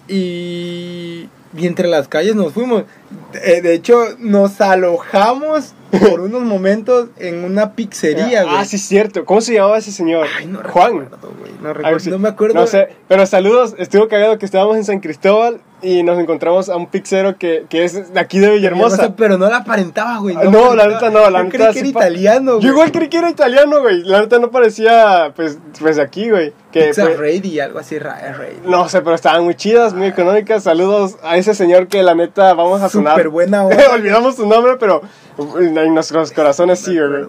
Y, 0.08 1.28
y 1.56 1.66
entre 1.66 1.88
las 1.88 2.08
calles 2.08 2.34
nos 2.34 2.52
fuimos. 2.52 2.84
Eh, 3.44 3.60
de 3.60 3.74
hecho, 3.74 4.16
nos 4.18 4.60
alojamos 4.60 5.72
por 5.98 6.20
unos 6.20 6.42
momentos 6.42 7.08
en 7.18 7.44
una 7.44 7.72
pizzería, 7.72 8.44
güey. 8.44 8.56
Ah, 8.56 8.64
sí, 8.64 8.78
cierto. 8.78 9.24
¿Cómo 9.24 9.40
se 9.40 9.54
llamaba 9.54 9.78
ese 9.78 9.92
señor? 9.92 10.26
Ay, 10.36 10.46
no 10.46 10.60
Juan. 10.60 11.00
Recuerdo. 11.00 11.30
No, 11.62 11.72
recuerdo, 11.72 12.10
no 12.10 12.18
me 12.18 12.28
acuerdo. 12.28 12.54
No 12.54 12.66
sé, 12.66 12.88
pero 13.08 13.26
saludos. 13.26 13.74
Estuvo 13.78 14.08
cagado 14.08 14.38
que 14.38 14.46
estábamos 14.46 14.76
en 14.76 14.84
San 14.84 15.00
Cristóbal 15.00 15.60
y 15.82 16.02
nos 16.02 16.18
encontramos 16.18 16.68
a 16.68 16.76
un 16.76 16.86
pizzero 16.86 17.36
que, 17.36 17.66
que 17.68 17.84
es 17.84 18.12
de 18.12 18.20
aquí 18.20 18.38
de 18.38 18.50
Villahermosa. 18.50 19.14
Pero 19.14 19.36
no 19.36 19.48
la 19.48 19.58
aparentaba, 19.58 20.18
güey. 20.18 20.34
No, 20.34 20.50
no 20.50 20.74
la 20.74 20.86
neta 20.86 21.10
no, 21.10 21.28
la 21.28 21.42
Yo 21.44 21.48
creí 21.50 21.72
que 21.72 21.78
era 21.80 21.88
italiano, 21.88 22.52
güey. 22.52 22.64
Yo 22.64 22.70
igual 22.70 22.92
creí 22.92 23.08
que 23.08 23.18
era 23.18 23.30
italiano, 23.30 23.80
güey. 23.80 24.02
La 24.02 24.20
neta 24.20 24.38
no 24.38 24.50
parecía, 24.50 25.32
pues, 25.36 25.58
pues 25.78 25.96
de 25.96 26.02
aquí, 26.02 26.30
güey. 26.30 26.52
Que, 26.72 26.86
Pizza 26.86 27.04
Ready, 27.04 27.60
algo 27.60 27.78
así, 27.78 27.98
Ready. 27.98 28.60
No 28.64 28.88
sé, 28.88 29.02
pero 29.02 29.14
estaban 29.14 29.44
muy 29.44 29.54
chidas, 29.54 29.92
muy 29.94 30.06
económicas. 30.06 30.62
Saludos 30.62 31.16
a 31.22 31.36
ese 31.36 31.54
señor 31.54 31.88
que 31.88 32.02
la 32.02 32.14
neta 32.14 32.54
vamos 32.54 32.80
a 32.82 32.88
sonar. 32.88 33.14
Súper 33.14 33.28
buena 33.28 33.64
Olvidamos 33.92 34.36
su 34.36 34.46
nombre, 34.46 34.76
pero 34.78 35.02
en 35.38 35.94
nuestros 35.94 36.32
corazones 36.32 36.78
sí, 36.80 36.98
güey. 36.98 37.24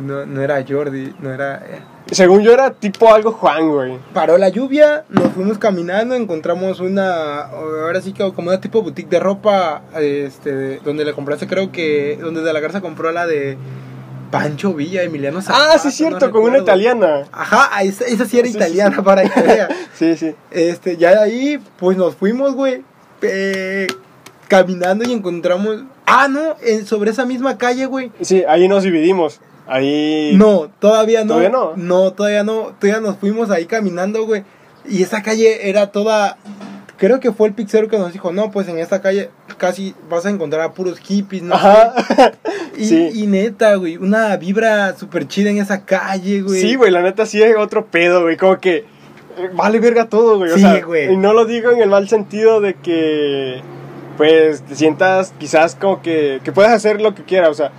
No, 0.00 0.26
no 0.26 0.42
era 0.42 0.64
Jordi, 0.66 1.14
no 1.20 1.32
era... 1.32 1.56
eh. 1.56 1.80
Según 2.10 2.42
yo 2.42 2.52
era 2.52 2.70
tipo 2.70 3.12
algo 3.12 3.32
Juan, 3.32 3.70
güey. 3.70 3.98
Paró 4.14 4.38
la 4.38 4.48
lluvia, 4.48 5.04
nos 5.08 5.32
fuimos 5.32 5.58
caminando, 5.58 6.14
encontramos 6.14 6.80
una, 6.80 7.42
ahora 7.42 8.00
sí 8.00 8.12
que 8.12 8.32
como 8.32 8.48
una 8.48 8.60
tipo 8.60 8.82
boutique 8.82 9.10
de 9.10 9.20
ropa, 9.20 9.82
este, 9.96 10.78
donde 10.78 11.04
le 11.04 11.12
compraste 11.12 11.46
creo 11.46 11.70
que, 11.70 12.18
donde 12.20 12.42
de 12.42 12.52
la 12.52 12.60
Garza 12.60 12.80
compró 12.80 13.12
la 13.12 13.26
de 13.26 13.58
Pancho 14.30 14.72
Villa, 14.72 15.02
Emiliano 15.02 15.42
Zapata, 15.42 15.72
Ah, 15.74 15.78
sí, 15.78 15.90
cierto, 15.90 16.26
no 16.26 16.32
con 16.32 16.42
una 16.44 16.58
italiana. 16.58 17.24
Ajá, 17.32 17.82
esa, 17.82 18.04
esa 18.06 18.24
sí 18.24 18.38
era 18.38 18.48
sí, 18.48 18.56
italiana 18.56 18.96
sí. 18.96 19.02
para 19.02 19.28
que 19.28 19.40
vea. 19.42 19.68
Sí, 19.94 20.16
sí. 20.16 20.34
Este, 20.50 20.96
ya 20.96 21.10
de 21.10 21.18
ahí, 21.18 21.58
pues 21.78 21.96
nos 21.96 22.14
fuimos, 22.14 22.54
güey, 22.54 22.84
eh, 23.20 23.86
caminando 24.46 25.04
y 25.08 25.12
encontramos, 25.12 25.82
ah, 26.08 26.28
no, 26.28 26.56
en- 26.62 26.86
sobre 26.86 27.10
esa 27.10 27.24
misma 27.24 27.58
calle, 27.58 27.86
güey, 27.86 28.10
Sí, 28.20 28.44
ahí 28.48 28.68
nos 28.68 28.82
dividimos. 28.84 29.40
Ahí. 29.66 30.32
no, 30.36 30.70
todavía 30.78 31.22
no. 31.24 31.28
¿Todavía 31.34 31.50
no? 31.50 31.72
No, 31.76 32.12
todavía 32.14 32.42
no. 32.42 32.72
Todavía 32.80 33.00
nos 33.00 33.16
fuimos 33.18 33.50
ahí 33.50 33.66
caminando, 33.66 34.24
güey. 34.24 34.44
Y 34.88 35.02
esa 35.02 35.22
calle 35.22 35.68
era 35.68 35.88
toda. 35.92 36.38
Creo 36.96 37.20
que 37.20 37.32
fue 37.32 37.48
el 37.48 37.54
pizzero 37.54 37.86
que 37.88 37.98
nos 37.98 38.12
dijo, 38.12 38.32
no, 38.32 38.50
pues 38.50 38.66
en 38.68 38.78
esta 38.78 39.00
calle 39.02 39.30
casi 39.58 39.94
vas 40.10 40.24
a 40.26 40.30
encontrar 40.30 40.62
a 40.62 40.72
puros 40.72 40.98
hippies, 40.98 41.42
¿no? 41.42 41.54
Ajá. 41.54 41.92
Y, 42.78 42.84
sí. 42.86 43.10
y 43.12 43.26
neta, 43.26 43.74
güey, 43.74 43.96
una 43.98 44.36
vibra 44.36 44.96
súper 44.96 45.28
chida 45.28 45.50
en 45.50 45.58
esa 45.58 45.84
calle, 45.84 46.40
güey. 46.42 46.60
Sí, 46.60 46.74
güey, 46.74 46.90
la 46.90 47.02
neta 47.02 47.26
sí 47.26 47.42
es 47.42 47.54
otro 47.56 47.86
pedo, 47.86 48.22
güey. 48.22 48.36
Como 48.36 48.58
que. 48.58 48.76
eh, 48.78 48.84
Vale 49.52 49.78
verga 49.80 50.08
todo, 50.08 50.38
güey. 50.38 50.50
O 50.50 50.54
Sí, 50.54 50.60
sea, 50.62 50.80
güey. 50.84 51.12
Y 51.12 51.16
no 51.16 51.34
lo 51.34 51.44
digo 51.44 51.70
en 51.70 51.82
el 51.82 51.90
mal 51.90 52.08
sentido 52.08 52.60
de 52.62 52.74
que. 52.74 53.60
Pues 54.18 54.62
te 54.62 54.74
sientas 54.74 55.32
quizás 55.38 55.74
como 55.74 56.02
que. 56.02 56.40
Que 56.44 56.52
puedas 56.52 56.72
hacer 56.72 57.00
lo 57.00 57.14
que 57.14 57.22
quieras, 57.22 57.48
o 57.48 57.54
sea. 57.54 57.72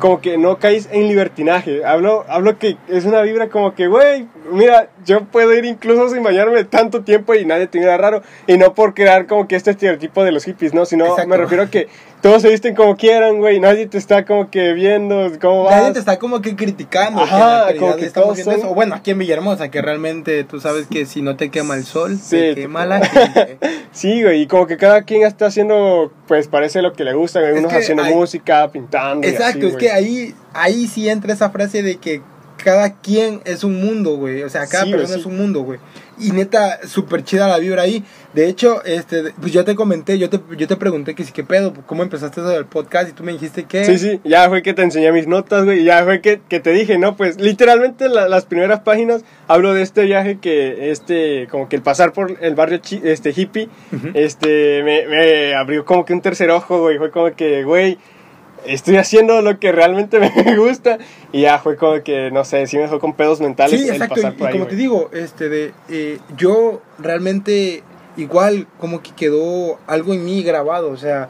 Como 0.00 0.20
que 0.20 0.36
no 0.36 0.58
caes 0.58 0.88
en 0.90 1.06
libertinaje. 1.06 1.84
Hablo, 1.84 2.24
hablo 2.28 2.58
que 2.58 2.76
es 2.88 3.04
una 3.04 3.22
vibra 3.22 3.48
como 3.48 3.76
que, 3.76 3.86
güey, 3.86 4.26
mira, 4.50 4.88
yo 5.06 5.20
puedo 5.20 5.54
ir 5.54 5.64
incluso 5.64 6.08
sin 6.08 6.20
bañarme 6.22 6.64
tanto 6.64 7.02
tiempo 7.02 7.32
y 7.36 7.46
nadie 7.46 7.68
te 7.68 7.78
mira 7.78 7.96
raro. 7.96 8.20
Y 8.48 8.58
no 8.58 8.74
por 8.74 8.92
crear 8.92 9.26
como 9.28 9.46
que 9.46 9.54
este 9.54 9.70
estereotipo 9.70 10.24
de 10.24 10.32
los 10.32 10.44
hippies, 10.44 10.74
¿no? 10.74 10.84
Sino 10.84 11.06
Exacto. 11.06 11.28
me 11.28 11.36
refiero 11.36 11.62
a 11.62 11.70
que 11.70 11.86
todos 12.24 12.40
se 12.40 12.48
visten 12.48 12.74
como 12.74 12.96
quieran, 12.96 13.36
güey. 13.36 13.60
Nadie 13.60 13.86
te 13.86 13.98
está 13.98 14.24
como 14.24 14.50
que 14.50 14.72
viendo 14.72 15.30
cómo 15.42 15.64
vas. 15.64 15.76
Nadie 15.76 15.92
te 15.92 15.98
está 15.98 16.18
como 16.18 16.40
que 16.40 16.56
criticando. 16.56 17.20
Ajá, 17.20 17.66
que 17.70 17.76
como 17.78 17.96
que 17.96 18.06
estamos 18.06 18.28
todos 18.28 18.36
viendo 18.36 18.52
son- 18.52 18.60
eso. 18.62 18.70
O 18.70 18.74
bueno, 18.74 18.94
aquí 18.94 19.10
en 19.10 19.18
Villahermosa, 19.18 19.70
que 19.70 19.82
realmente 19.82 20.42
tú 20.44 20.58
sabes 20.58 20.86
que 20.86 21.04
si 21.04 21.20
no 21.20 21.36
te 21.36 21.50
quema 21.50 21.74
el 21.74 21.84
sol, 21.84 22.16
Sí. 22.16 22.30
te 22.36 22.54
quema 22.54 22.86
la 22.86 23.00
gente. 23.06 23.58
Sí, 23.92 24.22
güey, 24.22 24.40
y 24.40 24.46
como 24.46 24.66
que 24.66 24.78
cada 24.78 25.02
quien 25.02 25.22
está 25.24 25.46
haciendo, 25.46 26.10
pues 26.26 26.48
parece 26.48 26.80
lo 26.80 26.94
que 26.94 27.04
le 27.04 27.12
gusta, 27.12 27.40
güey, 27.40 27.52
Es 27.52 27.58
unos 27.58 27.72
haciendo 27.74 28.04
hay- 28.04 28.14
música, 28.14 28.70
pintando. 28.72 29.26
y 29.26 29.30
Exacto, 29.30 29.58
así, 29.58 29.66
es 29.66 29.72
güey. 29.74 29.84
que 29.84 29.90
ahí, 29.92 30.34
ahí 30.54 30.86
sí 30.86 31.08
entra 31.10 31.32
esa 31.34 31.50
frase 31.50 31.82
de 31.82 31.96
que 31.96 32.22
cada 32.62 32.94
quien 33.00 33.40
es 33.44 33.64
un 33.64 33.80
mundo, 33.84 34.16
güey. 34.16 34.42
O 34.42 34.48
sea, 34.48 34.66
cada 34.66 34.84
Sí, 34.84 34.90
persona 34.90 35.14
sí. 35.14 35.20
es 35.20 35.26
un 35.26 35.36
mundo, 35.36 35.62
güey. 35.62 35.78
Y 36.18 36.30
neta, 36.30 36.78
súper 36.86 37.24
chida 37.24 37.48
la 37.48 37.58
vibra 37.58 37.82
ahí. 37.82 38.04
De 38.34 38.46
hecho, 38.48 38.84
este, 38.84 39.32
pues 39.40 39.52
yo 39.52 39.64
te 39.64 39.74
comenté, 39.74 40.16
yo 40.18 40.30
te, 40.30 40.40
yo 40.56 40.68
te 40.68 40.76
pregunté 40.76 41.14
que 41.16 41.24
sí, 41.24 41.32
qué 41.32 41.42
pedo, 41.42 41.74
cómo 41.86 42.02
empezaste 42.04 42.40
eso 42.40 42.48
del 42.50 42.66
podcast 42.66 43.08
y 43.08 43.12
tú 43.12 43.24
me 43.24 43.32
dijiste 43.32 43.64
que... 43.64 43.84
Sí, 43.84 43.98
sí, 43.98 44.20
ya 44.24 44.48
fue 44.48 44.62
que 44.62 44.74
te 44.74 44.82
enseñé 44.82 45.10
mis 45.12 45.26
notas, 45.26 45.64
güey, 45.64 45.82
ya 45.82 46.04
fue 46.04 46.20
que, 46.20 46.40
que 46.48 46.60
te 46.60 46.70
dije, 46.70 46.98
¿no? 46.98 47.16
Pues 47.16 47.40
literalmente 47.40 48.08
la- 48.08 48.28
las 48.28 48.44
primeras 48.46 48.80
páginas 48.80 49.24
hablo 49.48 49.74
de 49.74 49.82
este 49.82 50.02
viaje 50.04 50.38
que, 50.38 50.90
este, 50.92 51.48
como 51.50 51.68
que 51.68 51.76
el 51.76 51.82
pasar 51.82 52.12
por 52.12 52.36
el 52.40 52.54
barrio 52.54 52.78
chi- 52.78 53.00
este, 53.04 53.32
hippie, 53.36 53.68
este, 54.14 54.82
me, 54.84 55.06
me 55.08 55.54
abrió 55.54 55.84
como 55.84 56.04
que 56.04 56.12
un 56.12 56.20
tercer 56.20 56.50
ojo, 56.50 56.80
güey, 56.80 56.98
fue 56.98 57.10
como 57.10 57.34
que, 57.34 57.64
güey, 57.64 57.98
estoy 58.66 58.96
haciendo 58.96 59.40
lo 59.42 59.58
que 59.58 59.72
realmente 59.72 60.18
me 60.44 60.56
gusta, 60.56 60.98
y 61.32 61.42
ya 61.42 61.58
fue 61.58 61.76
como 61.76 62.02
que, 62.02 62.30
no 62.30 62.44
sé, 62.44 62.66
sí 62.66 62.76
me 62.76 62.82
dejó 62.84 62.98
con 63.00 63.14
pedos 63.14 63.40
mentales 63.40 63.80
Sí, 63.80 63.88
el 63.88 63.94
exacto. 63.94 64.14
pasar 64.16 64.32
Y, 64.32 64.36
por 64.36 64.44
y 64.44 64.46
ahí, 64.48 64.52
como 64.52 64.66
te 64.66 64.76
digo, 64.76 65.10
este 65.12 65.48
de 65.48 65.72
eh, 65.88 66.18
yo 66.36 66.80
realmente 66.98 67.82
igual 68.16 68.66
como 68.78 69.02
que 69.02 69.10
quedó 69.12 69.78
algo 69.86 70.14
en 70.14 70.24
mí 70.24 70.42
grabado, 70.42 70.90
o 70.90 70.96
sea, 70.96 71.28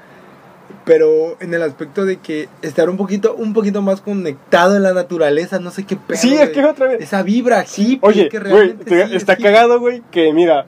pero 0.84 1.36
en 1.40 1.54
el 1.54 1.62
aspecto 1.62 2.04
de 2.04 2.18
que 2.18 2.48
estar 2.62 2.90
un 2.90 2.96
poquito 2.96 3.34
un 3.34 3.52
poquito 3.54 3.80
más 3.80 4.00
conectado 4.02 4.76
en 4.76 4.82
la 4.82 4.92
naturaleza, 4.92 5.58
no 5.58 5.70
sé 5.70 5.84
qué 5.84 5.96
pedo. 5.96 6.18
Sí, 6.18 6.34
es 6.34 6.50
que 6.50 6.62
otra 6.64 6.88
vez, 6.88 7.00
esa 7.00 7.22
vibra 7.22 7.64
hippie 7.64 7.98
Oye, 8.02 8.28
que 8.28 8.38
realmente 8.38 8.84
te- 8.84 9.06
sí 9.06 9.14
es 9.14 9.22
está 9.22 9.32
hippie. 9.34 9.44
cagado, 9.46 9.80
güey, 9.80 10.02
que 10.10 10.32
mira, 10.34 10.66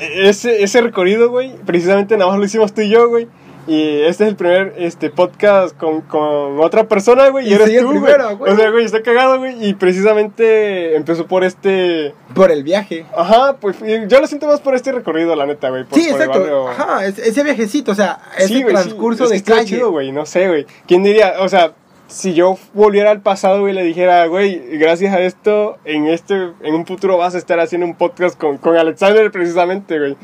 e- 0.00 0.28
ese, 0.28 0.62
ese 0.64 0.80
recorrido, 0.80 1.30
güey, 1.30 1.54
precisamente 1.64 2.16
nada 2.16 2.30
más 2.30 2.38
lo 2.40 2.44
hicimos 2.44 2.72
tú 2.74 2.80
y 2.80 2.88
yo, 2.90 3.08
güey. 3.08 3.28
Y 3.66 4.00
este 4.02 4.24
es 4.24 4.30
el 4.30 4.36
primer 4.36 4.74
este, 4.76 5.08
podcast 5.10 5.76
con, 5.76 6.00
con 6.00 6.58
otra 6.60 6.88
persona, 6.88 7.28
güey, 7.28 7.46
y 7.46 7.50
Y 7.50 7.54
eres 7.54 7.68
sí, 7.68 7.76
el 7.76 7.82
tú, 7.82 7.90
güey. 7.90 8.00
primero, 8.02 8.36
güey. 8.36 8.52
O 8.52 8.56
sea, 8.56 8.70
güey, 8.70 8.84
está 8.84 9.02
cagado, 9.02 9.38
güey, 9.38 9.64
y 9.68 9.74
precisamente 9.74 10.96
empezó 10.96 11.26
por 11.26 11.44
este... 11.44 12.12
por 12.34 12.50
el 12.50 12.64
viaje. 12.64 13.06
Ajá, 13.16 13.56
pues 13.60 13.76
y 13.82 14.08
yo 14.08 14.20
lo 14.20 14.26
siento 14.26 14.46
más 14.48 14.60
por 14.60 14.74
este 14.74 14.90
recorrido, 14.92 15.36
la 15.36 15.46
neta, 15.46 15.70
güey. 15.70 15.84
por- 15.84 15.98
Sí, 15.98 16.08
por 16.10 16.20
el 16.20 16.26
exacto. 16.28 16.40
barrio. 16.40 16.68
Ajá, 16.68 17.06
es- 17.06 17.18
ese 17.18 17.42
viajecito, 17.44 17.92
o 17.92 17.94
sea, 17.94 18.18
ese 18.36 18.48
Sí, 18.48 18.62
güey, 18.62 18.74
sí, 18.76 18.82
transcurso 18.82 19.24
es 19.24 19.28
que 19.28 19.32
de 19.34 19.36
estuvo 19.38 19.56
calle. 19.56 19.68
chido, 19.68 19.90
güey, 19.92 20.10
no 20.12 20.26
sé, 20.26 20.48
güey. 20.48 20.66
¿Quién 20.88 21.04
diría? 21.04 21.34
O 21.40 21.48
sea, 21.48 21.72
si 22.08 22.34
yo 22.34 22.58
volviera 22.74 23.10
al 23.12 23.20
pasado, 23.22 23.60
güey, 23.60 23.72
le 23.74 23.84
dijera, 23.84 24.26
güey, 24.26 24.76
gracias 24.76 25.14
a 25.14 25.20
esto, 25.20 25.78
en 25.84 26.08
este, 26.08 26.34
en 26.62 26.74
un 26.74 26.84
futuro 26.84 27.16
vas 27.16 27.34
a 27.34 27.38
estar 27.38 27.58
haciendo 27.60 27.86
un 27.86 27.94
podcast 27.94 28.36
con, 28.38 28.58
con 28.58 28.76
Alexander 28.76 29.30
precisamente, 29.30 29.98
güey. 29.98 30.16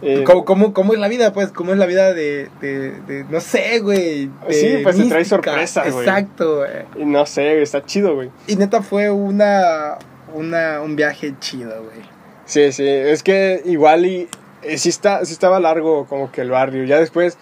Eh, 0.00 0.22
¿Cómo, 0.24 0.44
cómo, 0.44 0.72
cómo 0.72 0.92
es 0.92 1.00
la 1.00 1.08
vida, 1.08 1.32
pues? 1.32 1.50
¿Cómo 1.50 1.72
es 1.72 1.78
la 1.78 1.86
vida 1.86 2.12
de, 2.14 2.48
de, 2.60 2.92
de 3.00 3.24
no 3.28 3.40
sé, 3.40 3.80
güey? 3.80 4.30
Sí, 4.48 4.78
pues 4.82 4.96
te 4.96 5.04
trae 5.08 5.20
mística? 5.20 5.24
sorpresas, 5.24 5.92
güey. 5.92 6.06
Exacto, 6.06 6.56
güey. 6.58 7.04
no 7.04 7.26
sé, 7.26 7.50
güey, 7.50 7.62
está 7.62 7.84
chido, 7.84 8.14
güey. 8.14 8.30
Y 8.46 8.56
neta 8.56 8.82
fue 8.82 9.10
una, 9.10 9.98
una, 10.34 10.82
un 10.82 10.94
viaje 10.94 11.34
chido, 11.40 11.82
güey. 11.82 12.06
Sí, 12.44 12.72
sí, 12.72 12.86
es 12.86 13.22
que 13.22 13.60
igual 13.64 14.06
y 14.06 14.28
eh, 14.62 14.78
sí, 14.78 14.88
está, 14.88 15.24
sí 15.24 15.32
estaba 15.32 15.60
largo 15.60 16.06
como 16.06 16.30
que 16.30 16.42
el 16.42 16.50
barrio. 16.50 16.84
Ya 16.84 16.98
después 17.00 17.36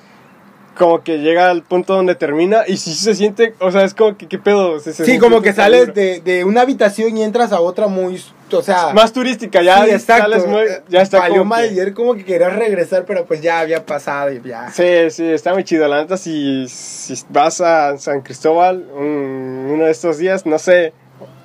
como 0.76 1.02
que 1.02 1.18
llega 1.18 1.50
al 1.50 1.62
punto 1.62 1.94
donde 1.94 2.14
termina 2.14 2.62
y 2.66 2.76
sí 2.76 2.94
se 2.94 3.14
siente, 3.14 3.54
o 3.60 3.70
sea, 3.72 3.84
es 3.84 3.94
como 3.94 4.16
que 4.16 4.28
qué 4.28 4.38
pedo. 4.38 4.78
Se- 4.80 4.92
se 4.92 5.04
Sí, 5.04 5.18
como 5.18 5.40
que 5.42 5.52
sales 5.52 5.92
de, 5.94 6.20
de 6.20 6.44
una 6.44 6.60
habitación 6.60 7.16
y 7.16 7.22
entras 7.22 7.52
a 7.52 7.60
otra 7.60 7.86
muy, 7.88 8.22
o 8.52 8.62
sea... 8.62 8.92
más 8.94 9.12
turística, 9.12 9.62
ya 9.62 9.84
sí, 9.84 9.98
sales 9.98 10.46
muy- 10.46 10.66
ya 10.88 11.02
está 11.02 11.18
Valió 11.18 11.38
como 11.42 11.54
que- 11.54 11.60
mal 11.68 11.78
era 11.78 11.94
como 11.94 12.14
que 12.14 12.24
querías 12.24 12.54
regresar, 12.54 13.04
pero 13.06 13.24
pues 13.24 13.40
ya 13.40 13.60
había 13.60 13.84
pasado 13.84 14.30
y 14.32 14.40
ya. 14.42 14.70
Sí, 14.70 15.10
sí, 15.10 15.24
está 15.24 15.52
muy 15.54 15.64
chido. 15.64 15.88
La 15.88 16.00
neta, 16.02 16.16
si, 16.16 16.68
si 16.68 17.14
vas 17.30 17.60
a 17.60 17.96
San 17.98 18.20
Cristóbal 18.20 18.86
un- 18.94 19.70
uno 19.72 19.84
de 19.86 19.90
estos 19.90 20.18
días, 20.18 20.46
no 20.46 20.58
sé, 20.58 20.92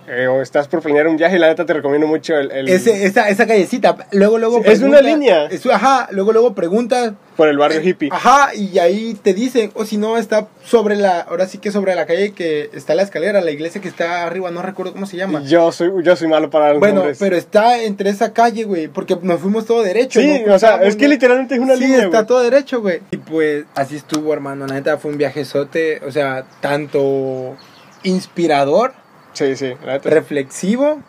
eh, 0.07 0.27
o 0.27 0.41
estás 0.41 0.67
por 0.67 0.81
planear 0.81 1.07
un 1.07 1.17
viaje, 1.17 1.37
la 1.37 1.47
neta 1.47 1.65
te 1.65 1.73
recomiendo 1.73 2.07
mucho 2.07 2.35
el... 2.35 2.67
Ese, 2.67 3.05
esa, 3.05 3.29
esa 3.29 3.45
callecita, 3.45 3.95
luego, 4.11 4.37
luego... 4.37 4.61
es 4.65 4.81
una 4.81 5.01
línea. 5.01 5.47
ajá, 5.71 6.07
luego, 6.11 6.33
luego 6.33 6.53
preguntas... 6.53 7.13
Por 7.37 7.47
el 7.47 7.57
barrio 7.57 7.81
hippie. 7.81 8.09
Ajá, 8.11 8.53
y 8.53 8.77
ahí 8.79 9.15
te 9.21 9.33
dicen, 9.33 9.71
o 9.73 9.85
si 9.85 9.97
no, 9.97 10.17
está 10.17 10.47
sobre 10.63 10.95
la, 10.95 11.21
ahora 11.21 11.47
sí 11.47 11.59
que 11.59 11.71
sobre 11.71 11.95
la 11.95 12.05
calle 12.05 12.33
que 12.33 12.69
está 12.73 12.93
la 12.93 13.03
escalera, 13.03 13.41
la 13.41 13.51
iglesia 13.51 13.79
que 13.79 13.87
está 13.87 14.23
arriba, 14.25 14.51
no 14.51 14.61
recuerdo 14.61 14.93
cómo 14.93 15.05
se 15.05 15.17
llama. 15.17 15.41
Yo 15.43 15.71
soy, 15.71 15.91
yo 16.03 16.15
soy 16.15 16.27
malo 16.27 16.49
para 16.49 16.71
los 16.71 16.79
Bueno, 16.79 17.03
pero 17.17 17.35
está 17.35 17.81
entre 17.81 18.09
esa 18.09 18.33
calle, 18.33 18.65
güey, 18.65 18.87
porque 18.87 19.17
nos 19.21 19.39
fuimos 19.39 19.65
todo 19.65 19.81
derecho. 19.81 20.19
Sí, 20.19 20.43
o 20.47 20.59
sea, 20.59 20.83
es 20.83 20.95
que 20.95 21.07
literalmente 21.07 21.55
es 21.55 21.61
una 21.61 21.75
línea, 21.75 21.99
Sí, 21.99 22.05
está 22.05 22.25
todo 22.25 22.41
derecho, 22.41 22.81
güey. 22.81 23.01
Y 23.11 23.17
pues, 23.17 23.65
así 23.75 23.95
estuvo, 23.95 24.33
hermano, 24.33 24.67
la 24.67 24.75
neta 24.75 24.97
fue 24.97 25.11
un 25.11 25.17
viajezote, 25.17 26.01
o 26.05 26.11
sea, 26.11 26.45
tanto 26.59 27.55
inspirador 28.03 29.00
Sí, 29.33 29.55
sí, 29.55 29.73
reflexivo 30.03 31.01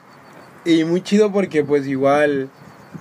y 0.64 0.84
muy 0.84 1.02
chido 1.02 1.32
porque 1.32 1.64
pues 1.64 1.86
igual 1.86 2.48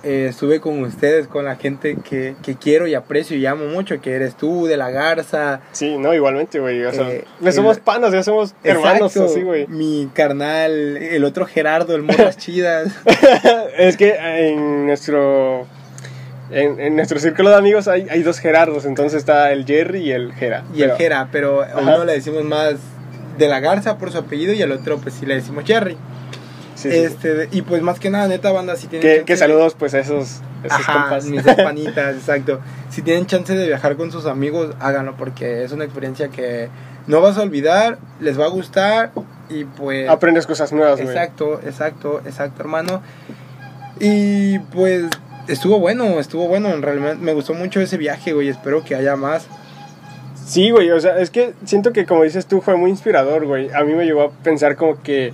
eh, 0.02 0.26
estuve 0.30 0.60
con 0.60 0.82
ustedes, 0.82 1.28
con 1.28 1.44
la 1.44 1.56
gente 1.56 1.96
que, 2.02 2.34
que, 2.42 2.56
quiero 2.56 2.86
y 2.86 2.94
aprecio 2.94 3.36
y 3.36 3.46
amo 3.46 3.66
mucho, 3.66 4.00
que 4.00 4.12
eres 4.12 4.34
tú, 4.36 4.66
de 4.66 4.76
la 4.76 4.90
Garza. 4.90 5.60
Sí, 5.72 5.96
no, 5.98 6.14
igualmente, 6.14 6.58
güey. 6.58 6.82
O 6.84 6.92
sea, 6.92 7.08
eh, 7.10 7.24
somos 7.52 7.78
panas, 7.78 8.12
ya 8.12 8.22
somos 8.22 8.54
hermanos 8.64 9.16
así, 9.16 9.42
güey. 9.42 9.66
Mi 9.68 10.08
carnal, 10.12 10.96
el 10.96 11.24
otro 11.24 11.46
Gerardo, 11.46 11.94
el 11.94 12.02
Morras 12.02 12.36
Chidas. 12.38 12.92
es 13.76 13.96
que 13.96 14.16
en 14.48 14.86
nuestro... 14.86 15.66
En, 16.50 16.78
en, 16.80 16.96
nuestro 16.96 17.18
círculo 17.18 17.48
de 17.48 17.56
amigos 17.56 17.88
hay, 17.88 18.06
hay, 18.10 18.22
dos 18.22 18.38
Gerardos, 18.38 18.84
entonces 18.84 19.20
está 19.20 19.52
el 19.52 19.64
Jerry 19.64 20.00
y 20.00 20.12
el 20.12 20.34
Gera. 20.34 20.64
Y 20.74 20.82
el 20.82 20.92
Gera, 20.92 21.28
pero 21.32 21.62
a 21.62 21.80
uno 21.80 22.04
le 22.04 22.12
decimos 22.12 22.44
más 22.44 22.74
de 23.42 23.48
la 23.48 23.60
Garza 23.60 23.98
por 23.98 24.12
su 24.12 24.18
apellido 24.18 24.52
y 24.52 24.62
al 24.62 24.72
otro 24.72 24.98
pues 24.98 25.14
sí 25.14 25.26
le 25.26 25.34
decimos 25.34 25.64
Jerry. 25.66 25.96
este, 26.84 27.48
Y 27.50 27.62
pues 27.62 27.82
más 27.82 27.98
que 27.98 28.10
nada, 28.10 28.28
neta 28.28 28.52
banda, 28.52 28.76
si 28.76 28.86
tienen... 28.86 29.24
Que, 29.24 29.36
saludos 29.36 29.74
pues 29.78 29.94
a 29.94 29.98
esos, 29.98 30.40
esos 30.62 30.86
compas. 30.86 31.26
mis 31.26 31.42
panitas, 31.42 32.16
exacto. 32.16 32.60
Si 32.90 33.02
tienen 33.02 33.26
chance 33.26 33.54
de 33.54 33.66
viajar 33.66 33.96
con 33.96 34.12
sus 34.12 34.26
amigos, 34.26 34.74
háganlo 34.80 35.16
porque 35.16 35.64
es 35.64 35.72
una 35.72 35.84
experiencia 35.84 36.28
que 36.28 36.68
no 37.06 37.20
vas 37.20 37.36
a 37.36 37.42
olvidar, 37.42 37.98
les 38.20 38.38
va 38.38 38.46
a 38.46 38.48
gustar 38.48 39.10
y 39.48 39.64
pues... 39.64 40.08
Aprendes 40.08 40.46
cosas 40.46 40.72
nuevas, 40.72 41.00
Exacto, 41.00 41.60
exacto, 41.64 42.22
exacto, 42.24 42.62
hermano. 42.62 43.02
Y 43.98 44.58
pues 44.58 45.04
estuvo 45.48 45.78
bueno, 45.78 46.20
estuvo 46.20 46.46
bueno, 46.46 46.70
en 46.70 46.82
realidad 46.82 47.16
me 47.16 47.32
gustó 47.32 47.54
mucho 47.54 47.80
ese 47.80 47.96
viaje, 47.96 48.32
güey, 48.32 48.48
espero 48.48 48.84
que 48.84 48.94
haya 48.94 49.16
más. 49.16 49.46
Sí, 50.44 50.70
güey, 50.70 50.90
o 50.90 51.00
sea, 51.00 51.18
es 51.18 51.30
que 51.30 51.54
siento 51.64 51.92
que 51.92 52.06
como 52.06 52.24
dices 52.24 52.46
tú 52.46 52.60
fue 52.60 52.76
muy 52.76 52.90
inspirador, 52.90 53.46
güey. 53.46 53.70
A 53.70 53.84
mí 53.84 53.94
me 53.94 54.04
llevó 54.04 54.22
a 54.22 54.30
pensar 54.30 54.76
como 54.76 55.02
que 55.02 55.32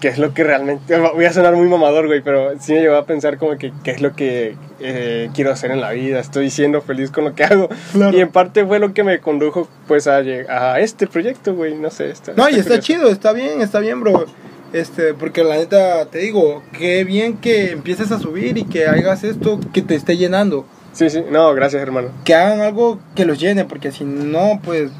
qué 0.00 0.08
es 0.08 0.18
lo 0.18 0.34
que 0.34 0.42
realmente... 0.42 0.98
Voy 1.14 1.24
a 1.24 1.32
sonar 1.32 1.54
muy 1.54 1.68
mamador, 1.68 2.06
güey, 2.06 2.22
pero 2.22 2.58
sí 2.60 2.74
me 2.74 2.80
llevó 2.80 2.96
a 2.96 3.06
pensar 3.06 3.38
como 3.38 3.56
que 3.56 3.72
qué 3.84 3.92
es 3.92 4.02
lo 4.02 4.14
que 4.14 4.56
eh, 4.80 5.30
quiero 5.32 5.52
hacer 5.52 5.70
en 5.70 5.80
la 5.80 5.92
vida. 5.92 6.18
Estoy 6.18 6.50
siendo 6.50 6.82
feliz 6.82 7.10
con 7.10 7.24
lo 7.24 7.34
que 7.34 7.44
hago. 7.44 7.68
Y 8.12 8.20
en 8.20 8.30
parte 8.30 8.66
fue 8.66 8.80
lo 8.80 8.92
que 8.92 9.04
me 9.04 9.20
condujo 9.20 9.68
pues 9.86 10.08
a, 10.08 10.16
a 10.16 10.80
este 10.80 11.06
proyecto, 11.06 11.54
güey, 11.54 11.76
no 11.76 11.90
sé. 11.90 12.10
Está, 12.10 12.32
no, 12.36 12.48
y 12.50 12.56
está 12.56 12.80
chido, 12.80 13.08
está 13.10 13.32
bien, 13.32 13.62
está 13.62 13.78
bien, 13.78 14.00
bro. 14.00 14.26
Este, 14.72 15.14
porque 15.14 15.44
la 15.44 15.56
neta, 15.56 16.06
te 16.06 16.18
digo, 16.18 16.62
qué 16.76 17.04
bien 17.04 17.36
que 17.36 17.72
empieces 17.72 18.10
a 18.10 18.18
subir 18.18 18.56
y 18.56 18.64
que 18.64 18.86
hagas 18.86 19.22
esto 19.22 19.60
que 19.72 19.82
te 19.82 19.94
esté 19.94 20.16
llenando. 20.16 20.66
Sí, 20.92 21.08
sí, 21.10 21.24
no, 21.30 21.54
gracias 21.54 21.82
hermano. 21.82 22.08
Que 22.24 22.34
hagan 22.34 22.60
algo 22.60 23.00
que 23.14 23.24
los 23.24 23.38
llene, 23.38 23.64
porque 23.64 23.92
si 23.92 24.04
no, 24.04 24.60
pues, 24.62 24.90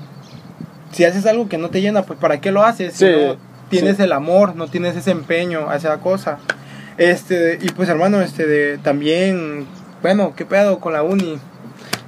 si 0.92 1.04
haces 1.04 1.26
algo 1.26 1.48
que 1.48 1.58
no 1.58 1.70
te 1.70 1.80
llena, 1.80 2.02
pues 2.02 2.18
¿para 2.18 2.40
qué 2.40 2.50
lo 2.50 2.64
haces? 2.64 2.94
Si 2.94 3.04
no 3.04 3.36
tienes 3.68 4.00
el 4.00 4.12
amor, 4.12 4.54
no 4.54 4.68
tienes 4.68 4.96
ese 4.96 5.10
empeño 5.10 5.70
a 5.70 5.76
esa 5.76 5.98
cosa. 5.98 6.38
Este, 6.98 7.58
y 7.60 7.70
pues 7.70 7.88
hermano, 7.88 8.20
este, 8.20 8.46
de, 8.46 8.78
también, 8.78 9.66
bueno, 10.02 10.34
¿qué 10.36 10.44
pedo 10.44 10.78
con 10.78 10.92
la 10.92 11.02
uni? 11.02 11.38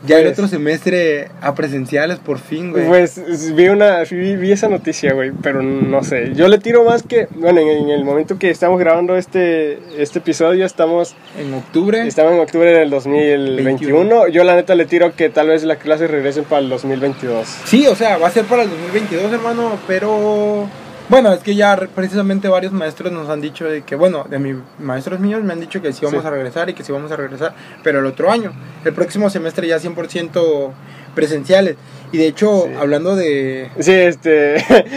Ya 0.06 0.18
el 0.18 0.24
pues 0.24 0.34
otro 0.34 0.48
semestre 0.48 1.30
a 1.40 1.54
presenciales 1.54 2.18
por 2.18 2.38
fin, 2.38 2.72
güey. 2.72 2.86
Pues 2.86 3.54
vi 3.54 3.68
una 3.68 4.02
vi, 4.02 4.52
esa 4.52 4.68
noticia, 4.68 5.14
güey, 5.14 5.32
pero 5.42 5.62
no 5.62 6.02
sé. 6.04 6.32
Yo 6.34 6.48
le 6.48 6.58
tiro 6.58 6.84
más 6.84 7.02
que, 7.02 7.26
bueno, 7.34 7.60
en, 7.60 7.88
el 7.88 8.04
momento 8.04 8.38
que 8.38 8.50
estamos 8.50 8.78
grabando 8.78 9.16
este 9.16 9.78
este 9.96 10.18
episodio 10.18 10.66
estamos 10.66 11.14
en 11.38 11.54
octubre. 11.54 12.06
Estamos 12.06 12.32
en 12.34 12.40
octubre 12.40 12.70
del 12.72 12.90
2021. 12.90 14.28
Yo 14.28 14.44
la 14.44 14.56
neta 14.56 14.74
le 14.74 14.84
tiro 14.84 15.14
que 15.16 15.30
tal 15.30 15.48
vez 15.48 15.64
las 15.64 15.78
clases 15.78 16.10
regresen 16.10 16.44
para 16.44 16.60
el 16.60 16.68
2022. 16.68 17.46
Sí, 17.64 17.86
o 17.86 17.94
sea, 17.94 18.18
va 18.18 18.28
a 18.28 18.30
ser 18.30 18.44
para 18.44 18.62
el 18.62 18.70
2022, 18.70 19.32
hermano, 19.32 19.78
pero 19.86 20.68
bueno, 21.08 21.32
es 21.32 21.40
que 21.40 21.54
ya 21.54 21.76
precisamente 21.94 22.48
varios 22.48 22.72
maestros 22.72 23.12
nos 23.12 23.28
han 23.28 23.40
dicho 23.40 23.66
de 23.66 23.82
que, 23.82 23.94
bueno, 23.94 24.24
de 24.28 24.38
mis 24.38 24.56
maestros 24.78 25.20
míos 25.20 25.42
me 25.42 25.52
han 25.52 25.60
dicho 25.60 25.82
que 25.82 25.92
sí 25.92 26.04
vamos 26.04 26.24
a 26.24 26.30
regresar 26.30 26.70
y 26.70 26.74
que 26.74 26.82
sí 26.82 26.92
vamos 26.92 27.12
a 27.12 27.16
regresar, 27.16 27.54
pero 27.82 27.98
el 27.98 28.06
otro 28.06 28.30
año, 28.30 28.52
el 28.84 28.92
próximo 28.92 29.28
semestre 29.28 29.66
ya 29.66 29.78
100% 29.78 30.72
presenciales. 31.14 31.76
Y 32.12 32.18
de 32.18 32.26
hecho, 32.26 32.68
hablando 32.78 33.16
de... 33.16 33.70
Sí, 33.80 33.92
este, 33.92 34.56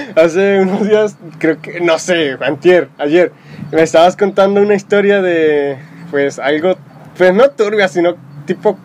hace 0.16 0.60
unos 0.62 0.88
días, 0.88 1.18
creo 1.40 1.62
que, 1.62 1.82
no 1.82 2.00
sé, 2.00 2.38
antier, 2.42 2.90
ayer, 2.98 3.32
me 3.72 3.82
estabas 3.82 4.16
contando 4.16 4.62
una 4.62 4.76
historia 4.76 5.22
de, 5.22 5.78
pues, 6.12 6.40
algo, 6.40 6.76
pues 7.18 7.34
no 7.34 7.50
turbia, 7.50 7.88
sino 7.88 8.16
tipo 8.46 8.78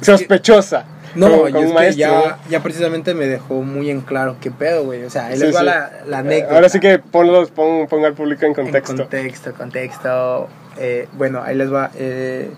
sospechosa. 0.00 0.86
No, 1.14 1.48
y 1.48 1.94
ya, 1.94 2.38
ya 2.48 2.62
precisamente 2.62 3.14
me 3.14 3.26
dejó 3.26 3.62
muy 3.62 3.90
en 3.90 4.00
claro 4.00 4.36
qué 4.40 4.50
pedo, 4.50 4.84
güey. 4.84 5.04
O 5.04 5.10
sea, 5.10 5.26
ahí 5.26 5.38
les 5.38 5.54
va 5.54 5.62
la, 5.62 5.90
la, 6.06 6.18
eh, 6.18 6.20
anécdota. 6.20 6.54
Ahora 6.54 6.68
sí 6.68 6.80
que 6.80 6.98
ponlos, 6.98 7.50
pon, 7.50 8.04
al 8.04 8.14
público 8.14 8.46
en 8.46 8.54
contexto. 8.54 8.92
En 8.92 8.98
contexto, 8.98 9.54
contexto. 9.54 10.48
Eh, 10.78 11.08
bueno, 11.14 11.42
ahí 11.42 11.56
les 11.56 11.72
va. 11.72 11.90
Eh, 11.96 12.50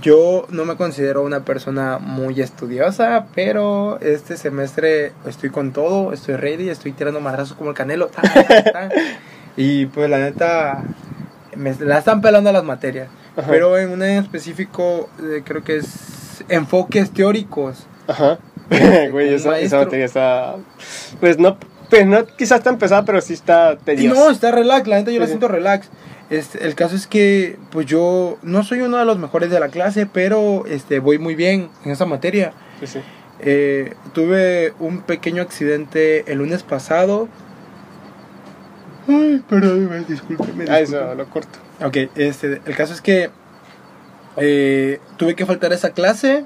yo 0.00 0.46
no 0.50 0.64
me 0.64 0.76
considero 0.76 1.22
una 1.22 1.44
persona 1.44 1.98
muy 1.98 2.40
estudiosa, 2.40 3.26
pero 3.34 3.98
este 4.00 4.36
semestre 4.36 5.12
estoy 5.26 5.50
con 5.50 5.72
todo, 5.72 6.12
estoy 6.12 6.36
ready, 6.36 6.68
estoy 6.68 6.92
tirando 6.92 7.20
madrazos 7.20 7.56
como 7.56 7.70
el 7.70 7.76
canelo. 7.76 8.08
y 9.56 9.86
pues 9.86 10.08
la 10.08 10.18
neta, 10.18 10.84
me 11.56 11.74
la 11.74 11.98
están 11.98 12.20
pelando 12.20 12.52
las 12.52 12.64
materias. 12.64 13.08
Pero 13.48 13.78
en 13.78 13.90
un 13.90 14.02
específico, 14.02 15.08
creo 15.44 15.64
que 15.64 15.78
es 15.78 16.09
enfoques 16.48 17.10
teóricos. 17.10 17.86
Ajá. 18.06 18.38
Güey, 19.10 19.34
esa, 19.34 19.50
materia 19.78 20.04
está. 20.04 20.56
Pues 21.18 21.38
no, 21.38 21.58
pues 21.88 22.06
no 22.06 22.24
quizás 22.26 22.62
tan 22.62 22.78
pesada, 22.78 23.04
pero 23.04 23.20
sí 23.20 23.32
está 23.32 23.76
tediosa. 23.76 24.20
No, 24.20 24.30
está 24.30 24.50
relax, 24.52 24.86
la 24.86 24.96
gente 24.96 25.12
yo 25.12 25.20
la 25.20 25.26
siento 25.26 25.48
relax. 25.48 25.88
Este, 26.30 26.64
el 26.64 26.76
caso 26.76 26.94
es 26.94 27.08
que, 27.08 27.58
pues 27.72 27.86
yo 27.86 28.38
no 28.42 28.62
soy 28.62 28.82
uno 28.82 28.96
de 28.98 29.04
los 29.04 29.18
mejores 29.18 29.50
de 29.50 29.58
la 29.58 29.68
clase, 29.68 30.06
pero 30.06 30.64
este, 30.66 31.00
voy 31.00 31.18
muy 31.18 31.34
bien 31.34 31.68
en 31.84 31.90
esa 31.90 32.06
materia. 32.06 32.52
Sí, 32.78 32.86
sí. 32.86 33.00
Eh, 33.40 33.94
tuve 34.12 34.72
un 34.78 35.00
pequeño 35.00 35.42
accidente 35.42 36.30
el 36.30 36.38
lunes 36.38 36.62
pasado. 36.62 37.28
Ay, 39.08 39.42
perdón, 39.48 40.04
discúlpeme. 40.06 40.66
Ah, 40.68 40.78
eso, 40.78 41.14
lo 41.16 41.26
corto. 41.28 41.58
Ok, 41.82 41.96
este, 42.14 42.60
el 42.64 42.76
caso 42.76 42.94
es 42.94 43.00
que 43.00 43.30
eh, 44.36 45.00
tuve 45.16 45.34
que 45.34 45.46
faltar 45.46 45.72
esa 45.72 45.90
clase. 45.90 46.44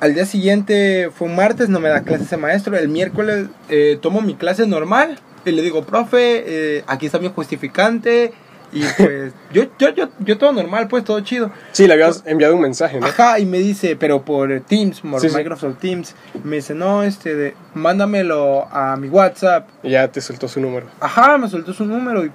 Al 0.00 0.14
día 0.14 0.24
siguiente 0.24 1.10
fue 1.14 1.28
un 1.28 1.36
martes, 1.36 1.68
no 1.68 1.78
me 1.78 1.90
da 1.90 2.02
clase 2.02 2.24
ese 2.24 2.36
maestro. 2.36 2.76
El 2.76 2.88
miércoles 2.88 3.48
eh, 3.68 3.98
tomo 4.00 4.22
mi 4.22 4.34
clase 4.34 4.66
normal 4.66 5.18
y 5.44 5.52
le 5.52 5.62
digo, 5.62 5.84
profe, 5.84 6.44
eh, 6.46 6.84
aquí 6.86 7.06
está 7.06 7.18
mi 7.18 7.28
justificante. 7.28 8.32
Y 8.72 8.82
pues, 8.96 9.32
yo, 9.52 9.64
yo, 9.78 9.94
yo, 9.94 10.08
yo 10.20 10.38
todo 10.38 10.52
normal, 10.52 10.88
pues 10.88 11.04
todo 11.04 11.20
chido. 11.20 11.50
Sí, 11.72 11.86
le 11.86 11.94
habías 11.94 12.22
enviado 12.24 12.54
un 12.54 12.62
mensaje, 12.62 13.00
¿no? 13.00 13.06
Ajá, 13.06 13.38
y 13.38 13.46
me 13.46 13.58
dice, 13.58 13.96
pero 13.96 14.22
por 14.24 14.60
Teams, 14.60 15.00
por 15.00 15.22
Microsoft 15.22 15.78
Teams. 15.80 16.14
Me 16.44 16.56
dice, 16.56 16.74
no, 16.74 17.02
este, 17.02 17.34
de, 17.34 17.54
mándamelo 17.74 18.68
a 18.70 18.96
mi 18.96 19.08
WhatsApp. 19.08 19.68
Y 19.82 19.90
ya 19.90 20.08
te 20.08 20.20
soltó 20.20 20.48
su 20.48 20.60
número. 20.60 20.86
Ajá, 21.00 21.36
me 21.36 21.48
soltó 21.48 21.72
su 21.72 21.84
número 21.84 22.24
y, 22.24 22.30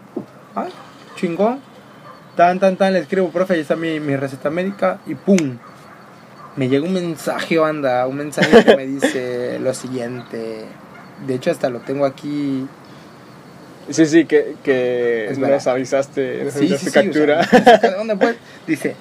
ah, 0.55 0.67
chingón. 1.15 1.59
Tan, 2.35 2.59
tan, 2.59 2.75
tan, 2.75 2.93
le 2.93 2.99
escribo, 2.99 3.29
profe, 3.29 3.53
ahí 3.53 3.61
está 3.61 3.75
mi, 3.75 3.99
mi 3.99 4.15
receta 4.15 4.49
médica 4.49 4.99
y 5.05 5.15
¡pum! 5.15 5.57
Me 6.57 6.67
llega 6.67 6.85
un 6.85 6.93
mensaje, 6.93 7.57
banda, 7.57 8.05
un 8.07 8.17
mensaje 8.17 8.63
que 8.63 8.75
me 8.75 8.85
dice 8.85 9.57
lo 9.61 9.73
siguiente. 9.73 10.65
De 11.25 11.35
hecho, 11.35 11.51
hasta 11.51 11.69
lo 11.69 11.79
tengo 11.79 12.05
aquí. 12.05 12.67
Sí, 13.89 14.05
sí, 14.05 14.25
que, 14.25 14.55
que 14.63 15.33
nos 15.37 15.67
avisaste, 15.67 16.43
nos 16.45 16.53
sí, 16.53 16.75
sí, 16.77 16.91
captura. 16.91 17.47
¿Dónde 17.97 18.17
pues? 18.17 18.35
Dice, 18.65 18.95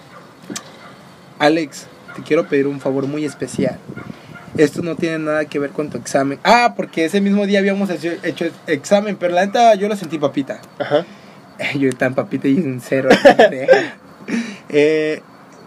Alex, 1.38 1.86
te 2.14 2.22
quiero 2.22 2.46
pedir 2.46 2.66
un 2.66 2.80
favor 2.80 3.06
muy 3.06 3.24
especial. 3.24 3.78
Esto 4.56 4.82
no 4.82 4.94
tiene 4.94 5.18
nada 5.18 5.46
que 5.46 5.58
ver 5.58 5.70
con 5.70 5.90
tu 5.90 5.98
examen. 5.98 6.38
Ah, 6.44 6.74
porque 6.76 7.04
ese 7.04 7.20
mismo 7.20 7.46
día 7.46 7.58
habíamos 7.58 7.90
hecho, 7.90 8.12
hecho 8.22 8.46
examen, 8.68 9.16
pero 9.16 9.34
la 9.34 9.46
neta 9.46 9.74
yo 9.74 9.88
lo 9.88 9.96
sentí 9.96 10.18
papita. 10.18 10.60
Ajá. 10.78 11.04
yo 11.78 11.92
tan 11.92 12.14
papita 12.14 12.48
y 12.48 12.58
un 12.58 12.80
cero. 12.80 13.08
eh, 14.68 15.22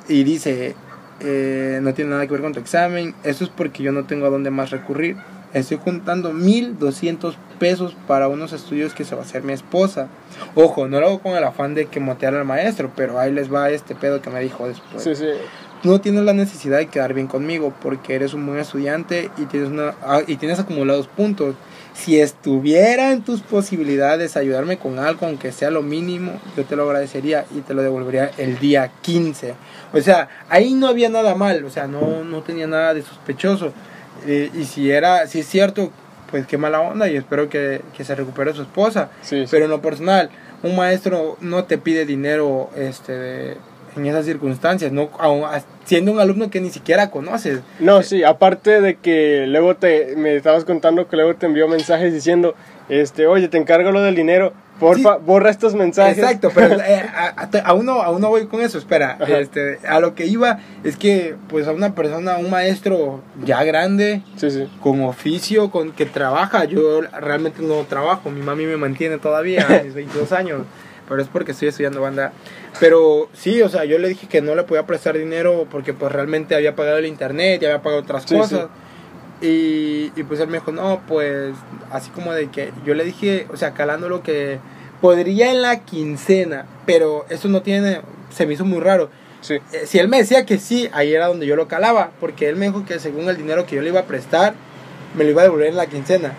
y 0.07 0.23
dice, 0.23 0.75
eh, 1.19 1.79
no 1.81 1.93
tiene 1.93 2.11
nada 2.11 2.25
que 2.25 2.33
ver 2.33 2.41
con 2.41 2.53
tu 2.53 2.59
examen, 2.59 3.13
eso 3.23 3.43
es 3.43 3.49
porque 3.49 3.83
yo 3.83 3.91
no 3.91 4.05
tengo 4.05 4.25
a 4.25 4.29
dónde 4.29 4.51
más 4.51 4.69
recurrir. 4.69 5.17
estoy 5.53 5.79
juntando 5.83 6.33
1200 6.33 7.37
pesos 7.59 7.95
para 8.07 8.27
unos 8.27 8.53
estudios 8.53 8.93
que 8.93 9.03
se 9.03 9.15
va 9.15 9.21
a 9.21 9.25
hacer 9.25 9.43
mi 9.43 9.53
esposa. 9.53 10.07
Ojo, 10.55 10.87
no 10.87 10.99
lo 10.99 11.07
hago 11.07 11.19
con 11.19 11.35
el 11.35 11.43
afán 11.43 11.73
de 11.73 11.87
que 11.87 11.99
motear 11.99 12.35
al 12.35 12.45
maestro, 12.45 12.91
pero 12.95 13.19
ahí 13.19 13.31
les 13.31 13.51
va 13.51 13.69
este 13.69 13.95
pedo 13.95 14.21
que 14.21 14.29
me 14.29 14.41
dijo 14.41 14.67
después. 14.67 15.03
Sí, 15.03 15.15
sí. 15.15 15.27
no 15.83 15.99
tienes 16.01 16.23
la 16.23 16.33
necesidad 16.33 16.77
de 16.77 16.87
quedar 16.87 17.13
bien 17.13 17.27
conmigo 17.27 17.73
porque 17.81 18.15
eres 18.15 18.33
un 18.33 18.45
buen 18.45 18.59
estudiante 18.59 19.31
y 19.37 19.45
tienes, 19.45 19.69
una, 19.69 19.95
ah, 20.03 20.21
y 20.25 20.37
tienes 20.37 20.59
acumulados 20.59 21.07
puntos. 21.07 21.55
Si 21.97 22.19
estuviera 22.19 23.11
en 23.11 23.23
tus 23.23 23.41
posibilidades 23.41 24.37
ayudarme 24.37 24.77
con 24.77 24.99
algo, 24.99 25.25
aunque 25.25 25.51
sea 25.51 25.71
lo 25.71 25.81
mínimo, 25.81 26.39
yo 26.55 26.63
te 26.63 26.75
lo 26.75 26.83
agradecería 26.83 27.45
y 27.55 27.61
te 27.61 27.73
lo 27.73 27.81
devolvería 27.81 28.31
el 28.37 28.59
día 28.59 28.91
15. 29.01 29.55
O 29.93 30.01
sea, 30.01 30.29
ahí 30.47 30.75
no 30.75 30.87
había 30.87 31.09
nada 31.09 31.33
mal, 31.33 31.65
o 31.65 31.71
sea, 31.71 31.87
no, 31.87 32.23
no 32.23 32.43
tenía 32.43 32.67
nada 32.67 32.93
de 32.93 33.01
sospechoso. 33.01 33.73
Eh, 34.27 34.51
y 34.53 34.65
si 34.65 34.91
era, 34.91 35.25
si 35.25 35.39
es 35.39 35.47
cierto, 35.47 35.91
pues 36.29 36.45
qué 36.45 36.57
mala 36.57 36.81
onda 36.81 37.09
y 37.09 37.15
espero 37.15 37.49
que, 37.49 37.81
que 37.95 38.03
se 38.03 38.13
recupere 38.13 38.53
su 38.53 38.61
esposa. 38.61 39.09
Pero 39.49 39.65
en 39.65 39.71
lo 39.71 39.81
personal, 39.81 40.29
un 40.61 40.75
maestro 40.75 41.37
no 41.41 41.63
te 41.65 41.79
pide 41.79 42.05
dinero 42.05 42.69
este 42.75 43.57
en 43.97 44.05
esas 44.07 44.25
circunstancias, 44.25 44.91
no 44.91 45.09
siendo 45.85 46.11
un 46.11 46.19
alumno 46.19 46.49
que 46.49 46.61
ni 46.61 46.69
siquiera 46.69 47.09
conoces. 47.11 47.61
No, 47.79 48.03
sí, 48.03 48.23
aparte 48.23 48.81
de 48.81 48.95
que 48.95 49.45
luego 49.47 49.75
te 49.75 50.15
me 50.17 50.35
estabas 50.35 50.65
contando 50.65 51.07
que 51.07 51.15
luego 51.15 51.35
te 51.35 51.45
envió 51.45 51.67
mensajes 51.67 52.13
diciendo, 52.13 52.55
este, 52.89 53.27
"Oye, 53.27 53.47
te 53.47 53.57
encargo 53.57 53.91
lo 53.91 54.01
del 54.01 54.15
dinero." 54.15 54.53
Porfa, 54.79 55.17
borra 55.17 55.49
estos 55.49 55.73
mensajes. 55.73 56.17
Exacto, 56.17 56.51
pero 56.53 56.75
eh, 56.81 57.03
a, 57.63 57.73
uno, 57.73 58.01
a 58.01 58.11
uno 58.11 58.29
voy 58.29 58.45
con 58.47 58.61
eso, 58.61 58.77
espera. 58.77 59.17
Este, 59.27 59.79
a 59.87 59.99
lo 59.99 60.13
que 60.13 60.27
iba 60.27 60.59
es 60.83 60.97
que, 60.97 61.35
pues, 61.49 61.67
a 61.67 61.71
una 61.71 61.95
persona, 61.95 62.37
un 62.37 62.49
maestro 62.49 63.21
ya 63.43 63.63
grande, 63.63 64.21
con 64.81 65.03
oficio, 65.03 65.71
con 65.71 65.91
que 65.91 66.05
trabaja, 66.05 66.65
yo 66.65 67.01
realmente 67.01 67.61
no 67.61 67.83
trabajo, 67.85 68.29
mi 68.29 68.41
mami 68.41 68.65
me 68.65 68.77
mantiene 68.77 69.17
todavía 69.17 69.65
a 69.67 69.83
mis 69.83 69.95
22 69.95 70.31
años, 70.31 70.61
pero 71.09 71.21
es 71.21 71.27
porque 71.27 71.53
estoy 71.53 71.69
estudiando 71.69 72.01
banda. 72.01 72.33
Pero 72.79 73.29
sí, 73.33 73.61
o 73.61 73.69
sea, 73.69 73.85
yo 73.85 73.97
le 73.97 74.09
dije 74.09 74.27
que 74.27 74.41
no 74.41 74.55
le 74.55 74.63
podía 74.63 74.85
prestar 74.85 75.17
dinero 75.17 75.67
porque, 75.69 75.93
pues, 75.93 76.11
realmente 76.11 76.55
había 76.55 76.75
pagado 76.75 76.97
el 76.97 77.05
internet 77.05 77.61
y 77.61 77.65
había 77.65 77.81
pagado 77.81 78.01
otras 78.01 78.25
cosas. 78.25 78.67
Y, 79.41 80.11
y 80.15 80.23
pues 80.27 80.39
él 80.39 80.47
me 80.47 80.57
dijo, 80.57 80.71
no, 80.71 81.01
pues 81.07 81.53
así 81.91 82.09
como 82.09 82.33
de 82.33 82.49
que 82.49 82.71
yo 82.85 82.95
le 82.95 83.03
dije, 83.03 83.45
o 83.53 83.57
sea, 83.57 83.73
calando 83.73 84.09
lo 84.09 84.23
que 84.23 84.57
podría 84.99 85.51
en 85.51 85.61
la 85.61 85.81
quincena, 85.81 86.65
pero 86.87 87.25
eso 87.29 87.47
no 87.47 87.61
tiene, 87.61 88.01
se 88.33 88.47
me 88.47 88.53
hizo 88.53 88.65
muy 88.65 88.79
raro. 88.79 89.09
Sí. 89.41 89.55
Eh, 89.73 89.83
si 89.85 89.99
él 89.99 90.07
me 90.07 90.17
decía 90.17 90.45
que 90.45 90.57
sí, 90.57 90.89
ahí 90.91 91.13
era 91.13 91.27
donde 91.27 91.45
yo 91.45 91.55
lo 91.55 91.67
calaba, 91.67 92.11
porque 92.19 92.49
él 92.49 92.55
me 92.55 92.65
dijo 92.65 92.83
que 92.85 92.99
según 92.99 93.29
el 93.29 93.37
dinero 93.37 93.67
que 93.67 93.75
yo 93.75 93.81
le 93.83 93.89
iba 93.89 93.99
a 93.99 94.05
prestar, 94.05 94.55
me 95.15 95.23
lo 95.23 95.29
iba 95.29 95.41
a 95.41 95.45
devolver 95.45 95.67
en 95.67 95.77
la 95.77 95.85
quincena. 95.85 96.33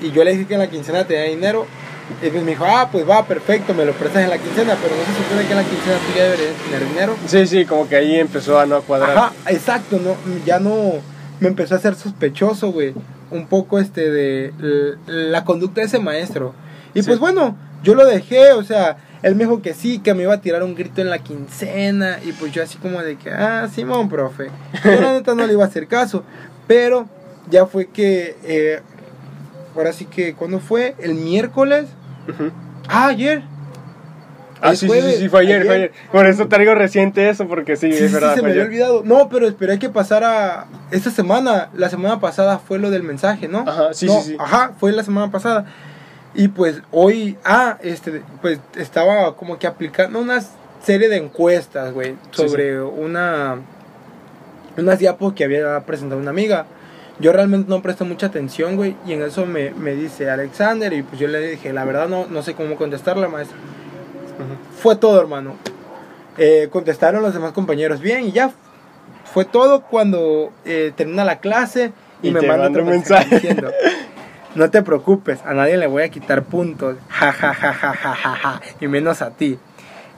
Y 0.00 0.12
yo 0.12 0.22
le 0.22 0.32
dije 0.32 0.46
que 0.46 0.54
en 0.54 0.60
la 0.60 0.70
quincena 0.70 1.06
tenía 1.06 1.24
dinero, 1.24 1.66
y 2.22 2.30
pues 2.30 2.42
me 2.42 2.50
dijo, 2.50 2.64
ah, 2.66 2.88
pues 2.90 3.08
va, 3.08 3.26
perfecto, 3.26 3.74
me 3.74 3.84
lo 3.84 3.92
prestas 3.92 4.24
en 4.24 4.30
la 4.30 4.38
quincena, 4.38 4.76
pero 4.82 4.94
no 4.94 5.04
se 5.04 5.22
supone 5.22 5.44
que 5.44 5.50
en 5.50 5.56
la 5.56 5.64
quincena 5.64 5.96
tú 5.96 6.16
ya 6.16 6.24
deberías 6.24 6.54
tener 6.56 6.88
dinero. 6.88 7.16
Sí, 7.26 7.46
sí, 7.46 7.64
como 7.64 7.88
que 7.88 7.96
ahí 7.96 8.18
empezó 8.18 8.58
a 8.58 8.66
no 8.66 8.82
cuadrar. 8.82 9.16
Ajá, 9.16 9.32
exacto, 9.46 9.98
no, 9.98 10.16
ya 10.44 10.58
no 10.58 10.94
me 11.40 11.48
empezó 11.48 11.74
a 11.74 11.78
ser 11.78 11.94
sospechoso, 11.94 12.72
güey, 12.72 12.94
un 13.30 13.46
poco 13.46 13.78
este 13.78 14.10
de 14.10 14.52
la 15.06 15.44
conducta 15.44 15.80
de 15.80 15.86
ese 15.86 15.98
maestro. 15.98 16.54
Y 16.94 17.02
pues 17.02 17.18
bueno, 17.18 17.56
yo 17.82 17.94
lo 17.94 18.06
dejé, 18.06 18.52
o 18.52 18.62
sea, 18.62 18.96
él 19.22 19.34
me 19.34 19.44
dijo 19.44 19.62
que 19.62 19.72
sí, 19.72 20.00
que 20.00 20.12
me 20.12 20.24
iba 20.24 20.34
a 20.34 20.40
tirar 20.42 20.62
un 20.62 20.74
grito 20.74 21.00
en 21.00 21.08
la 21.08 21.18
quincena. 21.18 22.18
Y 22.24 22.32
pues 22.32 22.52
yo 22.52 22.62
así 22.62 22.76
como 22.76 23.02
de 23.02 23.16
que, 23.16 23.30
ah, 23.30 23.68
Simón, 23.74 24.08
profe. 24.08 24.50
Yo 24.84 25.00
la 25.00 25.12
neta 25.12 25.34
no 25.34 25.46
le 25.46 25.54
iba 25.54 25.64
a 25.64 25.66
hacer 25.66 25.86
caso. 25.86 26.22
Pero 26.66 27.08
ya 27.50 27.64
fue 27.66 27.86
que, 27.86 28.36
eh, 28.44 28.80
ahora 29.74 29.92
sí 29.92 30.06
que, 30.06 30.34
¿cuándo 30.34 30.60
fue? 30.60 30.94
El 30.98 31.14
miércoles. 31.14 31.86
Ah, 32.88 33.08
ayer. 33.08 33.42
Ah, 34.60 34.74
sí, 34.74 34.88
sí, 34.88 35.12
sí, 35.18 35.28
fue 35.28 35.40
ayer, 35.40 35.66
fue 35.66 35.74
ayer. 35.74 35.92
Por 36.10 36.26
eso 36.26 36.48
traigo 36.48 36.74
reciente 36.74 37.28
eso, 37.28 37.46
porque 37.46 37.76
sí, 37.76 37.90
es 37.90 38.12
verdad. 38.12 38.34
Sí, 38.34 38.40
se 38.40 38.46
me 38.46 38.52
había 38.52 38.64
olvidado. 38.64 39.02
No, 39.04 39.28
pero 39.28 39.46
esperé 39.46 39.78
que 39.78 39.90
pasara 39.90 40.66
esta 40.90 41.10
semana. 41.10 41.68
La 41.74 41.90
semana 41.90 42.18
pasada 42.18 42.58
fue 42.58 42.78
lo 42.78 42.90
del 42.90 43.02
mensaje, 43.02 43.46
¿no? 43.46 43.64
Ajá, 43.66 43.92
sí, 43.92 44.08
sí, 44.08 44.20
sí. 44.22 44.36
Ajá, 44.38 44.72
fue 44.78 44.92
la 44.92 45.02
semana 45.02 45.30
pasada. 45.30 45.66
Y 46.34 46.48
pues 46.48 46.82
hoy, 46.90 47.36
ah, 47.44 47.78
este, 47.82 48.22
pues 48.40 48.58
estaba 48.76 49.36
como 49.36 49.58
que 49.58 49.66
aplicando 49.66 50.18
una 50.18 50.42
serie 50.82 51.08
de 51.08 51.18
encuestas, 51.18 51.92
güey, 51.92 52.16
sobre 52.30 52.80
una, 52.82 53.56
unas 54.76 54.98
diapos 54.98 55.34
que 55.34 55.44
había 55.44 55.78
presentado 55.80 56.20
una 56.20 56.30
amiga. 56.30 56.66
Yo 57.20 57.32
realmente 57.32 57.68
no 57.68 57.80
presté 57.80 58.04
mucha 58.04 58.26
atención, 58.26 58.76
güey, 58.76 58.96
y 59.06 59.12
en 59.12 59.22
eso 59.22 59.46
me, 59.46 59.70
me, 59.70 59.94
dice 59.94 60.28
Alexander, 60.30 60.92
y 60.92 61.02
pues 61.02 61.20
yo 61.20 61.28
le 61.28 61.40
dije, 61.40 61.72
la 61.72 61.84
verdad 61.84 62.08
no, 62.08 62.26
no 62.26 62.42
sé 62.42 62.54
cómo 62.54 62.74
contestarle, 62.76 63.28
maestra. 63.28 63.56
Fue 64.76 64.96
todo, 64.96 65.20
hermano. 65.20 65.54
Eh, 66.36 66.68
contestaron 66.70 67.22
los 67.22 67.32
demás 67.32 67.52
compañeros 67.52 68.00
bien 68.00 68.24
y 68.24 68.32
ya 68.32 68.50
fue 69.32 69.44
todo 69.44 69.82
cuando 69.82 70.52
eh, 70.64 70.92
termina 70.96 71.24
la 71.24 71.38
clase 71.38 71.92
y, 72.22 72.32
me 72.32 72.42
manda 72.42 72.68
otro 72.68 72.84
mensaje 72.84 73.36
diciendo, 73.36 73.70
no 74.56 74.70
te 74.70 74.82
preocupes, 74.82 75.40
a 75.44 75.54
nadie 75.54 75.76
le 75.76 75.86
voy 75.86 76.02
a 76.02 76.08
quitar 76.08 76.42
puntos, 76.42 76.96
ja, 77.08 77.32
ja, 77.32 77.54
ja, 77.54 77.72
ja, 77.72 77.92
ja, 77.92 78.14
ja, 78.14 78.36
ja, 78.36 78.60
y 78.80 78.88
menos 78.88 79.22
a 79.22 79.30
ti. 79.30 79.58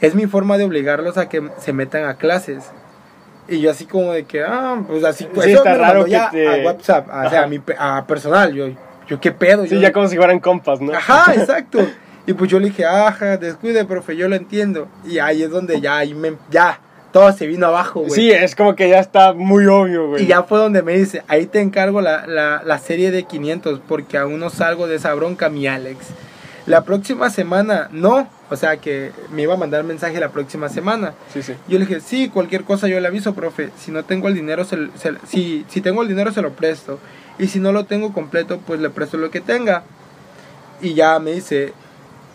Es 0.00 0.14
mi 0.14 0.26
forma 0.26 0.58
de 0.58 0.64
obligarlos 0.64 1.16
a 1.16 1.28
que 1.28 1.50
se 1.58 1.72
metan 1.72 2.04
a 2.04 2.14
clases. 2.14 2.64
Y 3.48 3.60
yo 3.60 3.70
así 3.70 3.86
como 3.86 4.12
de 4.12 4.24
que, 4.24 4.42
ah, 4.42 4.82
pues 4.86 5.04
así, 5.04 5.26
pues 5.32 5.48
eso 5.48 5.58
está 5.58 5.76
raro 5.76 6.06
ya 6.06 6.28
a 6.28 6.64
WhatsApp, 6.64 7.08
o 7.08 7.30
sea, 7.30 7.44
a 7.44 7.46
mi 7.46 7.60
a 7.78 8.04
personal, 8.06 8.52
yo, 8.52 8.68
yo 9.06 9.20
qué 9.20 9.32
pedo. 9.32 9.66
Sí, 9.66 9.78
ya 9.78 9.92
como 9.92 10.08
si 10.08 10.16
fueran 10.16 10.40
compas, 10.40 10.80
¿no? 10.80 10.92
Ajá, 10.92 11.32
exacto. 11.36 11.86
Y 12.26 12.32
pues 12.32 12.50
yo 12.50 12.58
le 12.58 12.66
dije, 12.66 12.84
ajá, 12.84 13.36
descuide, 13.36 13.84
profe, 13.84 14.16
yo 14.16 14.28
lo 14.28 14.34
entiendo. 14.34 14.88
Y 15.04 15.20
ahí 15.20 15.42
es 15.42 15.50
donde 15.50 15.80
ya, 15.80 15.98
ahí 15.98 16.12
me, 16.12 16.34
ya, 16.50 16.80
todo 17.12 17.32
se 17.32 17.46
vino 17.46 17.68
abajo, 17.68 18.00
güey. 18.00 18.10
Sí, 18.10 18.30
es 18.32 18.56
como 18.56 18.74
que 18.74 18.88
ya 18.88 18.98
está 18.98 19.32
muy 19.32 19.64
obvio, 19.66 20.08
güey. 20.08 20.24
Y 20.24 20.26
ya 20.26 20.42
fue 20.42 20.58
donde 20.58 20.82
me 20.82 20.98
dice, 20.98 21.22
ahí 21.28 21.46
te 21.46 21.60
encargo 21.60 22.00
la, 22.00 22.26
la, 22.26 22.62
la 22.64 22.78
serie 22.78 23.12
de 23.12 23.22
500 23.22 23.80
porque 23.86 24.18
aún 24.18 24.40
no 24.40 24.50
salgo 24.50 24.88
de 24.88 24.96
esa 24.96 25.14
bronca, 25.14 25.48
mi 25.48 25.68
Alex. 25.68 26.08
La 26.66 26.82
próxima 26.82 27.30
semana, 27.30 27.88
no. 27.92 28.28
O 28.50 28.56
sea 28.56 28.76
que 28.76 29.12
me 29.30 29.42
iba 29.42 29.54
a 29.54 29.56
mandar 29.56 29.84
mensaje 29.84 30.18
la 30.18 30.30
próxima 30.30 30.68
semana. 30.68 31.14
Sí, 31.32 31.42
sí. 31.42 31.54
Yo 31.68 31.78
le 31.78 31.86
dije, 31.86 32.00
sí, 32.00 32.28
cualquier 32.28 32.64
cosa 32.64 32.88
yo 32.88 32.98
le 33.00 33.06
aviso, 33.06 33.34
profe. 33.34 33.70
Si 33.78 33.92
no 33.92 34.04
tengo 34.04 34.28
el 34.28 34.34
dinero, 34.34 34.64
se, 34.64 34.88
si, 35.26 35.64
si 35.68 35.80
tengo 35.80 36.02
el 36.02 36.08
dinero, 36.08 36.32
se 36.32 36.42
lo 36.42 36.52
presto. 36.52 36.98
Y 37.38 37.48
si 37.48 37.60
no 37.60 37.72
lo 37.72 37.84
tengo 37.84 38.12
completo, 38.12 38.60
pues 38.66 38.80
le 38.80 38.90
presto 38.90 39.16
lo 39.16 39.30
que 39.30 39.40
tenga. 39.40 39.84
Y 40.80 40.94
ya 40.94 41.18
me 41.20 41.32
dice, 41.32 41.72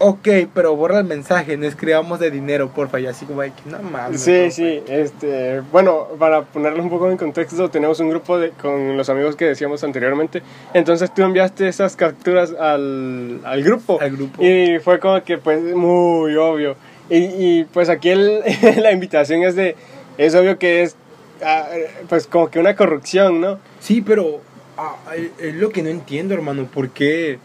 ok, 0.01 0.27
pero 0.53 0.75
borra 0.75 0.99
el 0.99 1.05
mensaje, 1.05 1.55
no 1.57 1.65
escribamos 1.65 2.19
de 2.19 2.31
dinero, 2.31 2.69
porfa, 2.69 2.99
y 2.99 3.05
así 3.05 3.25
como 3.25 3.43
no 3.43 3.81
mames. 3.83 4.21
Sí, 4.21 4.51
sí, 4.51 4.81
este, 4.87 5.61
bueno, 5.71 6.07
para 6.17 6.41
ponerlo 6.41 6.81
un 6.81 6.89
poco 6.89 7.09
en 7.09 7.17
contexto, 7.17 7.69
tenemos 7.69 7.99
un 7.99 8.09
grupo 8.09 8.39
de, 8.39 8.49
con 8.49 8.97
los 8.97 9.09
amigos 9.09 9.35
que 9.35 9.45
decíamos 9.45 9.83
anteriormente, 9.83 10.41
entonces 10.73 11.13
tú 11.13 11.21
enviaste 11.21 11.67
esas 11.67 11.95
capturas 11.95 12.53
al, 12.59 13.41
al 13.43 13.63
grupo. 13.63 13.99
Al 14.01 14.11
grupo. 14.11 14.43
Y 14.43 14.79
fue 14.79 14.99
como 14.99 15.23
que, 15.23 15.37
pues, 15.37 15.61
muy 15.75 16.35
obvio. 16.35 16.75
Y, 17.09 17.17
y 17.17 17.63
pues 17.65 17.89
aquí 17.89 18.09
el, 18.09 18.41
la 18.77 18.91
invitación 18.91 19.43
es 19.43 19.55
de, 19.55 19.75
es 20.17 20.33
obvio 20.33 20.57
que 20.57 20.81
es, 20.81 20.95
ah, 21.43 21.67
pues, 22.09 22.25
como 22.25 22.49
que 22.49 22.59
una 22.59 22.75
corrupción, 22.75 23.39
¿no? 23.39 23.59
Sí, 23.79 24.01
pero 24.01 24.41
ah, 24.77 24.95
es 25.39 25.55
lo 25.55 25.69
que 25.69 25.83
no 25.83 25.89
entiendo, 25.89 26.33
hermano, 26.33 26.65
¿por 26.65 26.89
qué? 26.89 27.39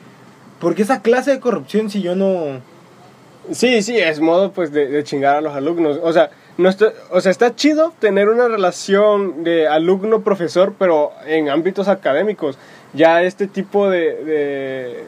Porque 0.61 0.83
esa 0.83 1.03
clase 1.03 1.33
de 1.33 1.41
corrupción 1.41 1.91
si 1.91 2.03
yo 2.03 2.15
no... 2.15 2.61
Sí, 3.53 3.83
sí, 3.83 3.97
es 3.97 4.21
modo 4.21 4.51
pues 4.51 4.73
de, 4.73 5.03
chingar 5.05 5.37
a 5.37 5.41
los 5.41 5.55
alumnos. 5.55 6.01
O 6.03 6.13
sea, 6.13 6.31
no 6.59 6.69
está, 6.69 6.93
o 7.11 7.21
sea, 7.21 7.31
está 7.31 7.55
chido 7.55 7.93
tener 8.01 8.29
una 8.29 8.49
relación 8.49 9.45
de 9.45 9.69
alumno-profesor, 9.69 10.75
pero 10.79 11.13
en 11.27 11.49
ámbitos 11.49 11.87
académicos. 11.87 12.59
Ya 12.93 13.23
este 13.23 13.47
tipo 13.47 13.89
de, 13.89 15.05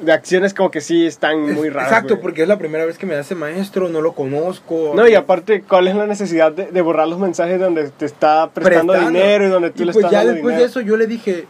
de, 0.00 0.12
acciones 0.12 0.54
como 0.54 0.70
que 0.70 0.80
sí 0.80 1.04
están 1.06 1.52
muy 1.52 1.68
raras. 1.68 1.92
Exacto, 1.92 2.20
porque 2.20 2.42
es 2.42 2.48
la 2.48 2.56
primera 2.56 2.86
vez 2.86 2.96
que 2.96 3.04
me 3.04 3.16
hace 3.16 3.34
maestro, 3.34 3.90
no 3.90 4.00
lo 4.00 4.12
conozco. 4.12 4.92
No, 4.94 5.06
y 5.06 5.14
aparte, 5.14 5.62
¿cuál 5.62 5.88
es 5.88 5.96
la 5.96 6.06
necesidad 6.06 6.52
de, 6.52 6.80
borrar 6.80 7.08
los 7.08 7.18
mensajes 7.18 7.60
donde 7.60 7.90
te 7.90 8.06
está 8.06 8.48
prestando, 8.48 8.94
dinero 8.94 9.46
y 9.46 9.48
donde 9.48 9.70
tú 9.70 9.84
le 9.84 9.92
pues 9.92 10.06
estás 10.06 10.24
ya 10.24 10.32
después 10.32 10.56
de 10.56 10.64
eso 10.64 10.80
yo 10.80 10.96
le 10.96 11.06
dije 11.06 11.46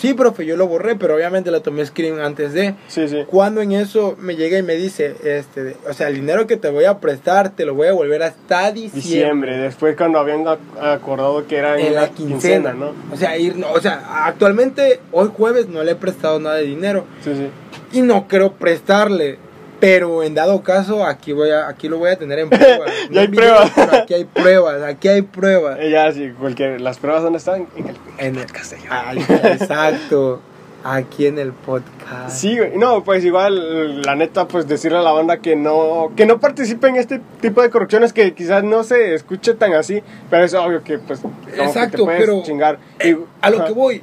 Sí, 0.00 0.14
profe, 0.14 0.46
yo 0.46 0.56
lo 0.56 0.66
borré, 0.66 0.96
pero 0.96 1.14
obviamente 1.14 1.50
lo 1.50 1.60
tomé 1.60 1.84
screen 1.84 2.20
antes 2.20 2.54
de. 2.54 2.74
Sí, 2.88 3.06
sí. 3.06 3.24
Cuando 3.26 3.60
en 3.60 3.72
eso 3.72 4.16
me 4.18 4.34
llega 4.34 4.56
y 4.56 4.62
me 4.62 4.74
dice, 4.74 5.14
este, 5.22 5.76
o 5.86 5.92
sea, 5.92 6.08
el 6.08 6.14
dinero 6.14 6.46
que 6.46 6.56
te 6.56 6.70
voy 6.70 6.86
a 6.86 7.00
prestar 7.00 7.50
te 7.50 7.66
lo 7.66 7.74
voy 7.74 7.88
a 7.88 7.92
volver 7.92 8.22
hasta 8.22 8.72
diciembre. 8.72 9.00
Diciembre, 9.00 9.58
después 9.58 9.96
cuando 9.96 10.18
habían 10.18 10.46
acordado 10.80 11.46
que 11.46 11.58
era 11.58 11.78
en, 11.78 11.94
la, 11.94 12.08
quincena, 12.08 12.72
¿no? 12.72 12.94
O 13.12 13.16
sea, 13.18 13.36
ir, 13.36 13.62
o 13.62 13.78
sea, 13.78 14.24
actualmente 14.24 15.00
hoy 15.12 15.30
jueves 15.36 15.68
no 15.68 15.82
le 15.82 15.92
he 15.92 15.96
prestado 15.96 16.40
nada 16.40 16.56
de 16.56 16.64
dinero. 16.64 17.04
Sí, 17.22 17.34
sí. 17.34 17.98
Y 17.98 18.00
no 18.00 18.26
quiero 18.26 18.52
prestarle. 18.52 19.38
Pero 19.80 20.22
en 20.22 20.34
dado 20.34 20.62
caso, 20.62 21.04
aquí 21.04 21.32
voy 21.32 21.50
a, 21.50 21.68
aquí 21.68 21.88
lo 21.88 21.98
voy 21.98 22.10
a 22.10 22.16
tener 22.16 22.38
en 22.38 22.50
prueba. 22.50 22.84
ya 23.10 23.20
hay 23.22 23.28
pruebas. 23.28 23.78
aquí 23.78 24.14
hay 24.14 24.24
pruebas, 24.24 24.82
aquí 24.82 25.08
hay 25.08 25.22
pruebas. 25.22 25.78
Ya, 25.90 26.12
sí, 26.12 26.32
cualquier, 26.38 26.80
las 26.80 26.98
pruebas 26.98 27.22
dónde 27.22 27.38
están? 27.38 27.66
En 27.76 27.88
el, 27.88 27.96
en 28.18 28.36
el 28.36 28.46
castellano. 28.46 29.20
exacto. 29.20 30.40
aquí 30.84 31.26
en 31.26 31.38
el 31.38 31.52
podcast. 31.52 32.36
Sí. 32.36 32.58
No, 32.76 33.04
pues 33.04 33.24
igual, 33.24 34.02
la 34.02 34.16
neta, 34.16 34.46
pues 34.48 34.66
decirle 34.68 34.98
a 34.98 35.02
la 35.02 35.12
banda 35.12 35.38
que 35.38 35.56
no, 35.56 36.12
que 36.16 36.26
no 36.26 36.40
participe 36.40 36.88
en 36.88 36.96
este 36.96 37.20
tipo 37.40 37.62
de 37.62 37.70
corrupciones 37.70 38.12
que 38.12 38.34
quizás 38.34 38.64
no 38.64 38.84
se 38.84 39.14
escuche 39.14 39.54
tan 39.54 39.74
así, 39.74 40.02
pero 40.28 40.44
es 40.44 40.54
obvio 40.54 40.82
que, 40.82 40.98
pues, 40.98 41.20
Exacto, 41.56 42.06
pero 42.06 42.42
chingar. 42.42 42.78
Eh, 42.98 43.16
a 43.40 43.50
lo 43.50 43.64
que 43.64 43.72
voy, 43.72 44.02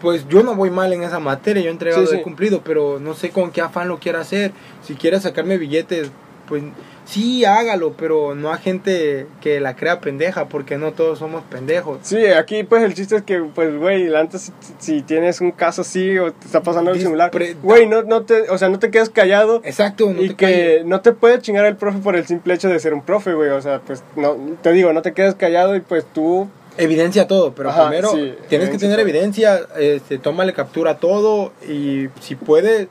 pues 0.00 0.28
yo 0.28 0.42
no 0.42 0.54
voy 0.54 0.70
mal 0.70 0.92
en 0.92 1.02
esa 1.02 1.18
materia, 1.18 1.62
yo 1.62 1.68
he 1.68 1.72
entregado, 1.72 2.12
he 2.12 2.22
cumplido, 2.22 2.62
pero 2.64 2.98
no 3.00 3.14
sé 3.14 3.30
con 3.30 3.50
qué 3.50 3.60
afán 3.60 3.88
lo 3.88 3.98
quiera 3.98 4.20
hacer. 4.20 4.52
Si 4.82 4.94
quiere 4.94 5.20
sacarme 5.20 5.58
billetes, 5.58 6.10
pues 6.48 6.62
sí, 7.04 7.44
hágalo, 7.44 7.94
pero 7.94 8.34
no 8.34 8.52
a 8.52 8.58
gente 8.58 9.26
que 9.40 9.60
la 9.60 9.76
crea 9.76 10.00
pendeja, 10.00 10.48
porque 10.48 10.78
no 10.78 10.92
todos 10.92 11.18
somos 11.18 11.42
pendejos. 11.44 11.98
Sí, 12.02 12.26
aquí 12.26 12.64
pues 12.64 12.82
el 12.82 12.94
chiste 12.94 13.16
es 13.16 13.22
que, 13.22 13.40
pues, 13.40 13.76
güey, 13.76 14.14
antes 14.14 14.52
si, 14.78 15.02
tienes 15.02 15.40
un 15.40 15.52
caso 15.52 15.82
así 15.82 16.18
o 16.18 16.32
te 16.32 16.46
está 16.46 16.62
pasando 16.62 16.90
algo 16.90 17.02
similar, 17.02 17.30
güey, 17.62 17.86
no, 17.86 18.02
no 18.02 18.22
te, 18.22 18.50
o 18.50 18.58
sea, 18.58 18.68
no 18.68 18.78
te 18.78 18.90
quedes 18.90 19.10
callado. 19.10 19.60
Exacto, 19.64 20.12
no 20.12 20.22
Y 20.22 20.34
que 20.34 20.82
no 20.84 21.00
te 21.00 21.12
puede 21.12 21.40
chingar 21.40 21.64
el 21.66 21.76
profe 21.76 21.98
por 21.98 22.14
el 22.14 22.26
simple 22.26 22.54
hecho 22.54 22.68
de 22.68 22.78
ser 22.78 22.94
un 22.94 23.02
profe, 23.02 23.34
güey, 23.34 23.50
o 23.50 23.60
sea, 23.60 23.80
pues, 23.80 24.02
no, 24.16 24.36
te 24.62 24.72
digo, 24.72 24.92
no 24.92 25.02
te 25.02 25.12
quedes 25.12 25.34
callado 25.34 25.76
y 25.76 25.80
pues 25.80 26.04
tú 26.12 26.48
evidencia 26.78 27.26
todo, 27.26 27.52
pero 27.54 27.70
primero 27.74 28.12
tienes 28.48 28.70
que 28.70 28.78
tener 28.78 28.98
evidencia, 29.00 29.60
este, 29.78 30.18
tómale 30.18 30.52
captura 30.52 30.92
a 30.92 30.96
todo 30.98 31.52
y 31.68 32.08
si 32.20 32.36
puede, 32.36 32.88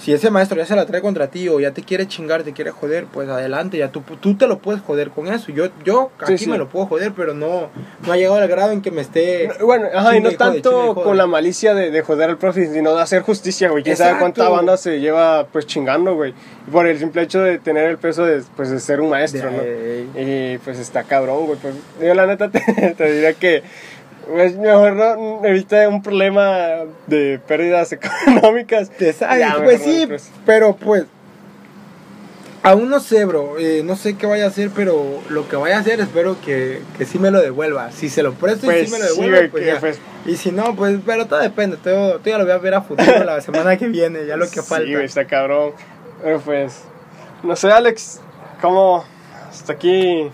si 0.00 0.14
ese 0.14 0.30
maestro 0.30 0.56
ya 0.56 0.64
se 0.64 0.74
la 0.74 0.86
trae 0.86 1.02
contra 1.02 1.26
ti 1.26 1.48
o 1.48 1.60
ya 1.60 1.72
te 1.72 1.82
quiere 1.82 2.08
chingar, 2.08 2.42
te 2.42 2.54
quiere 2.54 2.70
joder, 2.70 3.04
pues 3.04 3.28
adelante, 3.28 3.76
ya 3.76 3.92
tú, 3.92 4.02
tú 4.20 4.34
te 4.34 4.46
lo 4.46 4.58
puedes 4.58 4.80
joder 4.80 5.10
con 5.10 5.28
eso. 5.28 5.52
Yo, 5.52 5.66
yo 5.84 6.10
aquí 6.18 6.46
me 6.46 6.56
lo 6.56 6.70
puedo 6.70 6.86
joder, 6.86 7.12
pero 7.14 7.34
no, 7.34 7.68
no 8.06 8.12
ha 8.12 8.16
llegado 8.16 8.36
al 8.36 8.48
grado 8.48 8.72
en 8.72 8.80
que 8.80 8.90
me 8.90 9.02
esté. 9.02 9.50
Bueno, 9.60 9.88
ajá, 9.94 10.16
y 10.16 10.20
no 10.20 10.30
tanto 10.32 10.94
con 10.94 11.18
la 11.18 11.26
malicia 11.26 11.74
de, 11.74 11.90
de, 11.90 12.00
joder 12.00 12.30
al 12.30 12.38
profe, 12.38 12.72
sino 12.72 12.94
de 12.94 13.02
hacer 13.02 13.20
justicia, 13.20 13.68
güey. 13.68 13.82
Quién 13.82 13.96
sabe 13.96 14.18
cuánta 14.18 14.48
banda 14.48 14.78
se 14.78 15.00
lleva 15.00 15.46
pues 15.46 15.66
chingando, 15.66 16.14
güey. 16.14 16.32
Por 16.72 16.86
el 16.86 16.98
simple 16.98 17.22
hecho 17.22 17.40
de 17.42 17.58
tener 17.58 17.90
el 17.90 17.98
peso 17.98 18.24
de, 18.24 18.42
pues, 18.56 18.70
de 18.70 18.80
ser 18.80 19.02
un 19.02 19.10
maestro, 19.10 19.50
¿no? 19.50 19.58
Y 20.18 20.56
pues 20.58 20.78
está 20.78 21.02
cabrón, 21.02 21.44
güey. 21.44 21.58
Pues, 21.58 21.74
yo 22.00 22.14
la 22.14 22.26
neta 22.26 22.50
te, 22.50 22.60
te 22.96 23.12
diría 23.12 23.34
que 23.34 23.62
pues 24.30 24.56
mejor 24.56 24.94
no 24.94 25.44
evita 25.44 25.88
un 25.88 26.02
problema 26.02 26.84
de 27.06 27.40
pérdidas 27.46 27.92
económicas. 27.92 28.90
pues 29.64 29.82
sí, 29.82 30.08
pero 30.46 30.76
pues 30.76 31.06
Aún 32.62 32.90
no 32.90 33.00
sé, 33.00 33.24
bro. 33.24 33.58
Eh, 33.58 33.82
no 33.82 33.96
sé 33.96 34.16
qué 34.16 34.26
vaya 34.26 34.44
a 34.44 34.48
hacer, 34.48 34.70
pero 34.74 35.22
lo 35.30 35.48
que 35.48 35.56
vaya 35.56 35.78
a 35.78 35.80
hacer 35.80 35.98
espero 36.00 36.36
que, 36.44 36.82
que 36.98 37.06
sí 37.06 37.18
me 37.18 37.30
lo 37.30 37.40
devuelva. 37.40 37.90
Si 37.90 38.10
se 38.10 38.22
lo 38.22 38.34
presto 38.34 38.66
y 38.66 38.68
pues 38.68 38.86
sí 38.86 38.92
me 38.92 38.98
lo 38.98 39.06
devuelve, 39.06 39.48
pues, 39.48 39.64
ya. 39.66 39.80
Pues. 39.80 39.98
Y 40.26 40.36
si 40.36 40.52
no, 40.52 40.76
pues, 40.76 40.98
pero 41.06 41.26
todo 41.26 41.40
depende. 41.40 41.78
Todo, 41.78 42.22
ya 42.22 42.36
lo 42.36 42.44
voy 42.44 42.52
a 42.52 42.58
ver 42.58 42.74
a 42.74 42.82
futuro 42.82 43.24
la 43.24 43.40
semana 43.40 43.78
que 43.78 43.88
viene, 43.88 44.26
ya 44.26 44.36
lo 44.36 44.50
que 44.50 44.62
falta. 44.62 44.86
Sí, 44.86 44.94
está 44.94 45.24
cabrón. 45.24 45.72
Pero 46.22 46.38
pues, 46.40 46.82
no 47.42 47.56
sé, 47.56 47.72
Alex, 47.72 48.20
¿cómo 48.60 49.04
hasta 49.48 49.72
aquí 49.72 50.30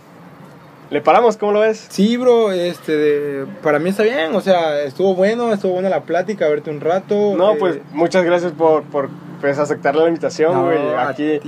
¿Le 0.91 1.01
paramos? 1.01 1.37
¿Cómo 1.37 1.53
lo 1.53 1.61
ves? 1.61 1.87
Sí, 1.91 2.17
bro, 2.17 2.53
este, 2.53 3.45
para 3.63 3.81
mí 3.81 3.91
está 3.91 4.05
bien, 4.05 4.35
o 4.35 4.41
sea, 4.41 4.83
estuvo 4.83 5.15
bueno, 5.15 5.53
estuvo 5.53 5.73
buena 5.73 5.89
la 5.89 6.03
plática, 6.03 6.49
verte 6.49 6.71
un 6.71 6.81
rato. 6.81 7.35
No, 7.37 7.53
eh, 7.53 7.57
pues 7.59 7.79
muchas 7.93 8.25
gracias 8.25 8.53
por, 8.53 8.85
por 8.85 9.11
pues, 9.41 9.59
aceptar 9.59 9.97
la 9.97 10.07
invitación, 10.07 10.65
güey, 10.65 10.79
aquí 10.97 11.41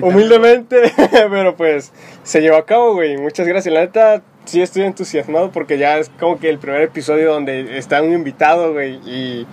humildemente, 0.00 0.92
pero 1.30 1.56
pues 1.56 1.92
se 2.22 2.42
llevó 2.42 2.56
a 2.56 2.66
cabo, 2.66 2.94
güey, 2.94 3.16
muchas 3.16 3.46
gracias, 3.46 3.72
la 3.72 3.80
neta 3.80 4.22
sí 4.44 4.60
estoy 4.60 4.82
entusiasmado 4.82 5.50
porque 5.52 5.78
ya 5.78 5.98
es 5.98 6.10
como 6.20 6.38
que 6.38 6.50
el 6.50 6.58
primer 6.58 6.82
episodio 6.82 7.32
donde 7.32 7.78
está 7.78 8.02
un 8.02 8.12
invitado, 8.12 8.72
güey, 8.72 9.00
y 9.06 9.46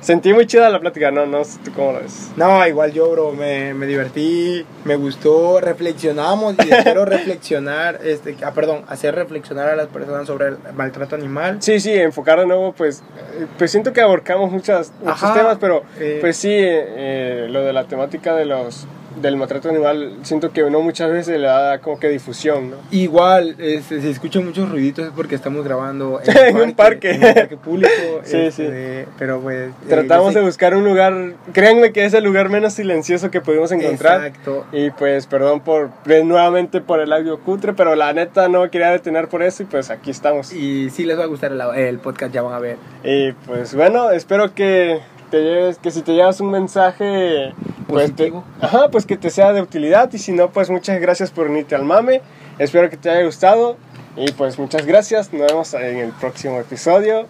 Sentí 0.00 0.32
muy 0.32 0.46
chida 0.46 0.68
la 0.70 0.78
plática, 0.78 1.10
¿no? 1.10 1.26
No 1.26 1.44
sé 1.44 1.58
tú 1.64 1.72
cómo 1.72 1.92
lo 1.92 2.00
ves. 2.00 2.30
No, 2.36 2.66
igual 2.66 2.92
yo, 2.92 3.10
bro, 3.10 3.32
me, 3.32 3.74
me 3.74 3.86
divertí, 3.86 4.64
me 4.84 4.96
gustó, 4.96 5.60
reflexionamos 5.60 6.54
y 6.64 6.70
espero 6.72 7.04
reflexionar, 7.04 8.00
este, 8.04 8.36
ah, 8.44 8.52
perdón, 8.52 8.84
hacer 8.88 9.14
reflexionar 9.14 9.68
a 9.68 9.76
las 9.76 9.88
personas 9.88 10.26
sobre 10.26 10.48
el 10.48 10.58
maltrato 10.74 11.16
animal. 11.16 11.58
Sí, 11.60 11.80
sí, 11.80 11.92
enfocar 11.92 12.38
de 12.38 12.46
nuevo, 12.46 12.72
pues, 12.72 13.02
eh, 13.38 13.46
pues 13.58 13.70
siento 13.70 13.92
que 13.92 14.00
aborcamos 14.00 14.50
muchas, 14.52 14.92
muchos 15.02 15.34
temas, 15.34 15.58
pero 15.60 15.82
eh, 15.98 16.18
pues 16.20 16.36
sí, 16.36 16.50
eh, 16.52 17.46
lo 17.50 17.62
de 17.62 17.72
la 17.72 17.84
temática 17.84 18.34
de 18.34 18.44
los 18.44 18.86
del 19.20 19.36
maltrato 19.36 19.68
animal 19.68 20.18
siento 20.22 20.52
que 20.52 20.62
uno 20.62 20.80
muchas 20.80 21.10
veces 21.10 21.38
le 21.38 21.46
da 21.46 21.78
como 21.80 21.98
que 21.98 22.08
difusión, 22.08 22.70
¿no? 22.70 22.76
Igual, 22.90 23.56
este, 23.58 24.00
se 24.00 24.10
escuchan 24.10 24.44
muchos 24.44 24.68
ruiditos 24.68 25.06
es 25.06 25.12
porque 25.12 25.34
estamos 25.34 25.64
grabando 25.64 26.20
en, 26.24 26.56
un, 26.56 26.72
parque, 26.74 27.12
en 27.12 27.24
un 27.24 27.34
parque 27.34 27.56
público. 27.56 27.90
sí, 28.24 28.36
este, 28.36 29.04
sí. 29.04 29.08
Pero 29.18 29.40
pues... 29.40 29.70
Eh, 29.70 29.88
Tratamos 29.88 30.34
de 30.34 30.42
buscar 30.42 30.74
un 30.74 30.84
lugar, 30.84 31.34
créanme 31.52 31.92
que 31.92 32.04
es 32.04 32.14
el 32.14 32.24
lugar 32.24 32.48
menos 32.48 32.74
silencioso 32.74 33.30
que 33.30 33.40
pudimos 33.40 33.72
encontrar. 33.72 34.26
Exacto. 34.26 34.66
Y 34.72 34.90
pues 34.90 35.26
perdón 35.26 35.60
por, 35.60 35.90
nuevamente 36.24 36.80
por 36.80 37.00
el 37.00 37.12
audio 37.12 37.40
cutre, 37.40 37.72
pero 37.72 37.94
la 37.94 38.12
neta 38.12 38.48
no 38.48 38.70
quería 38.70 38.90
detener 38.90 39.28
por 39.28 39.42
eso 39.42 39.62
y 39.62 39.66
pues 39.66 39.90
aquí 39.90 40.10
estamos. 40.10 40.52
Y 40.52 40.90
sí 40.90 41.04
les 41.04 41.18
va 41.18 41.24
a 41.24 41.26
gustar 41.26 41.52
el, 41.52 41.60
el 41.76 41.98
podcast, 41.98 42.32
ya 42.32 42.42
van 42.42 42.54
a 42.54 42.58
ver. 42.58 42.76
Y 43.04 43.32
pues 43.32 43.74
bueno, 43.74 44.10
espero 44.10 44.54
que 44.54 45.00
te 45.26 45.42
lleves, 45.42 45.78
que 45.78 45.90
si 45.90 46.02
te 46.02 46.14
llevas 46.14 46.40
un 46.40 46.50
mensaje 46.50 47.52
pues 47.88 48.12
ajá, 48.60 48.90
pues 48.90 49.06
que 49.06 49.16
te 49.16 49.30
sea 49.30 49.52
de 49.52 49.62
utilidad 49.62 50.12
y 50.12 50.18
si 50.18 50.32
no, 50.32 50.50
pues 50.50 50.70
muchas 50.70 51.00
gracias 51.00 51.30
por 51.30 51.48
unirte 51.48 51.74
al 51.74 51.84
mame. 51.84 52.20
Espero 52.58 52.90
que 52.90 52.96
te 52.96 53.10
haya 53.10 53.24
gustado 53.24 53.76
y 54.16 54.32
pues 54.32 54.58
muchas 54.58 54.86
gracias. 54.86 55.32
Nos 55.32 55.46
vemos 55.46 55.74
en 55.74 55.98
el 55.98 56.12
próximo 56.12 56.58
episodio. 56.58 57.26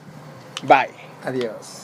Bye. 0.63 0.91
Adiós. 1.25 1.76